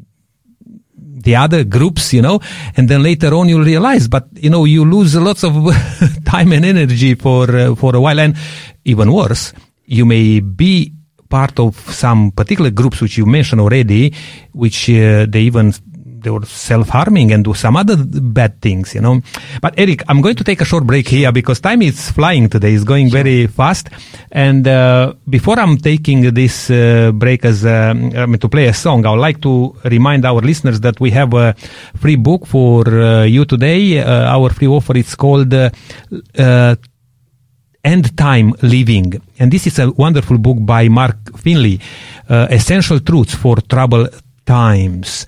the 1.27 1.35
other 1.35 1.65
groups, 1.65 2.13
you 2.13 2.21
know, 2.21 2.39
and 2.77 2.87
then 2.87 3.03
later 3.03 3.33
on 3.33 3.49
you'll 3.49 3.65
realize, 3.65 4.07
but 4.07 4.27
you 4.33 4.49
know, 4.49 4.63
you 4.63 4.85
lose 4.85 5.15
lots 5.15 5.43
of 5.43 5.53
time 6.25 6.53
and 6.53 6.63
energy 6.63 7.15
for 7.15 7.53
uh, 7.53 7.75
for 7.75 7.95
a 7.95 7.99
while, 7.99 8.19
and 8.19 8.37
even 8.85 9.11
worse, 9.11 9.51
you 9.85 10.05
may 10.05 10.39
be 10.39 10.93
part 11.27 11.59
of 11.59 11.75
some 11.93 12.31
particular 12.31 12.71
groups 12.71 13.01
which 13.01 13.17
you 13.17 13.25
mentioned 13.25 13.59
already, 13.59 14.13
which 14.53 14.89
uh, 14.89 15.25
they 15.27 15.41
even 15.41 15.73
they 16.19 16.29
were 16.29 16.45
self-harming 16.45 17.31
and 17.31 17.43
do 17.43 17.53
some 17.53 17.75
other 17.77 17.97
bad 17.97 18.61
things, 18.61 18.95
you 18.95 19.01
know. 19.01 19.21
But 19.61 19.75
Eric, 19.77 20.03
I'm 20.07 20.21
going 20.21 20.35
to 20.35 20.43
take 20.43 20.61
a 20.61 20.65
short 20.65 20.85
break 20.85 21.07
here 21.07 21.31
because 21.31 21.59
time 21.59 21.81
is 21.81 22.11
flying 22.11 22.49
today. 22.49 22.73
It's 22.73 22.83
going 22.83 23.09
very 23.09 23.47
fast. 23.47 23.89
And 24.31 24.67
uh, 24.67 25.13
before 25.29 25.59
I'm 25.59 25.77
taking 25.77 26.33
this 26.33 26.69
uh, 26.69 27.11
break 27.13 27.45
as 27.45 27.65
uh, 27.65 27.93
I 27.93 28.25
mean, 28.25 28.39
to 28.39 28.49
play 28.49 28.67
a 28.67 28.73
song, 28.73 29.05
I 29.05 29.11
would 29.11 29.19
like 29.19 29.41
to 29.41 29.75
remind 29.85 30.25
our 30.25 30.41
listeners 30.41 30.79
that 30.81 30.99
we 30.99 31.11
have 31.11 31.33
a 31.33 31.53
free 31.95 32.15
book 32.15 32.45
for 32.45 32.87
uh, 32.87 33.23
you 33.23 33.45
today. 33.45 33.99
Uh, 33.99 34.35
our 34.35 34.49
free 34.49 34.67
offer 34.67 34.97
is 34.97 35.15
called 35.15 35.53
uh, 35.53 35.69
End 37.83 38.17
Time 38.17 38.53
Living. 38.61 39.21
And 39.39 39.51
this 39.51 39.67
is 39.67 39.79
a 39.79 39.91
wonderful 39.91 40.37
book 40.37 40.57
by 40.61 40.89
Mark 40.89 41.37
Finley, 41.37 41.79
Essential 42.29 42.99
Truths 42.99 43.35
for 43.35 43.57
Troubled 43.61 44.09
Times. 44.45 45.25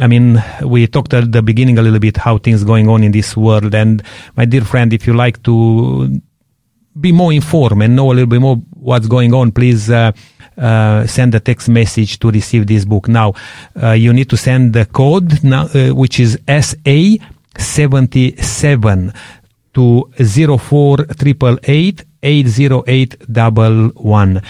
I 0.00 0.06
mean, 0.06 0.42
we 0.64 0.86
talked 0.86 1.12
at 1.14 1.32
the 1.32 1.42
beginning 1.42 1.78
a 1.78 1.82
little 1.82 1.98
bit 1.98 2.16
how 2.16 2.38
things 2.38 2.62
going 2.64 2.88
on 2.88 3.02
in 3.02 3.10
this 3.12 3.36
world. 3.36 3.74
And 3.74 4.02
my 4.36 4.44
dear 4.44 4.62
friend, 4.62 4.92
if 4.92 5.04
you 5.06 5.14
like 5.14 5.42
to 5.44 6.20
be 7.00 7.12
more 7.12 7.32
informed 7.32 7.82
and 7.82 7.96
know 7.96 8.12
a 8.12 8.14
little 8.14 8.26
bit 8.26 8.40
more 8.40 8.56
what's 8.74 9.06
going 9.06 9.32
on, 9.34 9.52
please 9.52 9.90
uh, 9.90 10.12
uh, 10.56 11.06
send 11.06 11.34
a 11.34 11.40
text 11.40 11.68
message 11.68 12.18
to 12.20 12.30
receive 12.30 12.66
this 12.66 12.84
book. 12.84 13.08
Now, 13.08 13.34
uh, 13.80 13.92
you 13.92 14.12
need 14.12 14.28
to 14.30 14.36
send 14.36 14.72
the 14.72 14.86
code, 14.86 15.44
now, 15.44 15.68
uh, 15.74 15.94
which 15.94 16.18
is 16.20 16.36
SA77 16.46 19.14
to 19.74 20.10
04888 20.16 22.04
80811 22.20 24.42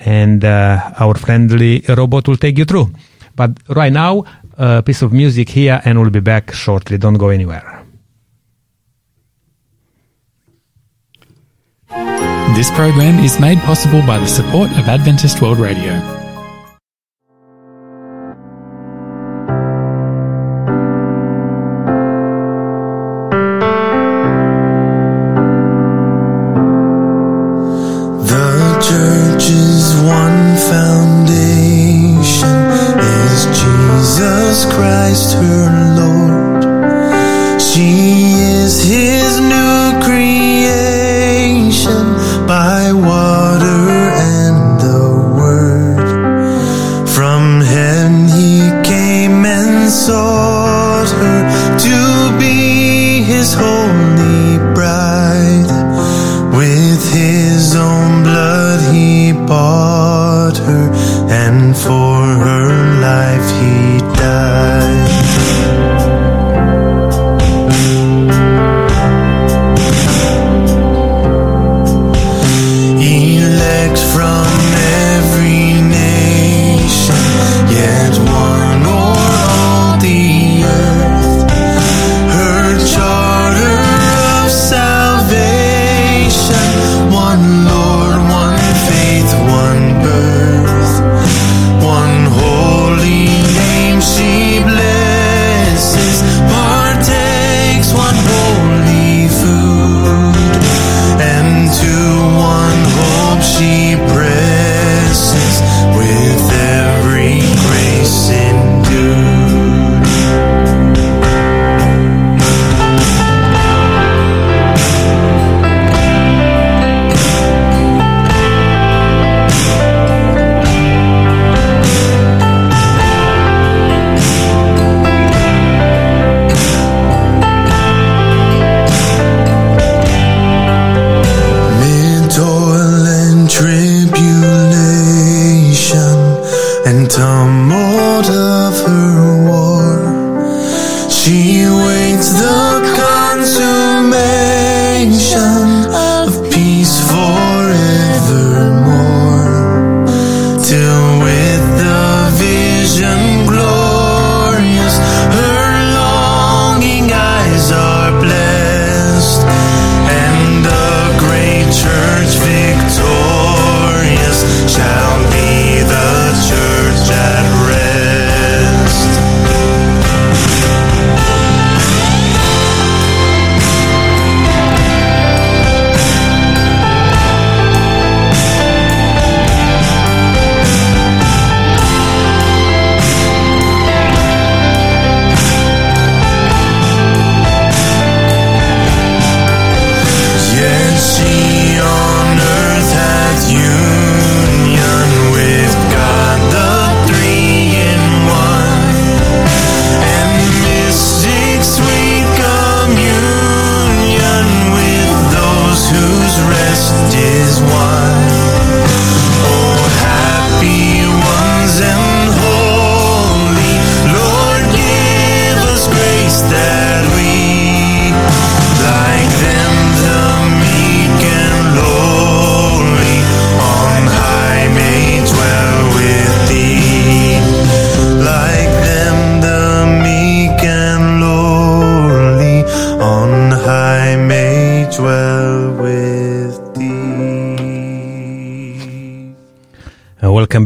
and 0.00 0.44
uh, 0.44 0.92
our 0.98 1.14
friendly 1.14 1.84
robot 1.88 2.26
will 2.26 2.36
take 2.36 2.58
you 2.58 2.64
through. 2.64 2.90
But 3.34 3.52
right 3.68 3.92
now, 3.92 4.24
a 4.56 4.82
piece 4.82 5.02
of 5.02 5.12
music 5.12 5.48
here 5.48 5.80
and 5.84 6.00
we'll 6.00 6.10
be 6.10 6.20
back 6.20 6.52
shortly. 6.52 6.98
Don't 6.98 7.18
go 7.18 7.28
anywhere. 7.28 7.84
This 12.54 12.70
program 12.70 13.18
is 13.18 13.40
made 13.40 13.58
possible 13.60 14.02
by 14.06 14.18
the 14.18 14.26
support 14.26 14.70
of 14.72 14.88
Adventist 14.88 15.40
World 15.40 15.58
Radio. 15.58 16.21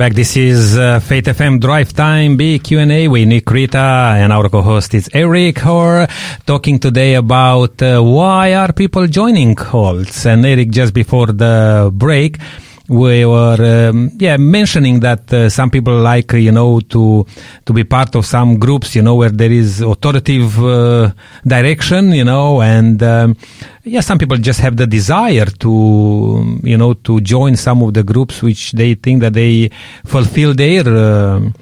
Back. 0.06 0.14
This 0.14 0.36
is 0.36 0.78
uh, 0.78 1.00
Faith 1.00 1.24
FM 1.24 1.58
Drive 1.60 1.92
Time 1.92 2.36
Big 2.36 2.62
Q&A 2.62 3.08
with 3.08 3.26
Nick 3.26 3.50
Rita 3.50 4.14
and 4.16 4.32
our 4.32 4.48
co-host 4.48 4.94
is 4.94 5.10
Eric 5.12 5.58
Hoare 5.58 6.06
talking 6.46 6.78
today 6.78 7.14
about 7.14 7.82
uh, 7.82 8.00
why 8.00 8.54
are 8.54 8.72
people 8.72 9.06
joining 9.08 9.56
cults. 9.56 10.24
And 10.24 10.46
Eric, 10.46 10.70
just 10.70 10.94
before 10.94 11.26
the 11.26 11.90
break, 11.92 12.38
we 12.88 13.24
were 13.24 13.88
um, 13.90 14.10
yeah 14.18 14.36
mentioning 14.36 15.00
that 15.00 15.32
uh, 15.32 15.48
some 15.48 15.70
people 15.70 15.96
like 15.98 16.32
uh, 16.34 16.36
you 16.36 16.52
know 16.52 16.80
to 16.80 17.26
to 17.64 17.72
be 17.72 17.84
part 17.84 18.14
of 18.14 18.24
some 18.24 18.58
groups 18.58 18.94
you 18.94 19.02
know 19.02 19.14
where 19.14 19.30
there 19.30 19.50
is 19.50 19.80
authoritative 19.80 20.62
uh, 20.62 21.10
direction 21.46 22.12
you 22.12 22.24
know 22.24 22.62
and 22.62 23.02
um, 23.02 23.36
yeah 23.84 24.00
some 24.00 24.18
people 24.18 24.36
just 24.36 24.60
have 24.60 24.76
the 24.76 24.86
desire 24.86 25.46
to 25.46 26.58
you 26.62 26.76
know 26.76 26.94
to 26.94 27.20
join 27.20 27.56
some 27.56 27.82
of 27.82 27.94
the 27.94 28.02
groups 28.02 28.42
which 28.42 28.72
they 28.72 28.94
think 28.94 29.20
that 29.20 29.32
they 29.32 29.70
fulfill 30.04 30.54
their 30.54 30.86
um 30.86 31.52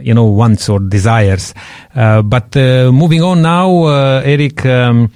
you 0.00 0.14
know 0.14 0.24
wants 0.24 0.68
or 0.68 0.80
desires. 0.80 1.54
Uh, 1.94 2.22
but 2.22 2.56
uh, 2.56 2.90
moving 2.92 3.22
on 3.22 3.42
now 3.42 3.84
uh, 3.84 4.22
eric 4.24 4.64
um, 4.66 5.10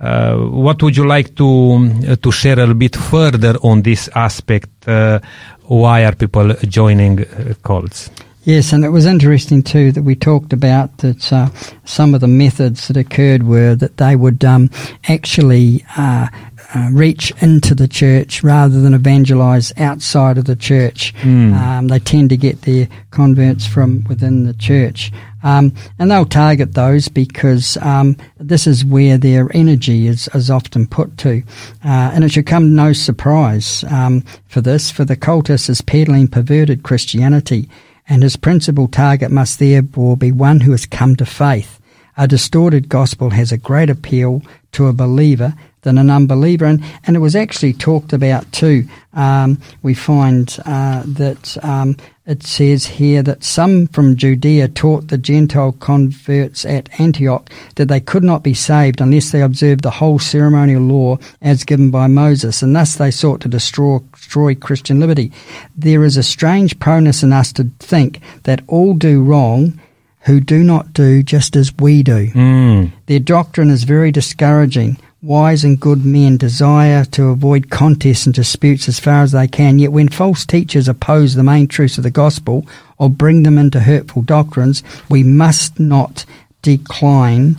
uh, 0.00 0.36
what 0.36 0.82
would 0.82 0.96
you 0.96 1.06
like 1.06 1.34
to 1.36 1.90
uh, 2.08 2.16
to 2.16 2.30
share 2.30 2.54
a 2.54 2.60
little 2.60 2.74
bit 2.74 2.96
further 2.96 3.56
on 3.62 3.82
this 3.82 4.08
aspect? 4.14 4.86
Uh, 4.86 5.18
why 5.64 6.04
are 6.04 6.14
people 6.14 6.54
joining 6.68 7.20
uh, 7.20 7.54
cults? 7.62 8.10
Yes, 8.44 8.72
and 8.72 8.82
it 8.82 8.88
was 8.88 9.04
interesting 9.04 9.62
too 9.62 9.92
that 9.92 10.04
we 10.04 10.14
talked 10.14 10.54
about 10.54 10.96
that 10.98 11.32
uh, 11.32 11.50
some 11.84 12.14
of 12.14 12.22
the 12.22 12.28
methods 12.28 12.88
that 12.88 12.96
occurred 12.96 13.42
were 13.42 13.74
that 13.74 13.98
they 13.98 14.16
would 14.16 14.42
um, 14.42 14.70
actually 15.06 15.84
uh, 15.98 16.28
uh, 16.74 16.88
reach 16.92 17.30
into 17.42 17.74
the 17.74 17.88
church 17.88 18.42
rather 18.42 18.80
than 18.80 18.94
evangelize 18.94 19.72
outside 19.76 20.38
of 20.38 20.46
the 20.46 20.56
church. 20.56 21.12
Um, 21.24 21.88
they 21.88 21.98
tend 21.98 22.30
to 22.30 22.36
get 22.38 22.62
their 22.62 22.88
converts 23.10 23.66
from 23.66 24.04
within 24.04 24.44
the 24.44 24.54
church. 24.54 25.12
Um, 25.42 25.72
and 25.98 26.10
they'll 26.10 26.24
target 26.24 26.74
those 26.74 27.08
because 27.08 27.76
um, 27.78 28.16
this 28.38 28.66
is 28.66 28.84
where 28.84 29.18
their 29.18 29.48
energy 29.54 30.06
is, 30.06 30.28
is 30.34 30.50
often 30.50 30.86
put 30.86 31.16
to. 31.18 31.42
Uh, 31.84 32.10
and 32.12 32.24
it 32.24 32.32
should 32.32 32.46
come 32.46 32.74
no 32.74 32.92
surprise 32.92 33.84
um, 33.84 34.22
for 34.46 34.60
this, 34.60 34.90
for 34.90 35.04
the 35.04 35.16
cultist 35.16 35.70
is 35.70 35.80
peddling 35.80 36.28
perverted 36.28 36.82
Christianity, 36.82 37.68
and 38.08 38.22
his 38.22 38.36
principal 38.36 38.88
target 38.88 39.30
must 39.30 39.58
therefore 39.58 40.16
be 40.16 40.32
one 40.32 40.60
who 40.60 40.72
has 40.72 40.86
come 40.86 41.14
to 41.16 41.26
faith. 41.26 41.80
A 42.16 42.26
distorted 42.26 42.88
gospel 42.88 43.30
has 43.30 43.52
a 43.52 43.58
great 43.58 43.90
appeal 43.90 44.42
to 44.72 44.88
a 44.88 44.92
believer 44.92 45.54
than 45.82 45.98
an 45.98 46.10
unbeliever. 46.10 46.64
And, 46.64 46.82
and 47.06 47.16
it 47.16 47.20
was 47.20 47.36
actually 47.36 47.72
talked 47.72 48.12
about 48.12 48.50
too. 48.52 48.88
Um, 49.14 49.60
we 49.82 49.94
find 49.94 50.56
uh, 50.66 51.02
that 51.06 51.56
um, 51.64 51.96
it 52.28 52.42
says 52.42 52.84
here 52.84 53.22
that 53.22 53.42
some 53.42 53.86
from 53.86 54.14
Judea 54.14 54.68
taught 54.68 55.08
the 55.08 55.16
Gentile 55.16 55.72
converts 55.72 56.66
at 56.66 57.00
Antioch 57.00 57.50
that 57.76 57.88
they 57.88 58.00
could 58.00 58.22
not 58.22 58.42
be 58.42 58.52
saved 58.52 59.00
unless 59.00 59.32
they 59.32 59.40
observed 59.40 59.82
the 59.82 59.92
whole 59.92 60.18
ceremonial 60.18 60.82
law 60.82 61.16
as 61.40 61.64
given 61.64 61.90
by 61.90 62.06
Moses, 62.06 62.60
and 62.60 62.76
thus 62.76 62.96
they 62.96 63.10
sought 63.10 63.40
to 63.40 63.48
destroy, 63.48 64.00
destroy 64.12 64.54
Christian 64.54 65.00
liberty. 65.00 65.32
There 65.74 66.04
is 66.04 66.18
a 66.18 66.22
strange 66.22 66.78
proneness 66.78 67.22
in 67.22 67.32
us 67.32 67.50
to 67.54 67.70
think 67.78 68.20
that 68.42 68.60
all 68.66 68.92
do 68.92 69.22
wrong 69.22 69.80
who 70.20 70.38
do 70.38 70.62
not 70.62 70.92
do 70.92 71.22
just 71.22 71.56
as 71.56 71.72
we 71.78 72.02
do. 72.02 72.28
Mm. 72.32 72.92
Their 73.06 73.20
doctrine 73.20 73.70
is 73.70 73.84
very 73.84 74.12
discouraging. 74.12 74.98
Wise 75.20 75.64
and 75.64 75.80
good 75.80 76.04
men 76.04 76.36
desire 76.36 77.04
to 77.06 77.30
avoid 77.30 77.70
contests 77.70 78.24
and 78.24 78.34
disputes 78.34 78.88
as 78.88 79.00
far 79.00 79.22
as 79.22 79.32
they 79.32 79.48
can, 79.48 79.80
yet 79.80 79.90
when 79.90 80.08
false 80.08 80.46
teachers 80.46 80.86
oppose 80.86 81.34
the 81.34 81.42
main 81.42 81.66
truths 81.66 81.98
of 81.98 82.04
the 82.04 82.10
gospel 82.10 82.64
or 82.98 83.10
bring 83.10 83.42
them 83.42 83.58
into 83.58 83.80
hurtful 83.80 84.22
doctrines, 84.22 84.84
we 85.10 85.24
must 85.24 85.80
not 85.80 86.24
decline 86.62 87.56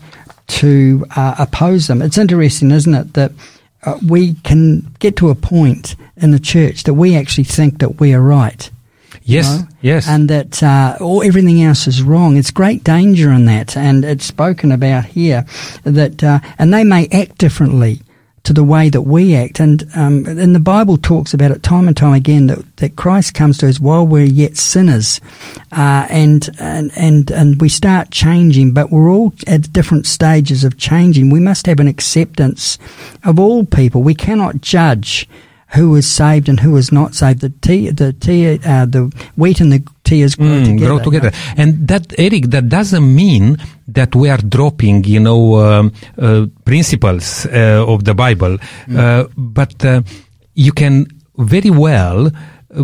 to 0.47 1.05
uh, 1.17 1.35
oppose 1.37 1.87
them. 1.87 2.01
It's 2.01 2.17
interesting, 2.17 2.71
isn't 2.71 2.93
it, 2.93 3.13
that 3.15 3.33
uh, 3.83 3.99
we 4.07 4.35
can 4.35 4.95
get 4.99 5.17
to 5.17 5.29
a 5.29 5.35
point 5.35 5.97
in 6.15 6.31
the 6.31 6.39
church 6.39 6.83
that 6.83 6.93
we 6.93 7.17
actually 7.17 7.43
think 7.43 7.79
that 7.79 7.99
we 7.99 8.13
are 8.13 8.21
right. 8.21 8.69
Yes, 9.29 9.59
know, 9.59 9.67
yes. 9.81 10.07
and 10.07 10.29
that 10.29 10.63
uh, 10.63 10.97
all 10.99 11.23
everything 11.23 11.61
else 11.61 11.87
is 11.87 12.01
wrong. 12.01 12.37
It's 12.37 12.51
great 12.51 12.83
danger 12.83 13.31
in 13.31 13.45
that, 13.45 13.77
and 13.77 14.03
it's 14.03 14.25
spoken 14.25 14.71
about 14.71 15.05
here 15.05 15.45
that, 15.83 16.23
uh, 16.23 16.39
and 16.57 16.73
they 16.73 16.83
may 16.83 17.07
act 17.07 17.37
differently 17.37 18.01
to 18.43 18.53
the 18.53 18.63
way 18.63 18.89
that 18.89 19.01
we 19.01 19.35
act, 19.35 19.59
and 19.59 19.83
um, 19.95 20.25
and 20.25 20.55
the 20.55 20.59
Bible 20.59 20.97
talks 20.97 21.33
about 21.33 21.51
it 21.51 21.61
time 21.61 21.87
and 21.87 21.95
time 21.95 22.13
again 22.13 22.47
that, 22.47 22.77
that 22.77 22.95
Christ 22.95 23.33
comes 23.33 23.59
to 23.59 23.69
us 23.69 23.79
while 23.79 24.07
we're 24.07 24.25
yet 24.25 24.57
sinners, 24.57 25.21
uh, 25.71 26.07
and 26.09 26.49
and 26.59 26.91
and 26.95 27.29
and 27.29 27.61
we 27.61 27.69
start 27.69 28.11
changing, 28.11 28.73
but 28.73 28.89
we're 28.89 29.11
all 29.11 29.33
at 29.45 29.71
different 29.71 30.07
stages 30.07 30.63
of 30.63 30.77
changing. 30.77 31.29
We 31.29 31.39
must 31.39 31.67
have 31.67 31.79
an 31.79 31.87
acceptance 31.87 32.79
of 33.23 33.39
all 33.39 33.65
people. 33.65 34.01
We 34.01 34.15
cannot 34.15 34.61
judge 34.61 35.27
who 35.75 35.95
is 35.95 36.07
saved 36.07 36.49
and 36.49 36.59
who 36.59 36.75
is 36.77 36.91
not 36.91 37.13
saved. 37.13 37.41
The 37.41 37.49
tea, 37.61 37.91
the 37.91 38.13
tea, 38.13 38.59
uh, 38.65 38.85
the 38.85 39.11
wheat 39.37 39.61
and 39.61 39.71
the 39.71 39.83
tares 40.03 40.35
grow 40.35 40.47
Mm, 40.47 40.65
together. 40.65 40.85
grow 40.87 40.97
you 40.97 41.03
together. 41.03 41.31
know. 41.31 41.53
And 41.63 41.87
that, 41.87 42.13
Eric, 42.17 42.45
that 42.49 42.69
doesn't 42.69 43.15
mean 43.15 43.57
that 43.87 44.15
we 44.15 44.29
are 44.29 44.37
dropping, 44.41 45.03
you 45.05 45.19
know, 45.19 45.55
um, 45.57 45.91
uh, 46.17 46.47
principles 46.65 47.45
uh, 47.45 47.85
of 47.87 48.03
the 48.03 48.13
Bible, 48.15 48.57
uh, 48.95 49.25
but 49.37 49.85
uh, 49.85 50.01
you 50.55 50.71
can 50.71 51.05
very 51.37 51.69
well 51.69 52.27
uh, 52.27 52.83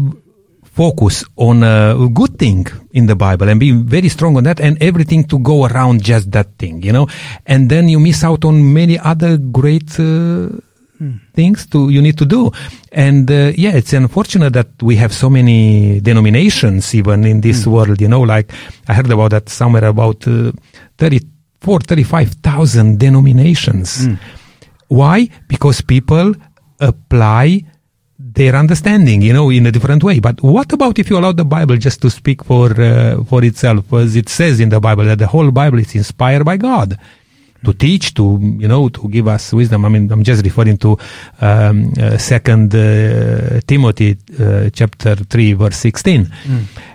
focus 0.64 1.24
on 1.38 1.64
a 1.64 1.96
good 2.14 2.38
thing 2.38 2.66
in 2.92 3.08
the 3.08 3.16
Bible 3.16 3.48
and 3.50 3.60
be 3.60 3.72
very 3.72 4.10
strong 4.10 4.36
on 4.38 4.44
that 4.44 4.60
and 4.60 4.78
everything 4.82 5.24
to 5.24 5.40
go 5.40 5.66
around 5.66 6.04
just 6.04 6.32
that 6.32 6.48
thing, 6.58 6.84
you 6.84 6.92
know, 6.92 7.08
and 7.46 7.70
then 7.70 7.88
you 7.90 8.00
miss 8.00 8.24
out 8.24 8.44
on 8.46 8.74
many 8.74 9.00
other 9.00 9.38
great 9.38 9.98
uh, 10.00 10.50
things 11.34 11.68
to 11.68 11.90
you 11.90 12.02
need 12.02 12.18
to 12.18 12.26
do. 12.26 12.52
And 12.92 13.30
uh, 13.30 13.52
yeah 13.56 13.76
it's 13.76 13.94
unfortunate 13.94 14.54
that 14.54 14.70
we 14.82 14.96
have 14.96 15.14
so 15.14 15.30
many 15.30 16.00
denominations 16.02 16.94
even 16.96 17.26
in 17.26 17.42
this 17.42 17.68
world 17.68 18.00
you 18.02 18.08
know 18.08 18.22
like 18.22 18.52
i 18.88 18.94
heard 18.94 19.12
about 19.12 19.32
that 19.32 19.50
somewhere 19.50 19.86
about 19.86 20.28
uh, 20.28 20.52
34 20.98 21.80
35000 21.80 22.98
denominations. 23.00 24.08
Why? 24.88 25.30
Because 25.48 25.82
people 25.82 26.36
apply 26.80 27.66
their 28.20 28.56
understanding 28.56 29.22
you 29.22 29.34
know 29.34 29.50
in 29.50 29.66
a 29.66 29.72
different 29.72 30.04
way. 30.04 30.20
But 30.20 30.42
what 30.42 30.72
about 30.74 31.00
if 31.00 31.10
you 31.10 31.18
allow 31.18 31.32
the 31.32 31.46
bible 31.46 31.78
just 31.78 32.02
to 32.02 32.10
speak 32.10 32.44
for 32.44 32.70
uh, 32.82 33.24
for 33.26 33.44
itself? 33.44 33.92
As 33.94 34.16
it 34.16 34.30
says 34.30 34.60
in 34.60 34.70
the 34.70 34.80
bible 34.80 35.06
that 35.06 35.20
the 35.20 35.28
whole 35.28 35.52
bible 35.52 35.80
is 35.80 35.96
inspired 35.96 36.44
by 36.46 36.58
god 36.58 36.98
to 37.66 37.74
teach, 37.74 38.14
to 38.14 38.40
you 38.60 38.68
know, 38.68 38.88
to 38.90 39.10
give 39.10 39.28
us 39.28 39.52
wisdom. 39.52 39.84
I 39.84 39.90
mean, 39.90 40.10
I'm 40.12 40.24
just 40.24 40.46
referring 40.46 40.78
to 40.78 40.98
um, 41.42 41.92
uh, 42.00 42.18
Second 42.18 42.74
uh, 42.74 43.60
Timothy 43.68 44.16
uh, 44.40 44.70
chapter 44.72 45.16
three, 45.16 45.54
verse 45.54 45.76
sixteen, 45.76 46.32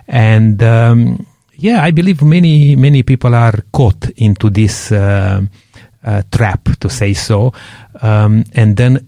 and 0.07 0.63
um, 0.63 1.25
yeah, 1.57 1.83
I 1.83 1.91
believe 1.91 2.23
many 2.23 2.75
many 2.75 3.03
people 3.03 3.35
are 3.35 3.61
caught 3.71 4.09
into 4.17 4.49
this 4.49 4.91
uh, 4.91 5.41
uh, 6.03 6.23
trap, 6.31 6.79
to 6.79 6.89
say 6.89 7.13
so, 7.13 7.53
um, 8.01 8.43
and 8.53 8.75
then 8.75 9.07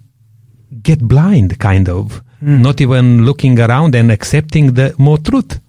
get 0.84 1.00
blind, 1.00 1.58
kind 1.58 1.90
of, 1.90 2.22
not 2.62 2.82
even 2.82 3.26
looking 3.26 3.60
around 3.60 3.96
and 3.96 4.12
accepting 4.12 4.74
the 4.74 4.94
more 4.98 5.18
truth. 5.18 5.60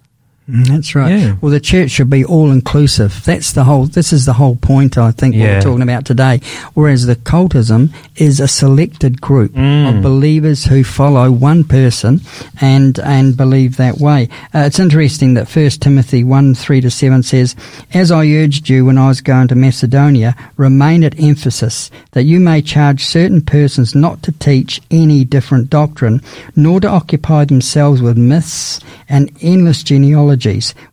Mm, 0.49 0.67
That's 0.67 0.93
right. 0.93 1.09
Yeah. 1.19 1.35
Well, 1.41 1.51
the 1.51 1.59
church 1.59 1.89
should 1.89 2.09
be 2.09 2.23
all 2.23 2.51
inclusive. 2.51 3.23
That's 3.25 3.53
the 3.53 3.63
whole. 3.63 3.87
This 3.87 4.13
is 4.13 4.25
the 4.25 4.33
whole 4.33 4.55
point. 4.57 4.95
I 4.95 5.09
think 5.11 5.33
what 5.33 5.41
Yeah. 5.41 5.55
we're 5.55 5.61
talking 5.61 5.81
about 5.81 6.05
today. 6.05 6.39
Whereas 6.75 7.07
the 7.07 7.15
cultism 7.15 7.89
is 8.15 8.39
a 8.39 8.47
selected 8.47 9.19
group 9.21 9.53
Mm. 9.55 9.89
of 9.97 10.01
believers 10.03 10.65
who 10.65 10.83
follow 10.83 11.31
one 11.31 11.63
person 11.63 12.21
and 12.61 12.99
and 12.99 13.35
believe 13.35 13.77
that 13.77 13.97
way. 13.99 14.29
Uh, 14.53 14.59
it's 14.59 14.77
interesting 14.79 15.33
that 15.33 15.47
First 15.47 15.81
Timothy 15.81 16.23
one 16.23 16.53
three 16.53 16.79
to 16.81 16.91
seven 16.91 17.23
says, 17.23 17.55
"As 17.91 18.11
I 18.11 18.27
urged 18.27 18.69
you 18.69 18.85
when 18.85 18.99
I 18.99 19.07
was 19.07 19.21
going 19.21 19.47
to 19.47 19.55
Macedonia, 19.55 20.35
remain 20.57 21.03
at 21.03 21.17
Ephesus, 21.19 21.89
that 22.11 22.25
you 22.25 22.39
may 22.39 22.61
charge 22.61 23.03
certain 23.03 23.41
persons 23.41 23.95
not 23.95 24.21
to 24.21 24.31
teach 24.33 24.79
any 24.91 25.25
different 25.25 25.71
doctrine, 25.71 26.21
nor 26.55 26.79
to 26.81 26.87
occupy 26.87 27.45
themselves 27.45 27.99
with 27.99 28.15
myths 28.15 28.79
and 29.09 29.31
endless 29.41 29.81
genealogies, 29.81 30.34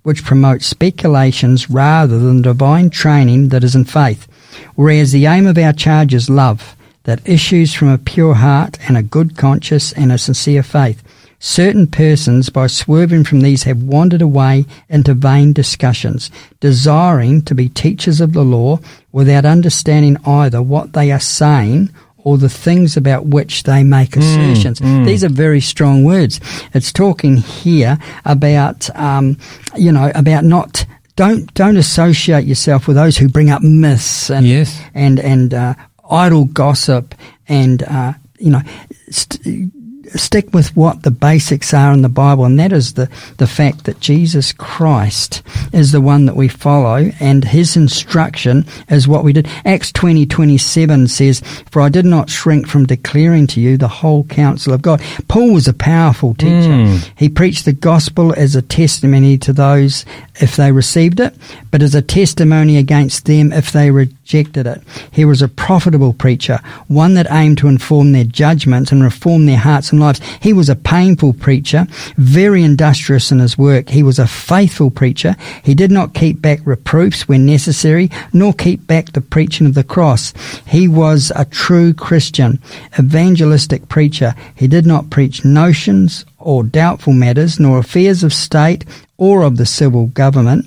which 0.03 0.24
promote 0.24 0.62
speculations 0.62 1.70
rather 1.70 2.18
than 2.18 2.43
divine 2.43 2.90
training 2.90 3.49
that 3.49 3.64
is 3.64 3.74
in 3.74 3.84
faith. 3.84 4.28
Whereas 4.74 5.12
the 5.12 5.26
aim 5.26 5.47
of 5.47 5.59
our 5.59 5.72
charge 5.72 6.14
is 6.14 6.30
love, 6.30 6.76
that 7.05 7.26
issues 7.28 7.74
from 7.74 7.88
a 7.88 7.99
pure 7.99 8.34
heart 8.34 8.78
and 8.88 8.97
a 8.97 9.03
good 9.03 9.36
conscience 9.36 9.93
and 9.93 10.12
a 10.12 10.18
sincere 10.18 10.62
faith. 10.62 11.03
Certain 11.38 11.88
persons, 11.88 12.51
by 12.51 12.68
swerving 12.68 13.24
from 13.24 13.40
these, 13.40 13.64
have 13.64 13.82
wandered 13.82 14.22
away 14.22 14.64
into 14.88 15.12
vain 15.12 15.53
discussions, 15.53 16.30
desiring 16.61 17.43
to 17.43 17.55
be 17.55 17.68
teachers 17.68 18.20
of 18.20 18.32
the 18.32 18.45
law 18.45 18.78
without 19.11 19.45
understanding 19.45 20.16
either 20.24 20.62
what 20.62 20.93
they 20.93 21.11
are 21.11 21.18
saying 21.18 21.90
or 22.25 22.39
the 22.39 22.49
things 22.49 22.97
about 22.97 23.27
which 23.27 23.62
they 23.64 23.83
make 23.85 24.16
assertions. 24.16 24.79
These 24.81 25.25
are 25.25 25.29
very 25.29 25.61
strong 25.61 26.05
words. 26.05 26.41
It's 26.73 26.93
talking 26.93 27.37
here 27.39 27.99
about, 28.25 28.89
um, 28.97 29.37
you 29.77 29.91
know, 29.93 30.11
about 30.14 30.45
not. 30.45 30.87
Don't 31.16 31.53
don't 31.55 31.77
associate 31.77 32.47
yourself 32.47 32.87
with 32.89 32.97
those 32.97 33.18
who 33.18 33.29
bring 33.29 33.51
up 33.51 33.62
myths 33.62 34.31
and 34.31 34.47
Yes. 34.47 34.81
and 34.95 35.20
and 35.20 35.53
uh, 35.53 35.75
idle 36.11 36.47
gossip 36.47 37.14
and 37.49 37.83
uh, 37.83 38.14
you 38.39 38.51
know 38.51 38.62
st- 39.11 39.70
stick 40.18 40.52
with 40.52 40.76
what 40.76 41.02
the 41.02 41.10
basics 41.10 41.72
are 41.74 41.92
in 41.92 42.02
the 42.02 42.08
Bible, 42.08 42.44
and 42.44 42.58
that 42.58 42.72
is 42.72 42.94
the 42.94 43.08
the 43.38 43.46
fact 43.46 43.84
that 43.84 44.00
Jesus 44.00 44.52
Christ 44.52 45.42
is 45.72 45.92
the 45.92 46.00
one 46.00 46.26
that 46.26 46.36
we 46.36 46.48
follow, 46.48 47.10
and 47.20 47.44
His 47.44 47.76
instruction 47.76 48.64
is 48.88 49.08
what 49.08 49.24
we 49.24 49.32
did. 49.32 49.48
Acts 49.64 49.92
twenty 49.92 50.26
twenty 50.26 50.58
seven 50.58 51.08
says, 51.08 51.42
"For 51.70 51.82
I 51.82 51.88
did 51.88 52.04
not 52.04 52.30
shrink 52.30 52.66
from 52.66 52.86
declaring 52.86 53.46
to 53.48 53.60
you 53.60 53.76
the 53.76 53.88
whole 53.88 54.24
counsel 54.24 54.72
of 54.72 54.82
God." 54.82 55.00
Paul 55.28 55.52
was 55.52 55.68
a 55.68 55.72
powerful 55.72 56.34
teacher. 56.34 56.86
Hmm. 56.86 56.96
He 57.16 57.28
preached 57.28 57.64
the 57.64 57.72
gospel 57.72 58.32
as 58.36 58.54
a 58.54 58.62
testimony 58.62 59.38
to 59.38 59.52
those 59.52 60.04
if 60.41 60.57
they 60.57 60.72
received 60.72 61.20
it, 61.20 61.35
but 61.70 61.83
as 61.83 61.95
a 61.95 62.03
testimony 62.03 62.78
against 62.78 63.26
them 63.26 63.53
if 63.53 63.72
they 63.72 63.91
rejected 63.91 64.66
it. 64.66 64.83
He 65.11 65.24
was 65.24 65.43
a 65.43 65.49
profitable 65.49 66.14
preacher, 66.14 66.61
one 66.89 67.14
that 67.14 67.30
aimed 67.30 67.59
to 67.59 67.68
inform 67.68 68.12
their 68.12 68.24
judgments 68.24 68.93
and 68.93 69.03
reform 69.03 69.47
their 69.47 69.59
hearts 69.59 69.93
and 69.93 70.01
lives. 70.01 70.20
He 70.41 70.53
was 70.53 70.68
a 70.68 70.76
painful 70.76 71.35
preacher, 71.35 71.87
very 72.16 72.62
industrious 72.62 73.30
in 73.30 73.41
his 73.41 73.59
work. 73.59 73.91
He 73.91 74.03
was 74.03 74.18
a 74.18 74.26
faithful 74.26 74.91
preacher. 74.91 75.37
He 75.62 75.74
did 75.74 75.91
not 75.91 76.14
keep 76.14 76.41
back 76.41 76.61
reproofs 76.64 77.28
when 77.28 77.45
necessary, 77.45 78.11
nor 78.33 78.53
keep 78.53 78.87
back 78.87 79.12
the 79.12 79.20
preaching 79.20 79.66
of 79.66 79.74
the 79.74 79.85
cross. 79.85 80.33
He 80.66 80.89
was 80.89 81.30
a 81.37 81.45
true 81.45 81.93
Christian, 81.93 82.61
evangelistic 82.99 83.89
preacher. 83.89 84.35
He 84.55 84.66
did 84.66 84.87
not 84.87 85.11
preach 85.11 85.45
notions 85.45 86.24
or 86.39 86.64
doubtful 86.64 87.12
matters, 87.12 87.61
nor 87.61 87.78
affairs 87.78 88.24
of 88.24 88.33
state 88.33 88.85
or 89.23 89.45
of 89.45 89.57
the 89.57 89.66
civil 89.66 90.07
government, 90.23 90.64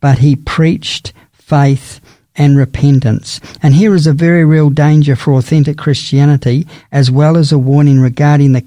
but 0.00 0.18
he 0.18 0.34
preached 0.34 1.12
faith 1.32 2.00
and 2.36 2.56
repentance. 2.56 3.40
And 3.62 3.74
here 3.74 3.94
is 3.96 4.06
a 4.06 4.12
very 4.12 4.44
real 4.44 4.70
danger 4.70 5.16
for 5.16 5.34
authentic 5.34 5.76
Christianity, 5.76 6.66
as 6.92 7.10
well 7.10 7.36
as 7.36 7.52
a 7.52 7.58
warning 7.58 8.00
regarding 8.00 8.52
the 8.54 8.62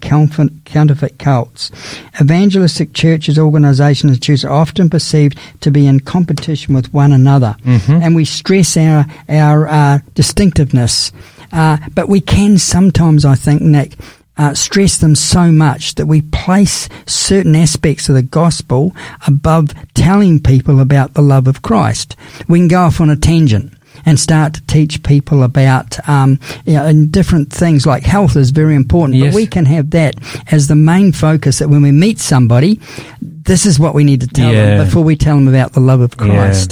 counterfeit 0.66 1.18
cults. 1.18 1.72
Evangelistic 2.20 2.94
churches, 2.94 3.40
organizations, 3.40 4.14
and 4.14 4.22
churches 4.22 4.46
are 4.46 4.52
often 4.62 4.90
perceived 4.90 5.40
to 5.62 5.72
be 5.72 5.88
in 5.88 6.02
competition 6.02 6.76
with 6.76 6.94
one 6.94 7.14
another. 7.14 7.56
And 8.04 8.14
we 8.16 8.26
stress 8.26 8.78
our, 8.78 9.06
our 9.30 9.68
uh, 9.68 10.00
distinctiveness 10.14 11.12
Uh, 11.54 11.78
but 11.96 12.08
we 12.08 12.22
can 12.22 12.58
sometimes, 12.58 13.26
I 13.26 13.36
think, 13.36 13.62
Nick, 13.62 13.98
uh, 14.42 14.54
stress 14.56 14.98
them 14.98 15.14
so 15.16 15.52
much 15.52 15.96
that 15.96 16.08
we 16.08 16.22
place 16.22 16.90
certain 17.06 17.56
aspects 17.56 18.10
of 18.10 18.16
the 18.16 18.22
gospel 18.24 18.94
above 19.28 19.74
telling 19.94 20.40
people 20.42 20.80
about 20.80 21.14
the 21.14 21.22
love 21.22 21.48
of 21.48 21.62
Christ. 21.62 22.16
We 22.48 22.60
can 22.60 22.68
go 22.68 22.82
off 22.82 23.00
on 23.00 23.10
a 23.10 23.16
tangent 23.16 23.74
and 24.06 24.20
start 24.20 24.54
to 24.56 24.66
teach 24.66 25.04
people 25.04 25.44
about 25.44 25.90
um, 26.10 26.40
you 26.66 26.74
know, 26.74 26.86
and 26.88 27.12
different 27.12 27.52
things 27.54 27.86
like 27.86 28.04
health 28.04 28.36
is 28.36 28.50
very 28.52 28.74
important. 28.76 29.20
Yes. 29.20 29.34
But 29.34 29.36
we 29.36 29.46
can 29.48 29.66
have 29.66 29.92
that 29.92 30.16
as 30.52 30.68
the 30.68 30.76
main 30.76 31.12
focus 31.12 31.60
that 31.60 31.70
when 31.70 31.82
we 31.84 31.92
meet 31.92 32.18
somebody, 32.20 32.80
this 33.22 33.66
is 33.66 33.80
what 33.80 33.94
we 33.94 34.04
need 34.04 34.22
to 34.22 34.28
tell 34.28 34.52
Yeah. 34.52 34.78
them 34.78 34.86
before 34.86 35.04
we 35.04 35.16
tell 35.16 35.36
them 35.36 35.48
about 35.48 35.74
the 35.74 35.82
love 35.82 36.02
of 36.02 36.16
Yeah. 36.20 36.66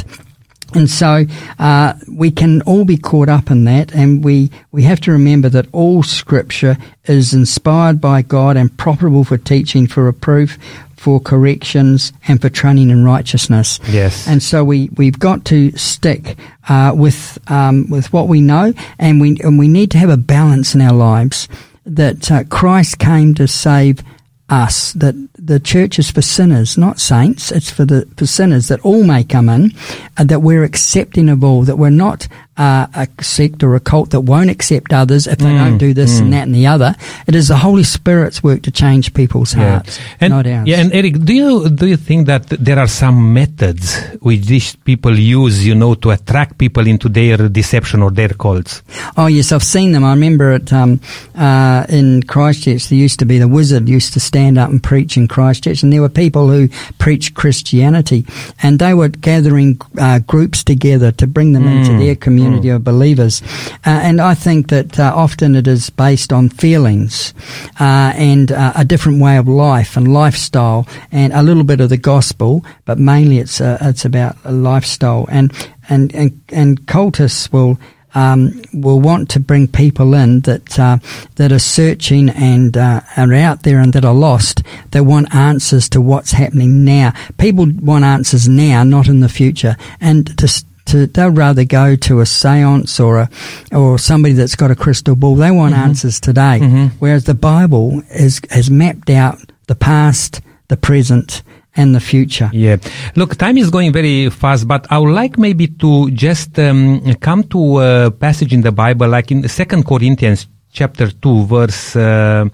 And 0.73 0.89
so 0.89 1.25
uh, 1.57 1.93
we 2.07 2.31
can 2.31 2.61
all 2.63 2.85
be 2.85 2.97
caught 2.97 3.29
up 3.29 3.49
in 3.49 3.63
that, 3.65 3.93
and 3.93 4.23
we, 4.23 4.51
we 4.71 4.83
have 4.83 5.01
to 5.01 5.11
remember 5.11 5.49
that 5.49 5.67
all 5.71 6.03
Scripture 6.03 6.77
is 7.05 7.33
inspired 7.33 7.99
by 7.99 8.21
God 8.21 8.57
and 8.57 8.75
profitable 8.77 9.23
for 9.23 9.37
teaching, 9.37 9.87
for 9.87 10.03
reproof, 10.03 10.57
for 10.95 11.19
corrections, 11.19 12.11
and 12.27 12.41
for 12.41 12.49
training 12.49 12.89
in 12.89 13.05
righteousness. 13.05 13.79
Yes. 13.89 14.27
And 14.27 14.43
so 14.43 14.63
we, 14.63 14.89
we've 14.95 15.17
got 15.17 15.45
to 15.45 15.71
stick 15.77 16.37
uh, 16.67 16.93
with 16.95 17.39
um, 17.49 17.89
with 17.89 18.11
what 18.11 18.27
we 18.27 18.41
know, 18.41 18.73
and 18.99 19.21
we 19.21 19.39
and 19.41 19.57
we 19.57 19.67
need 19.67 19.91
to 19.91 19.97
have 19.97 20.09
a 20.09 20.17
balance 20.17 20.75
in 20.75 20.81
our 20.81 20.93
lives. 20.93 21.47
That 21.85 22.29
uh, 22.29 22.43
Christ 22.43 22.99
came 22.99 23.33
to 23.35 23.47
save 23.47 24.03
us. 24.49 24.93
That 24.93 25.15
the 25.41 25.59
church 25.59 25.99
is 25.99 26.11
for 26.11 26.21
sinners, 26.21 26.77
not 26.77 26.99
saints. 26.99 27.51
It's 27.51 27.69
for 27.69 27.85
the 27.85 28.07
for 28.17 28.25
sinners 28.25 28.67
that 28.67 28.79
all 28.81 29.03
may 29.03 29.23
come 29.23 29.49
in. 29.49 29.73
And 30.17 30.29
that 30.29 30.41
we're 30.41 30.63
accepting 30.63 31.29
of 31.29 31.43
all. 31.43 31.63
That 31.63 31.77
we're 31.77 31.89
not 31.89 32.27
uh, 32.59 32.87
a 32.93 33.23
sect 33.23 33.63
or 33.63 33.75
a 33.75 33.79
cult 33.79 34.09
that 34.11 34.19
won't 34.21 34.49
accept 34.49 34.91
others 34.91 35.27
if 35.27 35.37
they 35.37 35.53
don't 35.53 35.77
do 35.77 35.93
this 35.93 36.19
and 36.19 36.33
that 36.33 36.43
and 36.43 36.53
the 36.53 36.67
other. 36.67 36.93
It 37.25 37.33
is 37.33 37.47
the 37.47 37.55
Holy 37.55 37.83
Spirit's 37.83 38.43
work 38.43 38.63
to 38.63 38.71
change 38.71 39.13
people's 39.13 39.53
hearts, 39.53 39.97
and, 40.19 40.33
not 40.33 40.45
ours. 40.45 40.67
Yeah, 40.67 40.81
and 40.81 40.91
Eric, 40.93 41.23
do 41.23 41.33
you 41.33 41.69
do 41.69 41.87
you 41.87 41.95
think 41.95 42.27
that 42.27 42.47
there 42.49 42.77
are 42.77 42.87
some 42.87 43.33
methods 43.33 43.97
which 44.19 44.45
these 44.45 44.75
people 44.75 45.17
use, 45.17 45.65
you 45.65 45.73
know, 45.73 45.95
to 45.95 46.11
attract 46.11 46.57
people 46.57 46.85
into 46.85 47.07
their 47.07 47.47
deception 47.47 48.01
or 48.01 48.11
their 48.11 48.29
cults? 48.29 48.83
Oh 49.15 49.27
yes, 49.27 49.53
I've 49.53 49.63
seen 49.63 49.93
them. 49.93 50.03
I 50.03 50.11
remember 50.11 50.51
it 50.51 50.73
um, 50.73 50.99
uh, 51.35 51.85
in 51.87 52.23
Christchurch. 52.23 52.89
There 52.89 52.99
used 52.99 53.19
to 53.19 53.25
be 53.25 53.39
the 53.39 53.47
wizard 53.47 53.87
used 53.87 54.11
to 54.13 54.19
stand 54.19 54.57
up 54.57 54.69
and 54.69 54.83
preach 54.83 55.15
Christchurch, 55.29 55.83
and 55.83 55.93
there 55.93 56.01
were 56.01 56.09
people 56.09 56.49
who 56.49 56.67
preached 56.97 57.35
Christianity, 57.35 58.25
and 58.61 58.79
they 58.79 58.93
were 58.93 59.07
gathering 59.07 59.79
uh, 59.97 60.19
groups 60.19 60.63
together 60.63 61.11
to 61.13 61.27
bring 61.27 61.53
them 61.53 61.67
into 61.67 61.97
their 61.97 62.15
community 62.15 62.69
of 62.69 62.83
believers. 62.83 63.41
Uh, 63.85 63.99
and 64.03 64.19
I 64.19 64.33
think 64.33 64.67
that 64.69 64.99
uh, 64.99 65.13
often 65.15 65.55
it 65.55 65.67
is 65.67 65.89
based 65.89 66.33
on 66.33 66.49
feelings 66.49 67.33
uh, 67.79 68.11
and 68.15 68.51
uh, 68.51 68.73
a 68.75 68.83
different 68.83 69.21
way 69.21 69.37
of 69.37 69.47
life 69.47 69.95
and 69.95 70.13
lifestyle, 70.13 70.87
and 71.11 71.31
a 71.33 71.43
little 71.43 71.63
bit 71.63 71.81
of 71.81 71.89
the 71.89 71.97
gospel, 71.97 72.65
but 72.85 72.99
mainly 72.99 73.37
it's 73.37 73.61
uh, 73.61 73.77
it's 73.81 74.05
about 74.05 74.35
a 74.43 74.51
lifestyle. 74.51 75.25
And 75.29 75.51
and 75.89 76.13
and, 76.15 76.41
and 76.49 76.81
cultists 76.87 77.51
will 77.51 77.77
um, 78.15 78.61
will 78.73 78.99
want 78.99 79.29
to 79.31 79.39
bring 79.39 79.67
people 79.67 80.13
in 80.13 80.41
that 80.41 80.79
uh, 80.79 80.97
that 81.35 81.51
are 81.51 81.59
searching 81.59 82.29
and 82.29 82.75
uh, 82.77 83.01
are 83.17 83.33
out 83.33 83.63
there 83.63 83.79
and 83.79 83.93
that 83.93 84.05
are 84.05 84.13
lost. 84.13 84.63
They 84.91 85.01
want 85.01 85.33
answers 85.33 85.89
to 85.89 86.01
what's 86.01 86.31
happening 86.31 86.83
now. 86.83 87.13
People 87.37 87.67
want 87.81 88.03
answers 88.03 88.47
now, 88.47 88.83
not 88.83 89.07
in 89.07 89.19
the 89.19 89.29
future. 89.29 89.75
And 90.01 90.37
to 90.37 90.47
to, 90.85 91.05
they'll 91.05 91.29
rather 91.29 91.65
go 91.65 91.95
to 91.95 92.19
a 92.19 92.23
séance 92.23 93.03
or 93.03 93.19
a 93.19 93.29
or 93.71 93.99
somebody 93.99 94.33
that's 94.33 94.55
got 94.55 94.71
a 94.71 94.75
crystal 94.75 95.15
ball. 95.15 95.35
They 95.35 95.51
want 95.51 95.75
answers 95.75 96.19
today, 96.19 96.59
whereas 96.99 97.25
the 97.25 97.35
Bible 97.35 98.01
is 98.09 98.41
has 98.49 98.69
mapped 98.71 99.09
out 99.09 99.37
the 99.67 99.75
past, 99.75 100.41
the 100.67 100.77
present, 100.77 101.43
and 101.79 101.95
the 101.95 101.99
future. 102.01 102.49
Yeah. 102.51 102.77
Look, 103.15 103.37
time 103.37 103.57
is 103.57 103.69
going 103.69 103.93
very 103.93 104.29
fast, 104.29 104.67
but 104.67 104.85
I 104.91 104.97
would 104.99 105.13
like 105.13 105.37
maybe 105.37 105.67
to 105.83 106.11
just 106.11 106.59
um, 106.59 107.01
come 107.15 107.43
to 107.45 107.79
a 107.79 108.11
passage 108.11 108.53
in 108.53 108.61
the 108.61 108.73
Bible, 108.73 109.07
like 109.07 109.31
in 109.31 109.47
Second 109.47 109.85
Corinthians 109.85 110.47
chapter 110.71 111.09
two, 111.09 111.45
verse. 111.45 111.95
Uh, 111.95 112.49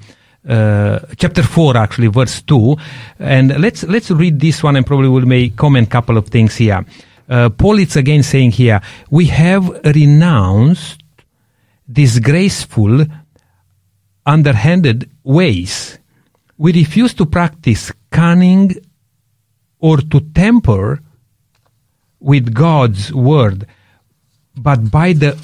uh, 0.48 1.00
chapter 1.18 1.42
4 1.42 1.76
actually 1.76 2.06
verse 2.06 2.44
2 2.44 2.76
and 3.18 3.60
let's 3.60 3.82
let's 3.86 4.12
read 4.12 4.40
this 4.40 4.62
one 4.62 4.76
and 4.76 4.86
probably 4.86 5.10
we'll 5.10 5.26
may 5.26 5.50
comment 5.50 5.90
couple 5.90 6.20
of 6.20 6.28
things 6.28 6.56
here 6.56 6.86
uh, 7.30 7.50
paul 7.50 7.80
is 7.80 7.96
again 7.96 8.22
saying 8.22 8.52
here 8.52 8.80
we 9.10 9.26
have 9.26 9.68
renounced 9.96 11.02
disgraceful 11.92 13.08
underhanded 14.28 15.10
ways 15.24 15.98
we 16.60 16.72
refuse 16.74 17.16
to 17.16 17.26
practice 17.26 17.92
cunning 18.12 18.72
or 19.88 19.98
to 19.98 20.20
tamper 20.34 21.00
with 22.20 22.46
God's 22.54 23.14
word, 23.14 23.68
but 24.58 24.80
by 24.90 25.14
the 25.14 25.38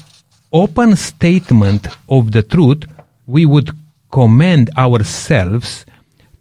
open 0.52 0.96
statement 0.96 1.86
of 2.08 2.32
the 2.32 2.42
truth, 2.42 2.82
we 3.26 3.46
would 3.46 3.70
commend 4.10 4.68
ourselves 4.76 5.86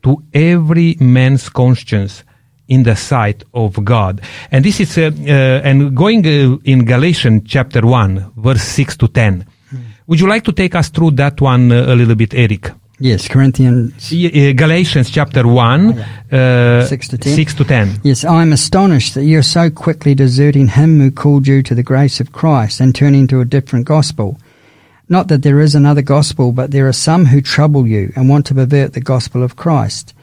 to 0.02 0.24
every 0.34 0.98
man's 1.00 1.48
conscience 1.48 2.24
in 2.68 2.82
the 2.82 2.96
sight 2.96 3.44
of 3.54 3.86
God. 3.86 4.22
And 4.50 4.66
this 4.66 4.80
is, 4.80 4.98
uh, 4.98 5.12
uh, 5.22 5.70
and 5.70 5.96
going 5.96 6.26
uh, 6.26 6.58
in 6.64 6.86
Galatians 6.86 7.44
chapter 7.46 7.86
1, 7.86 8.34
verse 8.36 8.64
6 8.64 8.98
to 8.98 9.08
10. 9.10 9.46
Would 10.08 10.20
you 10.20 10.28
like 10.28 10.44
to 10.46 10.52
take 10.54 10.74
us 10.74 10.90
through 10.90 11.12
that 11.12 11.40
one 11.40 11.72
uh, 11.72 11.94
a 11.94 11.96
little 11.96 12.16
bit, 12.16 12.34
Eric? 12.34 12.72
Yes, 13.02 13.28
Corinthians 13.28 14.14
uh, 14.14 14.54
Galatians 14.56 15.10
chapter 15.10 15.48
1, 15.48 16.00
uh, 16.32 16.86
6 16.86 17.08
to 17.08 17.18
10. 17.18 17.36
6 17.36 17.54
to 17.56 17.64
10. 17.64 18.02
Yes, 18.04 18.24
I 18.24 18.44
am 18.44 18.54
astonished 18.54 19.16
that 19.16 19.24
you 19.24 19.40
are 19.40 19.44
so 19.44 19.72
quickly 19.72 20.14
deserting 20.14 20.68
him 20.68 21.00
who 21.00 21.10
called 21.10 21.48
you 21.48 21.64
to 21.64 21.74
the 21.74 21.82
grace 21.82 22.20
of 22.20 22.32
Christ 22.32 22.80
and 22.80 22.94
turning 22.94 23.26
to 23.28 23.42
a 23.42 23.46
different 23.46 23.88
gospel. 23.88 24.38
Not 25.10 25.30
that 25.30 25.42
there 25.42 25.60
is 25.60 25.74
another 25.74 26.04
gospel, 26.04 26.52
but 26.52 26.70
there 26.70 26.88
are 26.88 26.94
some 26.94 27.26
who 27.26 27.42
trouble 27.42 27.88
you 27.88 28.14
and 28.16 28.30
want 28.30 28.46
to 28.46 28.54
pervert 28.54 28.94
the 28.94 29.02
gospel 29.02 29.42
of 29.42 29.56
Christ. 29.56 30.14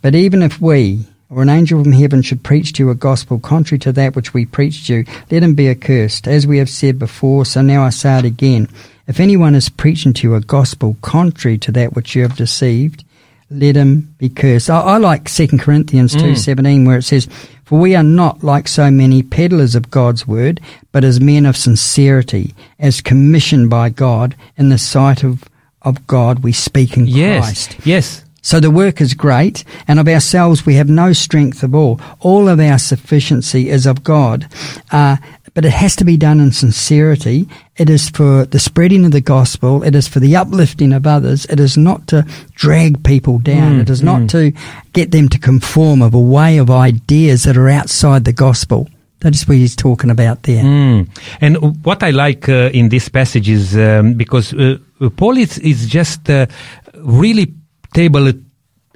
But 0.00 0.14
even 0.14 0.40
if 0.40 0.60
we, 0.60 1.06
or 1.28 1.42
an 1.42 1.48
angel 1.48 1.82
from 1.82 1.92
heaven, 1.92 2.22
should 2.22 2.44
preach 2.44 2.72
to 2.74 2.84
you 2.84 2.90
a 2.90 2.94
gospel 2.94 3.40
contrary 3.40 3.80
to 3.80 3.92
that 3.92 4.14
which 4.14 4.32
we 4.32 4.46
preached 4.46 4.88
you, 4.88 5.04
let 5.32 5.42
him 5.42 5.56
be 5.56 5.68
accursed. 5.68 6.28
As 6.28 6.46
we 6.46 6.58
have 6.58 6.70
said 6.70 7.00
before, 7.00 7.44
so 7.44 7.62
now 7.62 7.82
I 7.82 7.90
say 7.90 8.20
it 8.20 8.24
again. 8.24 8.68
If 9.08 9.18
anyone 9.20 9.54
is 9.54 9.68
preaching 9.68 10.12
to 10.14 10.28
you 10.28 10.34
a 10.36 10.40
gospel 10.40 10.96
contrary 11.02 11.58
to 11.58 11.72
that 11.72 11.94
which 11.94 12.14
you 12.14 12.22
have 12.22 12.38
received, 12.38 13.04
let 13.50 13.74
him 13.76 14.14
be 14.18 14.28
cursed. 14.28 14.68
I, 14.68 14.80
I 14.80 14.96
like 14.98 15.24
2 15.30 15.48
Corinthians 15.58 16.14
2.17 16.14 16.86
where 16.86 16.98
it 16.98 17.02
says, 17.04 17.26
For 17.64 17.78
we 17.78 17.96
are 17.96 18.02
not 18.02 18.44
like 18.44 18.68
so 18.68 18.90
many 18.90 19.22
peddlers 19.22 19.74
of 19.74 19.90
God's 19.90 20.28
word, 20.28 20.60
but 20.92 21.02
as 21.04 21.18
men 21.20 21.46
of 21.46 21.56
sincerity, 21.56 22.54
as 22.78 23.00
commissioned 23.00 23.70
by 23.70 23.88
God, 23.88 24.36
in 24.58 24.68
the 24.68 24.76
sight 24.78 25.24
of, 25.24 25.44
of 25.80 26.06
God 26.06 26.40
we 26.44 26.52
speak 26.52 26.98
in 26.98 27.06
Yes, 27.06 27.44
Christ. 27.68 27.86
yes. 27.86 28.24
So 28.42 28.60
the 28.60 28.70
work 28.70 29.00
is 29.00 29.14
great, 29.14 29.64
and 29.88 29.98
of 29.98 30.08
ourselves 30.08 30.64
we 30.64 30.74
have 30.74 30.88
no 30.88 31.12
strength 31.12 31.62
of 31.62 31.74
all. 31.74 32.00
All 32.20 32.48
of 32.48 32.60
our 32.60 32.78
sufficiency 32.78 33.68
is 33.68 33.84
of 33.84 34.04
God. 34.04 34.46
Uh, 34.90 35.16
but 35.58 35.64
it 35.64 35.72
has 35.72 35.96
to 35.96 36.04
be 36.04 36.16
done 36.16 36.38
in 36.38 36.52
sincerity. 36.52 37.48
It 37.76 37.90
is 37.90 38.10
for 38.10 38.46
the 38.46 38.60
spreading 38.60 39.04
of 39.04 39.10
the 39.10 39.20
gospel. 39.20 39.82
It 39.82 39.96
is 39.96 40.06
for 40.06 40.20
the 40.20 40.36
uplifting 40.36 40.92
of 40.92 41.04
others. 41.04 41.46
It 41.46 41.58
is 41.58 41.76
not 41.76 42.06
to 42.06 42.24
drag 42.54 43.02
people 43.02 43.40
down. 43.40 43.80
it 43.80 43.90
is 43.90 44.00
not 44.00 44.30
to 44.30 44.52
get 44.92 45.10
them 45.10 45.28
to 45.30 45.36
conform 45.36 46.00
of 46.00 46.14
a 46.14 46.20
way 46.20 46.58
of 46.58 46.70
ideas 46.70 47.42
that 47.42 47.56
are 47.56 47.68
outside 47.68 48.24
the 48.24 48.32
gospel. 48.32 48.88
That 49.18 49.34
is 49.34 49.48
what 49.48 49.56
he's 49.56 49.74
talking 49.74 50.10
about 50.10 50.44
there. 50.44 50.62
Mm. 50.62 51.08
And 51.40 51.84
what 51.84 52.04
I 52.04 52.10
like 52.10 52.48
uh, 52.48 52.70
in 52.72 52.88
this 52.88 53.08
passage 53.08 53.48
is 53.48 53.76
um, 53.76 54.14
because 54.14 54.54
uh, 54.54 54.78
Paul 55.16 55.38
is, 55.38 55.58
is 55.58 55.88
just 55.88 56.30
uh, 56.30 56.46
really 56.94 57.52
table 57.94 58.30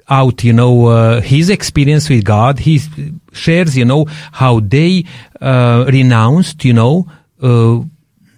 out, 0.07 0.45
you 0.45 0.53
know, 0.53 0.85
uh, 0.85 1.19
his 1.19 1.49
experience 1.49 2.09
with 2.09 2.23
God. 2.23 2.59
He 2.59 2.79
shares, 3.33 3.75
you 3.77 3.85
know, 3.85 4.05
how 4.31 4.59
they 4.61 5.03
uh, 5.41 5.85
renounced, 5.87 6.63
you 6.63 6.73
know, 6.73 7.07
uh, 7.41 7.81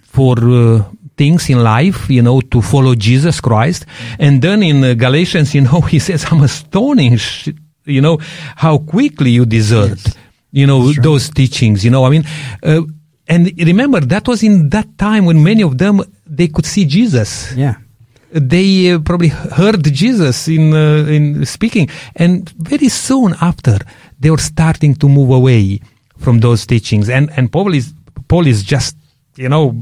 for 0.04 0.36
uh, 0.40 0.84
things 1.18 1.50
in 1.50 1.64
life, 1.64 2.10
you 2.10 2.22
know, 2.22 2.42
to 2.42 2.62
follow 2.62 2.96
Jesus 2.96 3.40
Christ. 3.42 3.86
And 4.20 4.42
then 4.42 4.64
in 4.64 4.84
uh, 4.84 4.94
Galatians, 4.96 5.54
you 5.54 5.62
know, 5.62 5.82
he 5.94 6.00
says, 6.00 6.26
I'm 6.32 6.42
astonished, 6.42 7.50
you 7.86 8.02
know, 8.02 8.20
how 8.56 8.80
quickly 8.80 9.32
you 9.32 9.46
desert, 9.46 10.00
you 10.52 10.66
know, 10.68 10.92
those 10.94 11.30
teachings, 11.30 11.84
you 11.86 11.92
know, 11.92 12.06
I 12.06 12.10
mean, 12.10 12.24
uh, 12.64 12.82
and 13.28 13.52
remember 13.58 14.00
that 14.02 14.28
was 14.28 14.44
in 14.44 14.70
that 14.70 14.98
time 14.98 15.26
when 15.26 15.44
many 15.44 15.64
of 15.64 15.78
them, 15.78 16.02
they 16.28 16.48
could 16.48 16.66
see 16.66 16.86
Jesus 16.86 17.52
Yeah. 17.56 17.76
they 18.32 18.92
uh, 18.92 19.00
probably 19.00 19.30
heard 19.30 19.84
Jesus 19.94 20.48
in 20.48 20.74
uh, 20.74 21.06
in 21.08 21.46
speaking, 21.46 21.90
and 22.16 22.50
very 22.60 22.90
soon 22.90 23.34
after 23.42 23.78
they 24.20 24.30
were 24.30 24.38
starting 24.38 24.96
to 24.96 25.10
move 25.10 25.30
away 25.30 25.80
from 26.18 26.40
those 26.40 26.66
teachings. 26.66 27.10
And 27.10 27.30
and 27.38 27.52
Paul 27.52 27.74
is 27.74 27.94
Paul 28.28 28.48
is 28.48 28.64
just 28.64 28.96
you 29.36 29.50
know 29.50 29.82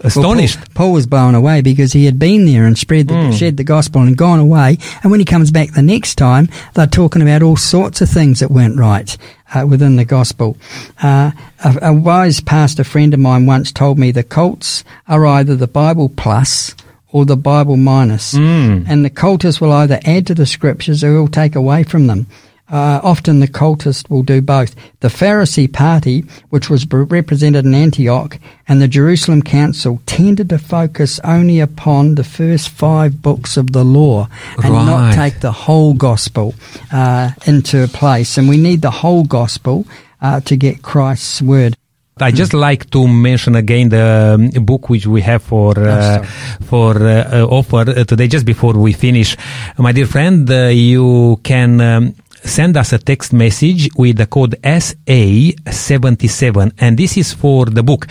astonished. 0.00 0.56
Well, 0.56 0.66
Paul, 0.66 0.74
Paul 0.74 0.92
was 0.92 1.06
blown 1.06 1.34
away 1.34 1.60
because 1.62 1.92
he 1.92 2.04
had 2.04 2.18
been 2.18 2.46
there 2.46 2.64
and 2.66 2.78
spread 2.78 3.08
the, 3.08 3.32
shared 3.32 3.56
the 3.56 3.64
gospel 3.64 4.02
and 4.02 4.16
gone 4.16 4.38
away. 4.38 4.78
And 5.02 5.10
when 5.10 5.20
he 5.20 5.26
comes 5.26 5.50
back 5.50 5.72
the 5.72 5.82
next 5.82 6.16
time, 6.16 6.48
they're 6.74 6.86
talking 6.86 7.22
about 7.22 7.42
all 7.42 7.56
sorts 7.56 8.00
of 8.00 8.08
things 8.08 8.40
that 8.40 8.50
weren't 8.50 8.78
right 8.78 9.16
uh, 9.54 9.66
within 9.66 9.96
the 9.96 10.04
gospel. 10.04 10.56
Uh, 11.02 11.32
a, 11.64 11.78
a 11.82 11.92
wise 11.92 12.40
pastor 12.40 12.84
friend 12.84 13.14
of 13.14 13.20
mine 13.20 13.46
once 13.46 13.72
told 13.72 13.98
me 13.98 14.10
the 14.12 14.22
cults 14.22 14.84
are 15.08 15.26
either 15.26 15.56
the 15.56 15.66
Bible 15.66 16.08
plus 16.08 16.74
or 17.08 17.24
the 17.24 17.36
Bible 17.36 17.76
minus. 17.76 18.34
minus, 18.34 18.84
and 18.88 19.04
the 19.04 19.10
cultists 19.10 19.60
will 19.60 19.72
either 19.72 20.00
add 20.04 20.26
to 20.26 20.34
the 20.34 20.46
scriptures 20.46 21.02
or 21.02 21.12
will 21.12 21.28
take 21.28 21.54
away 21.54 21.82
from 21.82 22.06
them. 22.06 22.26
Uh, 22.68 23.00
often 23.04 23.38
the 23.38 23.46
cultist 23.46 24.10
will 24.10 24.24
do 24.24 24.40
both. 24.42 24.74
The 25.00 25.08
Pharisee 25.08 25.72
party, 25.72 26.24
which 26.50 26.68
was 26.68 26.84
represented 26.90 27.64
in 27.64 27.74
Antioch, 27.74 28.38
and 28.66 28.82
the 28.82 28.88
Jerusalem 28.88 29.42
Council 29.42 30.00
tended 30.06 30.48
to 30.48 30.58
focus 30.58 31.20
only 31.22 31.60
upon 31.60 32.16
the 32.16 32.24
first 32.24 32.68
five 32.70 33.22
books 33.22 33.56
of 33.56 33.72
the 33.72 33.84
law 33.84 34.28
and 34.62 34.72
Right. 34.74 34.86
not 34.86 35.14
take 35.14 35.38
the 35.40 35.52
whole 35.52 35.94
gospel 35.94 36.54
uh, 36.92 37.30
into 37.46 37.86
place. 37.88 38.36
And 38.36 38.48
we 38.48 38.56
need 38.56 38.82
the 38.82 38.90
whole 38.90 39.22
gospel 39.24 39.84
uh, 40.20 40.40
to 40.40 40.56
get 40.56 40.82
Christ's 40.82 41.40
word. 41.42 41.76
I 42.18 42.30
just 42.32 42.54
like 42.54 42.88
to 42.90 43.06
mention 43.06 43.54
again 43.54 43.90
the 43.90 44.34
um, 44.56 44.64
book 44.64 44.88
which 44.88 45.06
we 45.06 45.20
have 45.20 45.42
for 45.42 45.78
uh, 45.78 46.24
for 46.64 46.96
uh, 46.96 47.42
uh, 47.42 47.46
offer 47.46 47.84
uh, 47.90 48.04
today. 48.04 48.26
Just 48.26 48.46
before 48.46 48.72
we 48.72 48.94
finish, 48.94 49.36
my 49.78 49.92
dear 49.92 50.06
friend, 50.06 50.50
uh, 50.50 50.68
you 50.72 51.38
can. 51.44 51.80
Um, 51.80 52.14
Send 52.46 52.76
us 52.76 52.92
a 52.92 52.98
text 52.98 53.32
message 53.32 53.88
with 53.96 54.16
the 54.16 54.26
code 54.26 54.56
SA77, 54.62 56.72
and 56.78 56.96
this 56.96 57.16
is 57.18 57.32
for 57.34 57.66
the 57.66 57.82
book 57.82 58.06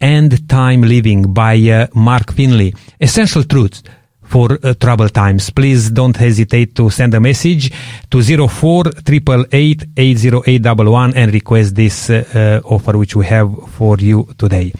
End 0.00 0.48
Time 0.48 0.82
Living 0.82 1.34
by 1.34 1.56
uh, 1.68 1.88
Mark 1.94 2.32
Finley. 2.32 2.72
Essential 3.00 3.42
truths 3.44 3.82
for 4.22 4.58
uh, 4.62 4.72
trouble 4.74 5.08
times. 5.10 5.50
Please 5.50 5.90
don't 5.90 6.16
hesitate 6.16 6.74
to 6.74 6.88
send 6.90 7.12
a 7.14 7.20
message 7.20 7.70
to 8.10 8.22
04 8.48 8.84
888 9.06 9.84
80811 9.96 11.16
and 11.16 11.34
request 11.34 11.74
this 11.74 12.08
uh, 12.08 12.24
uh, 12.34 12.60
offer 12.66 12.96
which 12.96 13.14
we 13.14 13.26
have 13.26 13.50
for 13.72 13.98
you 13.98 14.26
today. 14.38 14.72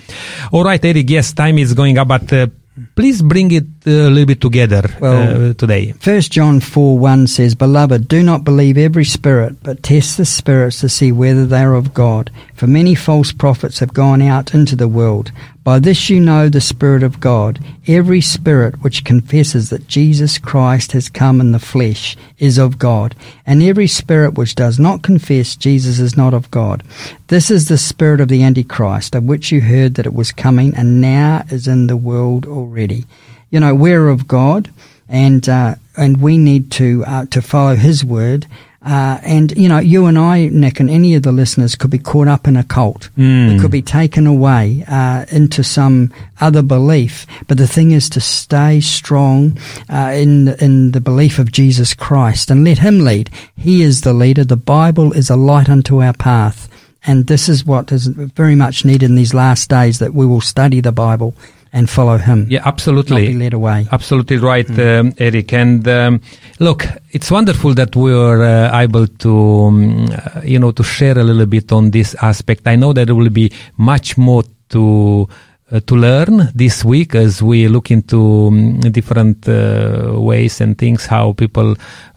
All 0.52 0.64
right, 0.64 0.82
Eric, 0.82 1.10
yes, 1.10 1.34
time 1.34 1.58
is 1.58 1.74
going 1.74 1.98
up, 1.98 2.08
but 2.08 2.32
uh, 2.32 2.46
please 2.94 3.22
bring 3.22 3.50
it 3.50 3.64
uh, 3.86 3.90
a 3.90 4.10
little 4.10 4.26
bit 4.26 4.40
together 4.40 4.82
Well- 5.00 5.50
uh, 5.50 5.54
today. 5.54 5.92
First 5.92 6.32
John 6.32 6.60
4 6.60 6.98
1 6.98 7.26
says, 7.26 7.54
Beloved, 7.54 8.08
do 8.08 8.22
not 8.22 8.44
believe 8.44 8.78
every 8.78 9.04
spirit, 9.04 9.62
but 9.62 9.82
test 9.82 10.16
the 10.16 10.24
spirits 10.24 10.80
to 10.80 10.88
see 10.88 11.12
whether 11.12 11.46
they 11.46 11.62
are 11.62 11.74
of 11.74 11.92
God. 11.94 12.30
For 12.62 12.68
many 12.68 12.94
false 12.94 13.32
prophets 13.32 13.80
have 13.80 13.92
gone 13.92 14.22
out 14.22 14.54
into 14.54 14.76
the 14.76 14.86
world. 14.86 15.32
By 15.64 15.80
this 15.80 16.08
you 16.08 16.20
know 16.20 16.48
the 16.48 16.60
Spirit 16.60 17.02
of 17.02 17.18
God. 17.18 17.58
Every 17.88 18.20
spirit 18.20 18.84
which 18.84 19.04
confesses 19.04 19.68
that 19.70 19.88
Jesus 19.88 20.38
Christ 20.38 20.92
has 20.92 21.08
come 21.08 21.40
in 21.40 21.50
the 21.50 21.58
flesh 21.58 22.16
is 22.38 22.58
of 22.58 22.78
God, 22.78 23.16
and 23.44 23.64
every 23.64 23.88
spirit 23.88 24.34
which 24.34 24.54
does 24.54 24.78
not 24.78 25.02
confess 25.02 25.56
Jesus 25.56 25.98
is 25.98 26.16
not 26.16 26.34
of 26.34 26.52
God. 26.52 26.84
This 27.26 27.50
is 27.50 27.66
the 27.66 27.76
spirit 27.76 28.20
of 28.20 28.28
the 28.28 28.44
Antichrist, 28.44 29.16
of 29.16 29.24
which 29.24 29.50
you 29.50 29.62
heard 29.62 29.94
that 29.96 30.06
it 30.06 30.14
was 30.14 30.30
coming, 30.30 30.72
and 30.76 31.00
now 31.00 31.42
is 31.50 31.66
in 31.66 31.88
the 31.88 31.96
world 31.96 32.46
already. 32.46 33.06
You 33.50 33.58
know, 33.58 33.74
we're 33.74 34.08
of 34.08 34.28
God 34.28 34.70
and 35.08 35.48
uh, 35.48 35.74
and 35.96 36.20
we 36.20 36.38
need 36.38 36.70
to 36.72 37.04
uh, 37.08 37.26
to 37.26 37.42
follow 37.42 37.74
His 37.74 38.04
word. 38.04 38.46
Uh, 38.84 39.20
and 39.22 39.56
you 39.56 39.68
know, 39.68 39.78
you 39.78 40.06
and 40.06 40.18
I, 40.18 40.48
Nick, 40.48 40.80
and 40.80 40.90
any 40.90 41.14
of 41.14 41.22
the 41.22 41.30
listeners 41.32 41.76
could 41.76 41.90
be 41.90 41.98
caught 41.98 42.26
up 42.26 42.48
in 42.48 42.56
a 42.56 42.64
cult. 42.64 43.10
We 43.16 43.60
could 43.60 43.70
be 43.70 43.82
taken 43.82 44.26
away 44.26 44.84
uh, 44.88 45.24
into 45.30 45.62
some 45.62 46.12
other 46.40 46.62
belief. 46.62 47.26
But 47.46 47.58
the 47.58 47.68
thing 47.68 47.92
is 47.92 48.08
to 48.10 48.20
stay 48.20 48.80
strong 48.80 49.58
uh, 49.88 50.12
in 50.14 50.48
in 50.60 50.92
the 50.92 51.00
belief 51.00 51.38
of 51.38 51.52
Jesus 51.52 51.94
Christ 51.94 52.50
and 52.50 52.64
let 52.64 52.78
Him 52.78 53.00
lead. 53.00 53.30
He 53.56 53.82
is 53.82 54.00
the 54.00 54.12
leader. 54.12 54.44
The 54.44 54.56
Bible 54.56 55.12
is 55.12 55.30
a 55.30 55.36
light 55.36 55.68
unto 55.68 56.02
our 56.02 56.14
path. 56.14 56.68
And 57.04 57.26
this 57.26 57.48
is 57.48 57.64
what 57.64 57.90
is 57.90 58.06
very 58.06 58.54
much 58.54 58.84
needed 58.84 59.10
in 59.10 59.16
these 59.16 59.34
last 59.34 59.68
days 59.68 59.98
that 59.98 60.14
we 60.14 60.24
will 60.24 60.40
study 60.40 60.80
the 60.80 60.92
Bible 60.92 61.34
and 61.72 61.88
follow 61.88 62.18
Him. 62.18 62.46
Yeah, 62.50 62.60
Not 62.60 62.68
absolutely. 62.68 63.28
be 63.28 63.34
led 63.34 63.54
away. 63.54 63.86
Absolutely 63.90 64.36
right, 64.36 64.68
um, 64.78 65.14
Eric. 65.18 65.52
And 65.52 65.86
um, 65.88 66.20
look, 66.58 66.86
it's 67.10 67.30
wonderful 67.30 67.74
that 67.74 67.96
we 67.96 68.12
are 68.12 68.42
uh, 68.42 68.78
able 68.80 69.06
to, 69.06 69.32
um, 69.64 70.08
uh, 70.10 70.40
you 70.44 70.58
know, 70.58 70.72
to 70.72 70.82
share 70.82 71.18
a 71.18 71.24
little 71.24 71.46
bit 71.46 71.72
on 71.72 71.90
this 71.90 72.14
aspect. 72.22 72.66
I 72.66 72.76
know 72.76 72.92
that 72.92 73.06
there 73.06 73.14
will 73.14 73.30
be 73.30 73.50
much 73.78 74.18
more 74.18 74.44
to 74.70 75.28
uh, 75.70 75.80
to 75.86 75.96
learn 75.96 76.50
this 76.54 76.84
week 76.84 77.14
as 77.14 77.42
we 77.42 77.66
look 77.68 77.90
into 77.90 78.48
um, 78.48 78.80
different 78.80 79.48
uh, 79.48 80.12
ways 80.16 80.60
and 80.60 80.76
things 80.76 81.06
how 81.06 81.32
people, 81.32 81.74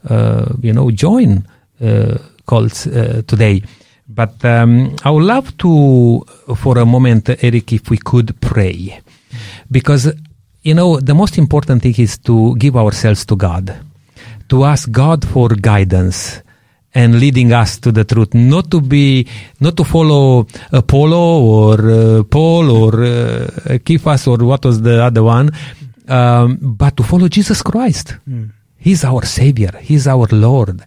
uh, 0.10 0.46
you 0.62 0.74
know, 0.74 0.92
join 0.92 1.48
uh, 1.82 2.18
cults 2.46 2.88
uh, 2.88 3.22
today. 3.28 3.64
But 4.08 4.44
um, 4.44 4.96
I 5.04 5.10
would 5.10 5.24
love 5.24 5.58
to, 5.60 6.24
for 6.56 6.78
a 6.78 6.86
moment, 6.86 7.30
Eric, 7.42 7.74
if 7.74 7.90
we 7.90 7.98
could 7.98 8.40
pray 8.42 9.00
because 9.72 10.12
you 10.64 10.74
know 10.74 11.00
the 11.00 11.14
most 11.14 11.38
important 11.38 11.82
thing 11.82 11.96
is 11.98 12.18
to 12.18 12.56
give 12.58 12.76
ourselves 12.76 13.26
to 13.26 13.36
god 13.36 13.76
to 14.50 14.64
ask 14.66 14.90
god 14.92 15.26
for 15.28 15.50
guidance 15.50 16.42
and 16.94 17.20
leading 17.20 17.52
us 17.52 17.78
to 17.80 17.92
the 17.92 18.04
truth 18.06 18.34
not 18.34 18.72
to 18.72 18.80
be 18.82 19.28
not 19.60 19.76
to 19.76 19.84
follow 19.84 20.46
apollo 20.72 21.42
or 21.42 21.92
uh, 21.92 22.24
paul 22.24 22.72
or 22.72 23.04
uh, 23.04 23.78
Cephas 23.86 24.28
or 24.28 24.38
what 24.38 24.64
was 24.66 24.82
the 24.82 25.04
other 25.04 25.24
one 25.24 25.52
um, 26.08 26.58
but 26.62 26.96
to 26.98 27.04
follow 27.04 27.28
jesus 27.28 27.62
christ 27.62 28.16
He's 28.86 29.02
our 29.12 29.24
Savior. 29.26 29.74
He's 29.90 30.06
our 30.14 30.28
Lord, 30.46 30.78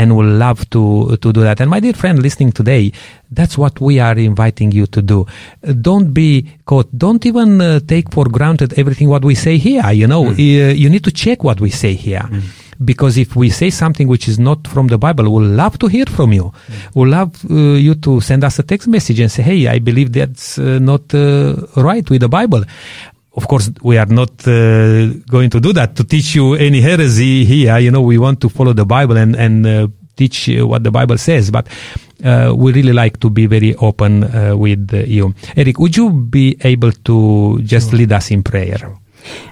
and 0.00 0.08
we 0.16 0.24
love 0.44 0.60
to 0.74 0.82
to 1.22 1.28
do 1.36 1.40
that. 1.48 1.58
And 1.62 1.68
my 1.74 1.80
dear 1.84 1.96
friend, 2.02 2.16
listening 2.26 2.50
today, 2.60 2.84
that's 3.38 3.56
what 3.62 3.74
we 3.86 3.94
are 4.06 4.18
inviting 4.30 4.70
you 4.78 4.86
to 4.96 5.00
do. 5.12 5.18
Uh, 5.22 5.72
Don't 5.88 6.08
be 6.12 6.30
caught. 6.70 6.88
Don't 7.04 7.22
even 7.30 7.50
uh, 7.60 7.68
take 7.92 8.06
for 8.16 8.26
granted 8.38 8.70
everything 8.82 9.08
what 9.14 9.22
we 9.30 9.36
say 9.46 9.54
here. 9.68 9.86
You 10.00 10.08
know, 10.14 10.22
Uh, 10.34 10.74
you 10.82 10.88
need 10.94 11.04
to 11.04 11.14
check 11.22 11.38
what 11.48 11.58
we 11.64 11.70
say 11.82 11.94
here. 12.06 12.26
Because 12.90 13.14
if 13.24 13.30
we 13.40 13.48
say 13.60 13.70
something 13.82 14.08
which 14.12 14.26
is 14.32 14.38
not 14.48 14.60
from 14.72 14.86
the 14.92 14.98
Bible, 14.98 15.26
we'll 15.32 15.52
love 15.62 15.74
to 15.82 15.86
hear 15.86 16.06
from 16.16 16.30
you. 16.38 16.46
We'll 16.96 17.12
love 17.18 17.30
uh, 17.48 17.54
you 17.86 17.94
to 18.06 18.12
send 18.30 18.42
us 18.48 18.58
a 18.58 18.64
text 18.72 18.86
message 18.96 19.18
and 19.24 19.30
say, 19.36 19.42
"Hey, 19.50 19.60
I 19.74 19.78
believe 19.88 20.08
that's 20.18 20.46
uh, 20.58 20.64
not 20.90 21.04
uh, 21.14 21.22
right 21.88 22.06
with 22.12 22.22
the 22.26 22.32
Bible." 22.38 22.62
Of 23.36 23.48
course, 23.48 23.70
we 23.82 23.98
are 23.98 24.06
not 24.06 24.30
uh, 24.46 25.08
going 25.28 25.50
to 25.50 25.60
do 25.60 25.72
that 25.72 25.96
to 25.96 26.04
teach 26.04 26.34
you 26.34 26.54
any 26.54 26.80
heresy 26.80 27.44
here. 27.44 27.78
You 27.78 27.90
know, 27.90 28.00
we 28.02 28.18
want 28.18 28.40
to 28.42 28.48
follow 28.48 28.72
the 28.72 28.86
Bible 28.86 29.16
and 29.16 29.34
and 29.36 29.66
uh, 29.66 29.88
teach 30.16 30.48
what 30.48 30.84
the 30.84 30.90
Bible 30.90 31.18
says. 31.18 31.50
But 31.50 31.68
uh, 32.24 32.54
we 32.56 32.72
really 32.72 32.92
like 32.92 33.18
to 33.20 33.30
be 33.30 33.46
very 33.46 33.74
open 33.76 34.24
uh, 34.24 34.56
with 34.56 34.92
you, 35.06 35.34
Eric. 35.56 35.78
Would 35.78 35.96
you 35.96 36.10
be 36.10 36.56
able 36.62 36.92
to 36.92 37.60
just 37.62 37.92
lead 37.92 38.12
us 38.12 38.30
in 38.30 38.42
prayer? 38.42 38.96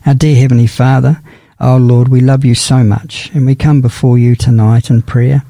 Our 0.07 0.14
dear 0.14 0.37
Heavenly 0.37 0.68
Father, 0.68 1.20
oh 1.61 1.76
Lord, 1.76 2.09
we 2.09 2.20
love 2.20 2.45
you 2.45 2.55
so 2.55 2.85
much 2.85 3.30
and 3.35 3.47
we 3.47 3.55
come 3.55 3.80
before 3.80 4.18
you 4.18 4.37
tonight 4.37 4.91
in 4.91 5.03
prayer. 5.03 5.43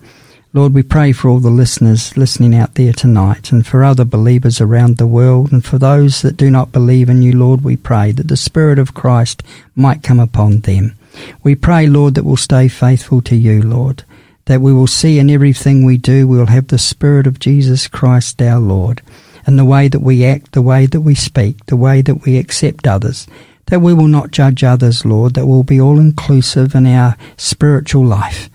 Lord, 0.54 0.74
we 0.74 0.82
pray 0.82 1.12
for 1.12 1.30
all 1.30 1.38
the 1.38 1.48
listeners 1.48 2.14
listening 2.14 2.54
out 2.54 2.74
there 2.74 2.92
tonight 2.92 3.52
and 3.52 3.66
for 3.66 3.82
other 3.82 4.04
believers 4.04 4.60
around 4.60 4.98
the 4.98 5.06
world 5.06 5.50
and 5.50 5.64
for 5.64 5.78
those 5.78 6.20
that 6.20 6.36
do 6.36 6.50
not 6.50 6.72
believe 6.72 7.08
in 7.08 7.22
you, 7.22 7.32
Lord, 7.32 7.64
we 7.64 7.74
pray 7.74 8.12
that 8.12 8.28
the 8.28 8.36
Spirit 8.36 8.78
of 8.78 8.92
Christ 8.92 9.42
might 9.74 10.02
come 10.02 10.20
upon 10.20 10.60
them. 10.60 10.94
We 11.42 11.54
pray, 11.54 11.86
Lord, 11.86 12.16
that 12.16 12.26
we'll 12.26 12.36
stay 12.36 12.68
faithful 12.68 13.22
to 13.22 13.34
you, 13.34 13.62
Lord, 13.62 14.04
that 14.44 14.60
we 14.60 14.74
will 14.74 14.86
see 14.86 15.18
in 15.18 15.30
everything 15.30 15.86
we 15.86 15.96
do, 15.96 16.28
we 16.28 16.36
will 16.36 16.46
have 16.48 16.68
the 16.68 16.76
Spirit 16.76 17.26
of 17.26 17.38
Jesus 17.38 17.88
Christ 17.88 18.42
our 18.42 18.60
Lord, 18.60 19.00
and 19.46 19.58
the 19.58 19.64
way 19.64 19.88
that 19.88 20.00
we 20.00 20.22
act, 20.22 20.52
the 20.52 20.60
way 20.60 20.84
that 20.84 21.00
we 21.00 21.14
speak, 21.14 21.64
the 21.64 21.76
way 21.76 22.02
that 22.02 22.26
we 22.26 22.36
accept 22.36 22.86
others, 22.86 23.26
that 23.68 23.80
we 23.80 23.94
will 23.94 24.06
not 24.06 24.32
judge 24.32 24.62
others, 24.62 25.06
Lord, 25.06 25.32
that 25.32 25.46
we'll 25.46 25.62
be 25.62 25.80
all 25.80 25.98
inclusive 25.98 26.74
in 26.74 26.86
our 26.86 27.16
spiritual 27.38 28.04
life, 28.04 28.50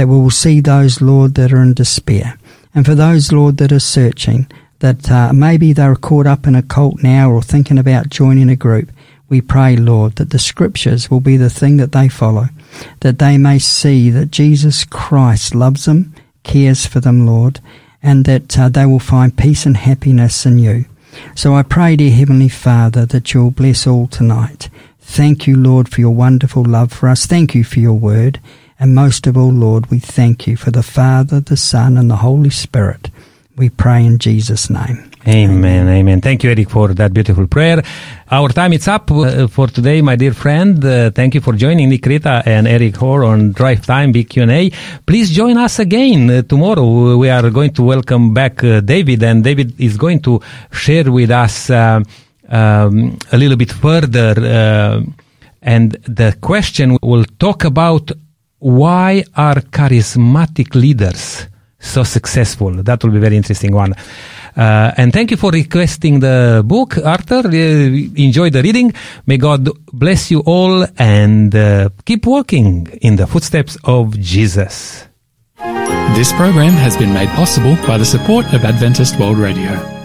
that 0.00 0.08
we 0.08 0.18
will 0.18 0.30
see 0.30 0.60
those, 0.60 1.02
Lord, 1.02 1.34
that 1.34 1.52
are 1.52 1.62
in 1.62 1.74
despair. 1.74 2.38
And 2.74 2.86
for 2.86 2.94
those, 2.94 3.32
Lord, 3.32 3.58
that 3.58 3.70
are 3.70 3.78
searching, 3.78 4.50
that 4.78 5.10
uh, 5.10 5.30
maybe 5.34 5.74
they're 5.74 5.94
caught 5.94 6.26
up 6.26 6.46
in 6.46 6.54
a 6.54 6.62
cult 6.62 7.02
now 7.02 7.30
or 7.30 7.42
thinking 7.42 7.76
about 7.76 8.08
joining 8.08 8.48
a 8.48 8.56
group, 8.56 8.90
we 9.28 9.42
pray, 9.42 9.76
Lord, 9.76 10.16
that 10.16 10.30
the 10.30 10.38
scriptures 10.38 11.10
will 11.10 11.20
be 11.20 11.36
the 11.36 11.50
thing 11.50 11.76
that 11.76 11.92
they 11.92 12.08
follow, 12.08 12.46
that 13.00 13.18
they 13.18 13.36
may 13.36 13.58
see 13.58 14.08
that 14.08 14.30
Jesus 14.30 14.86
Christ 14.86 15.54
loves 15.54 15.84
them, 15.84 16.14
cares 16.44 16.86
for 16.86 17.00
them, 17.00 17.26
Lord, 17.26 17.60
and 18.02 18.24
that 18.24 18.58
uh, 18.58 18.70
they 18.70 18.86
will 18.86 19.00
find 19.00 19.36
peace 19.36 19.66
and 19.66 19.76
happiness 19.76 20.46
in 20.46 20.56
you. 20.56 20.86
So 21.34 21.54
I 21.54 21.62
pray, 21.62 21.96
dear 21.96 22.10
Heavenly 22.10 22.48
Father, 22.48 23.04
that 23.04 23.34
you'll 23.34 23.50
bless 23.50 23.86
all 23.86 24.06
tonight. 24.06 24.70
Thank 24.98 25.46
you, 25.46 25.56
Lord, 25.56 25.90
for 25.90 26.00
your 26.00 26.14
wonderful 26.14 26.64
love 26.64 26.90
for 26.90 27.06
us. 27.10 27.26
Thank 27.26 27.54
you 27.54 27.64
for 27.64 27.80
your 27.80 27.98
word. 27.98 28.40
And 28.80 28.94
most 28.94 29.26
of 29.26 29.36
all, 29.36 29.52
Lord, 29.52 29.90
we 29.90 29.98
thank 29.98 30.46
you 30.46 30.56
for 30.56 30.70
the 30.70 30.82
Father, 30.82 31.38
the 31.38 31.56
Son, 31.56 31.98
and 31.98 32.10
the 32.10 32.16
Holy 32.16 32.48
Spirit. 32.48 33.10
We 33.54 33.68
pray 33.68 34.06
in 34.06 34.18
Jesus' 34.18 34.70
name. 34.70 35.10
Amen, 35.28 35.86
amen. 35.86 36.22
Thank 36.22 36.42
you, 36.42 36.50
Eric, 36.50 36.70
for 36.70 36.94
that 36.94 37.12
beautiful 37.12 37.46
prayer. 37.46 37.82
Our 38.30 38.48
time 38.48 38.72
is 38.72 38.88
up 38.88 39.10
uh, 39.10 39.48
for 39.48 39.66
today, 39.66 40.00
my 40.00 40.16
dear 40.16 40.32
friend. 40.32 40.82
Uh, 40.82 41.10
thank 41.10 41.34
you 41.34 41.42
for 41.42 41.52
joining 41.52 41.90
Nick 41.90 42.06
Rita 42.06 42.42
and 42.46 42.66
Eric 42.66 42.96
Hoare 42.96 43.24
on 43.24 43.52
Drive 43.52 43.84
Time 43.84 44.12
Big 44.12 44.30
Q&A. 44.30 44.70
Please 45.04 45.30
join 45.30 45.58
us 45.58 45.78
again 45.78 46.30
uh, 46.30 46.40
tomorrow. 46.40 47.18
We 47.18 47.28
are 47.28 47.50
going 47.50 47.74
to 47.74 47.82
welcome 47.82 48.32
back 48.32 48.64
uh, 48.64 48.80
David, 48.80 49.22
and 49.22 49.44
David 49.44 49.78
is 49.78 49.98
going 49.98 50.20
to 50.22 50.40
share 50.72 51.12
with 51.12 51.30
us 51.30 51.68
uh, 51.68 52.00
um, 52.48 53.18
a 53.30 53.36
little 53.36 53.58
bit 53.58 53.72
further. 53.72 54.32
Uh, 54.38 55.02
and 55.60 55.92
the 56.08 56.34
question 56.40 56.92
we 56.92 56.98
will 57.02 57.26
talk 57.38 57.64
about 57.64 58.10
why 58.60 59.24
are 59.34 59.56
charismatic 59.56 60.74
leaders 60.74 61.46
so 61.78 62.04
successful? 62.04 62.70
That 62.82 63.02
will 63.02 63.10
be 63.10 63.18
very 63.18 63.36
interesting 63.36 63.74
one. 63.74 63.94
Uh, 64.56 64.92
and 64.96 65.12
thank 65.12 65.30
you 65.30 65.36
for 65.36 65.50
requesting 65.50 66.20
the 66.20 66.62
book, 66.64 66.98
Arthur. 66.98 67.46
Uh, 67.46 68.22
enjoy 68.22 68.50
the 68.50 68.62
reading. 68.62 68.92
May 69.26 69.38
God 69.38 69.68
bless 69.92 70.30
you 70.30 70.40
all 70.40 70.86
and 70.98 71.54
uh, 71.54 71.88
keep 72.04 72.26
walking 72.26 72.86
in 73.00 73.16
the 73.16 73.26
footsteps 73.26 73.76
of 73.84 74.18
Jesus. 74.18 75.06
This 76.14 76.32
program 76.32 76.72
has 76.72 76.96
been 76.96 77.12
made 77.12 77.28
possible 77.30 77.76
by 77.86 77.96
the 77.96 78.04
support 78.04 78.44
of 78.52 78.64
Adventist 78.64 79.18
World 79.18 79.38
Radio. 79.38 79.99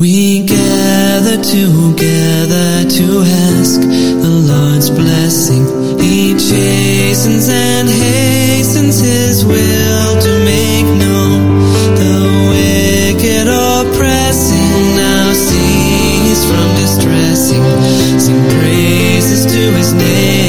We 0.00 0.46
gather 0.46 1.36
together 1.36 2.88
to 2.88 3.06
ask 3.20 3.82
the 3.82 4.32
Lord's 4.48 4.88
blessing. 4.88 5.66
He 6.00 6.32
chastens 6.32 7.50
and 7.50 7.86
hastens 7.86 9.00
His 9.00 9.44
will 9.44 10.20
to 10.22 10.44
make 10.46 10.86
known 10.86 11.60
the 12.00 12.16
wicked 12.48 13.46
oppressing. 13.46 14.96
Now 14.96 15.34
cease 15.34 16.46
from 16.46 16.68
distressing, 16.76 18.18
sing 18.18 18.42
praises 18.58 19.44
to 19.52 19.72
His 19.76 19.92
name. 19.92 20.39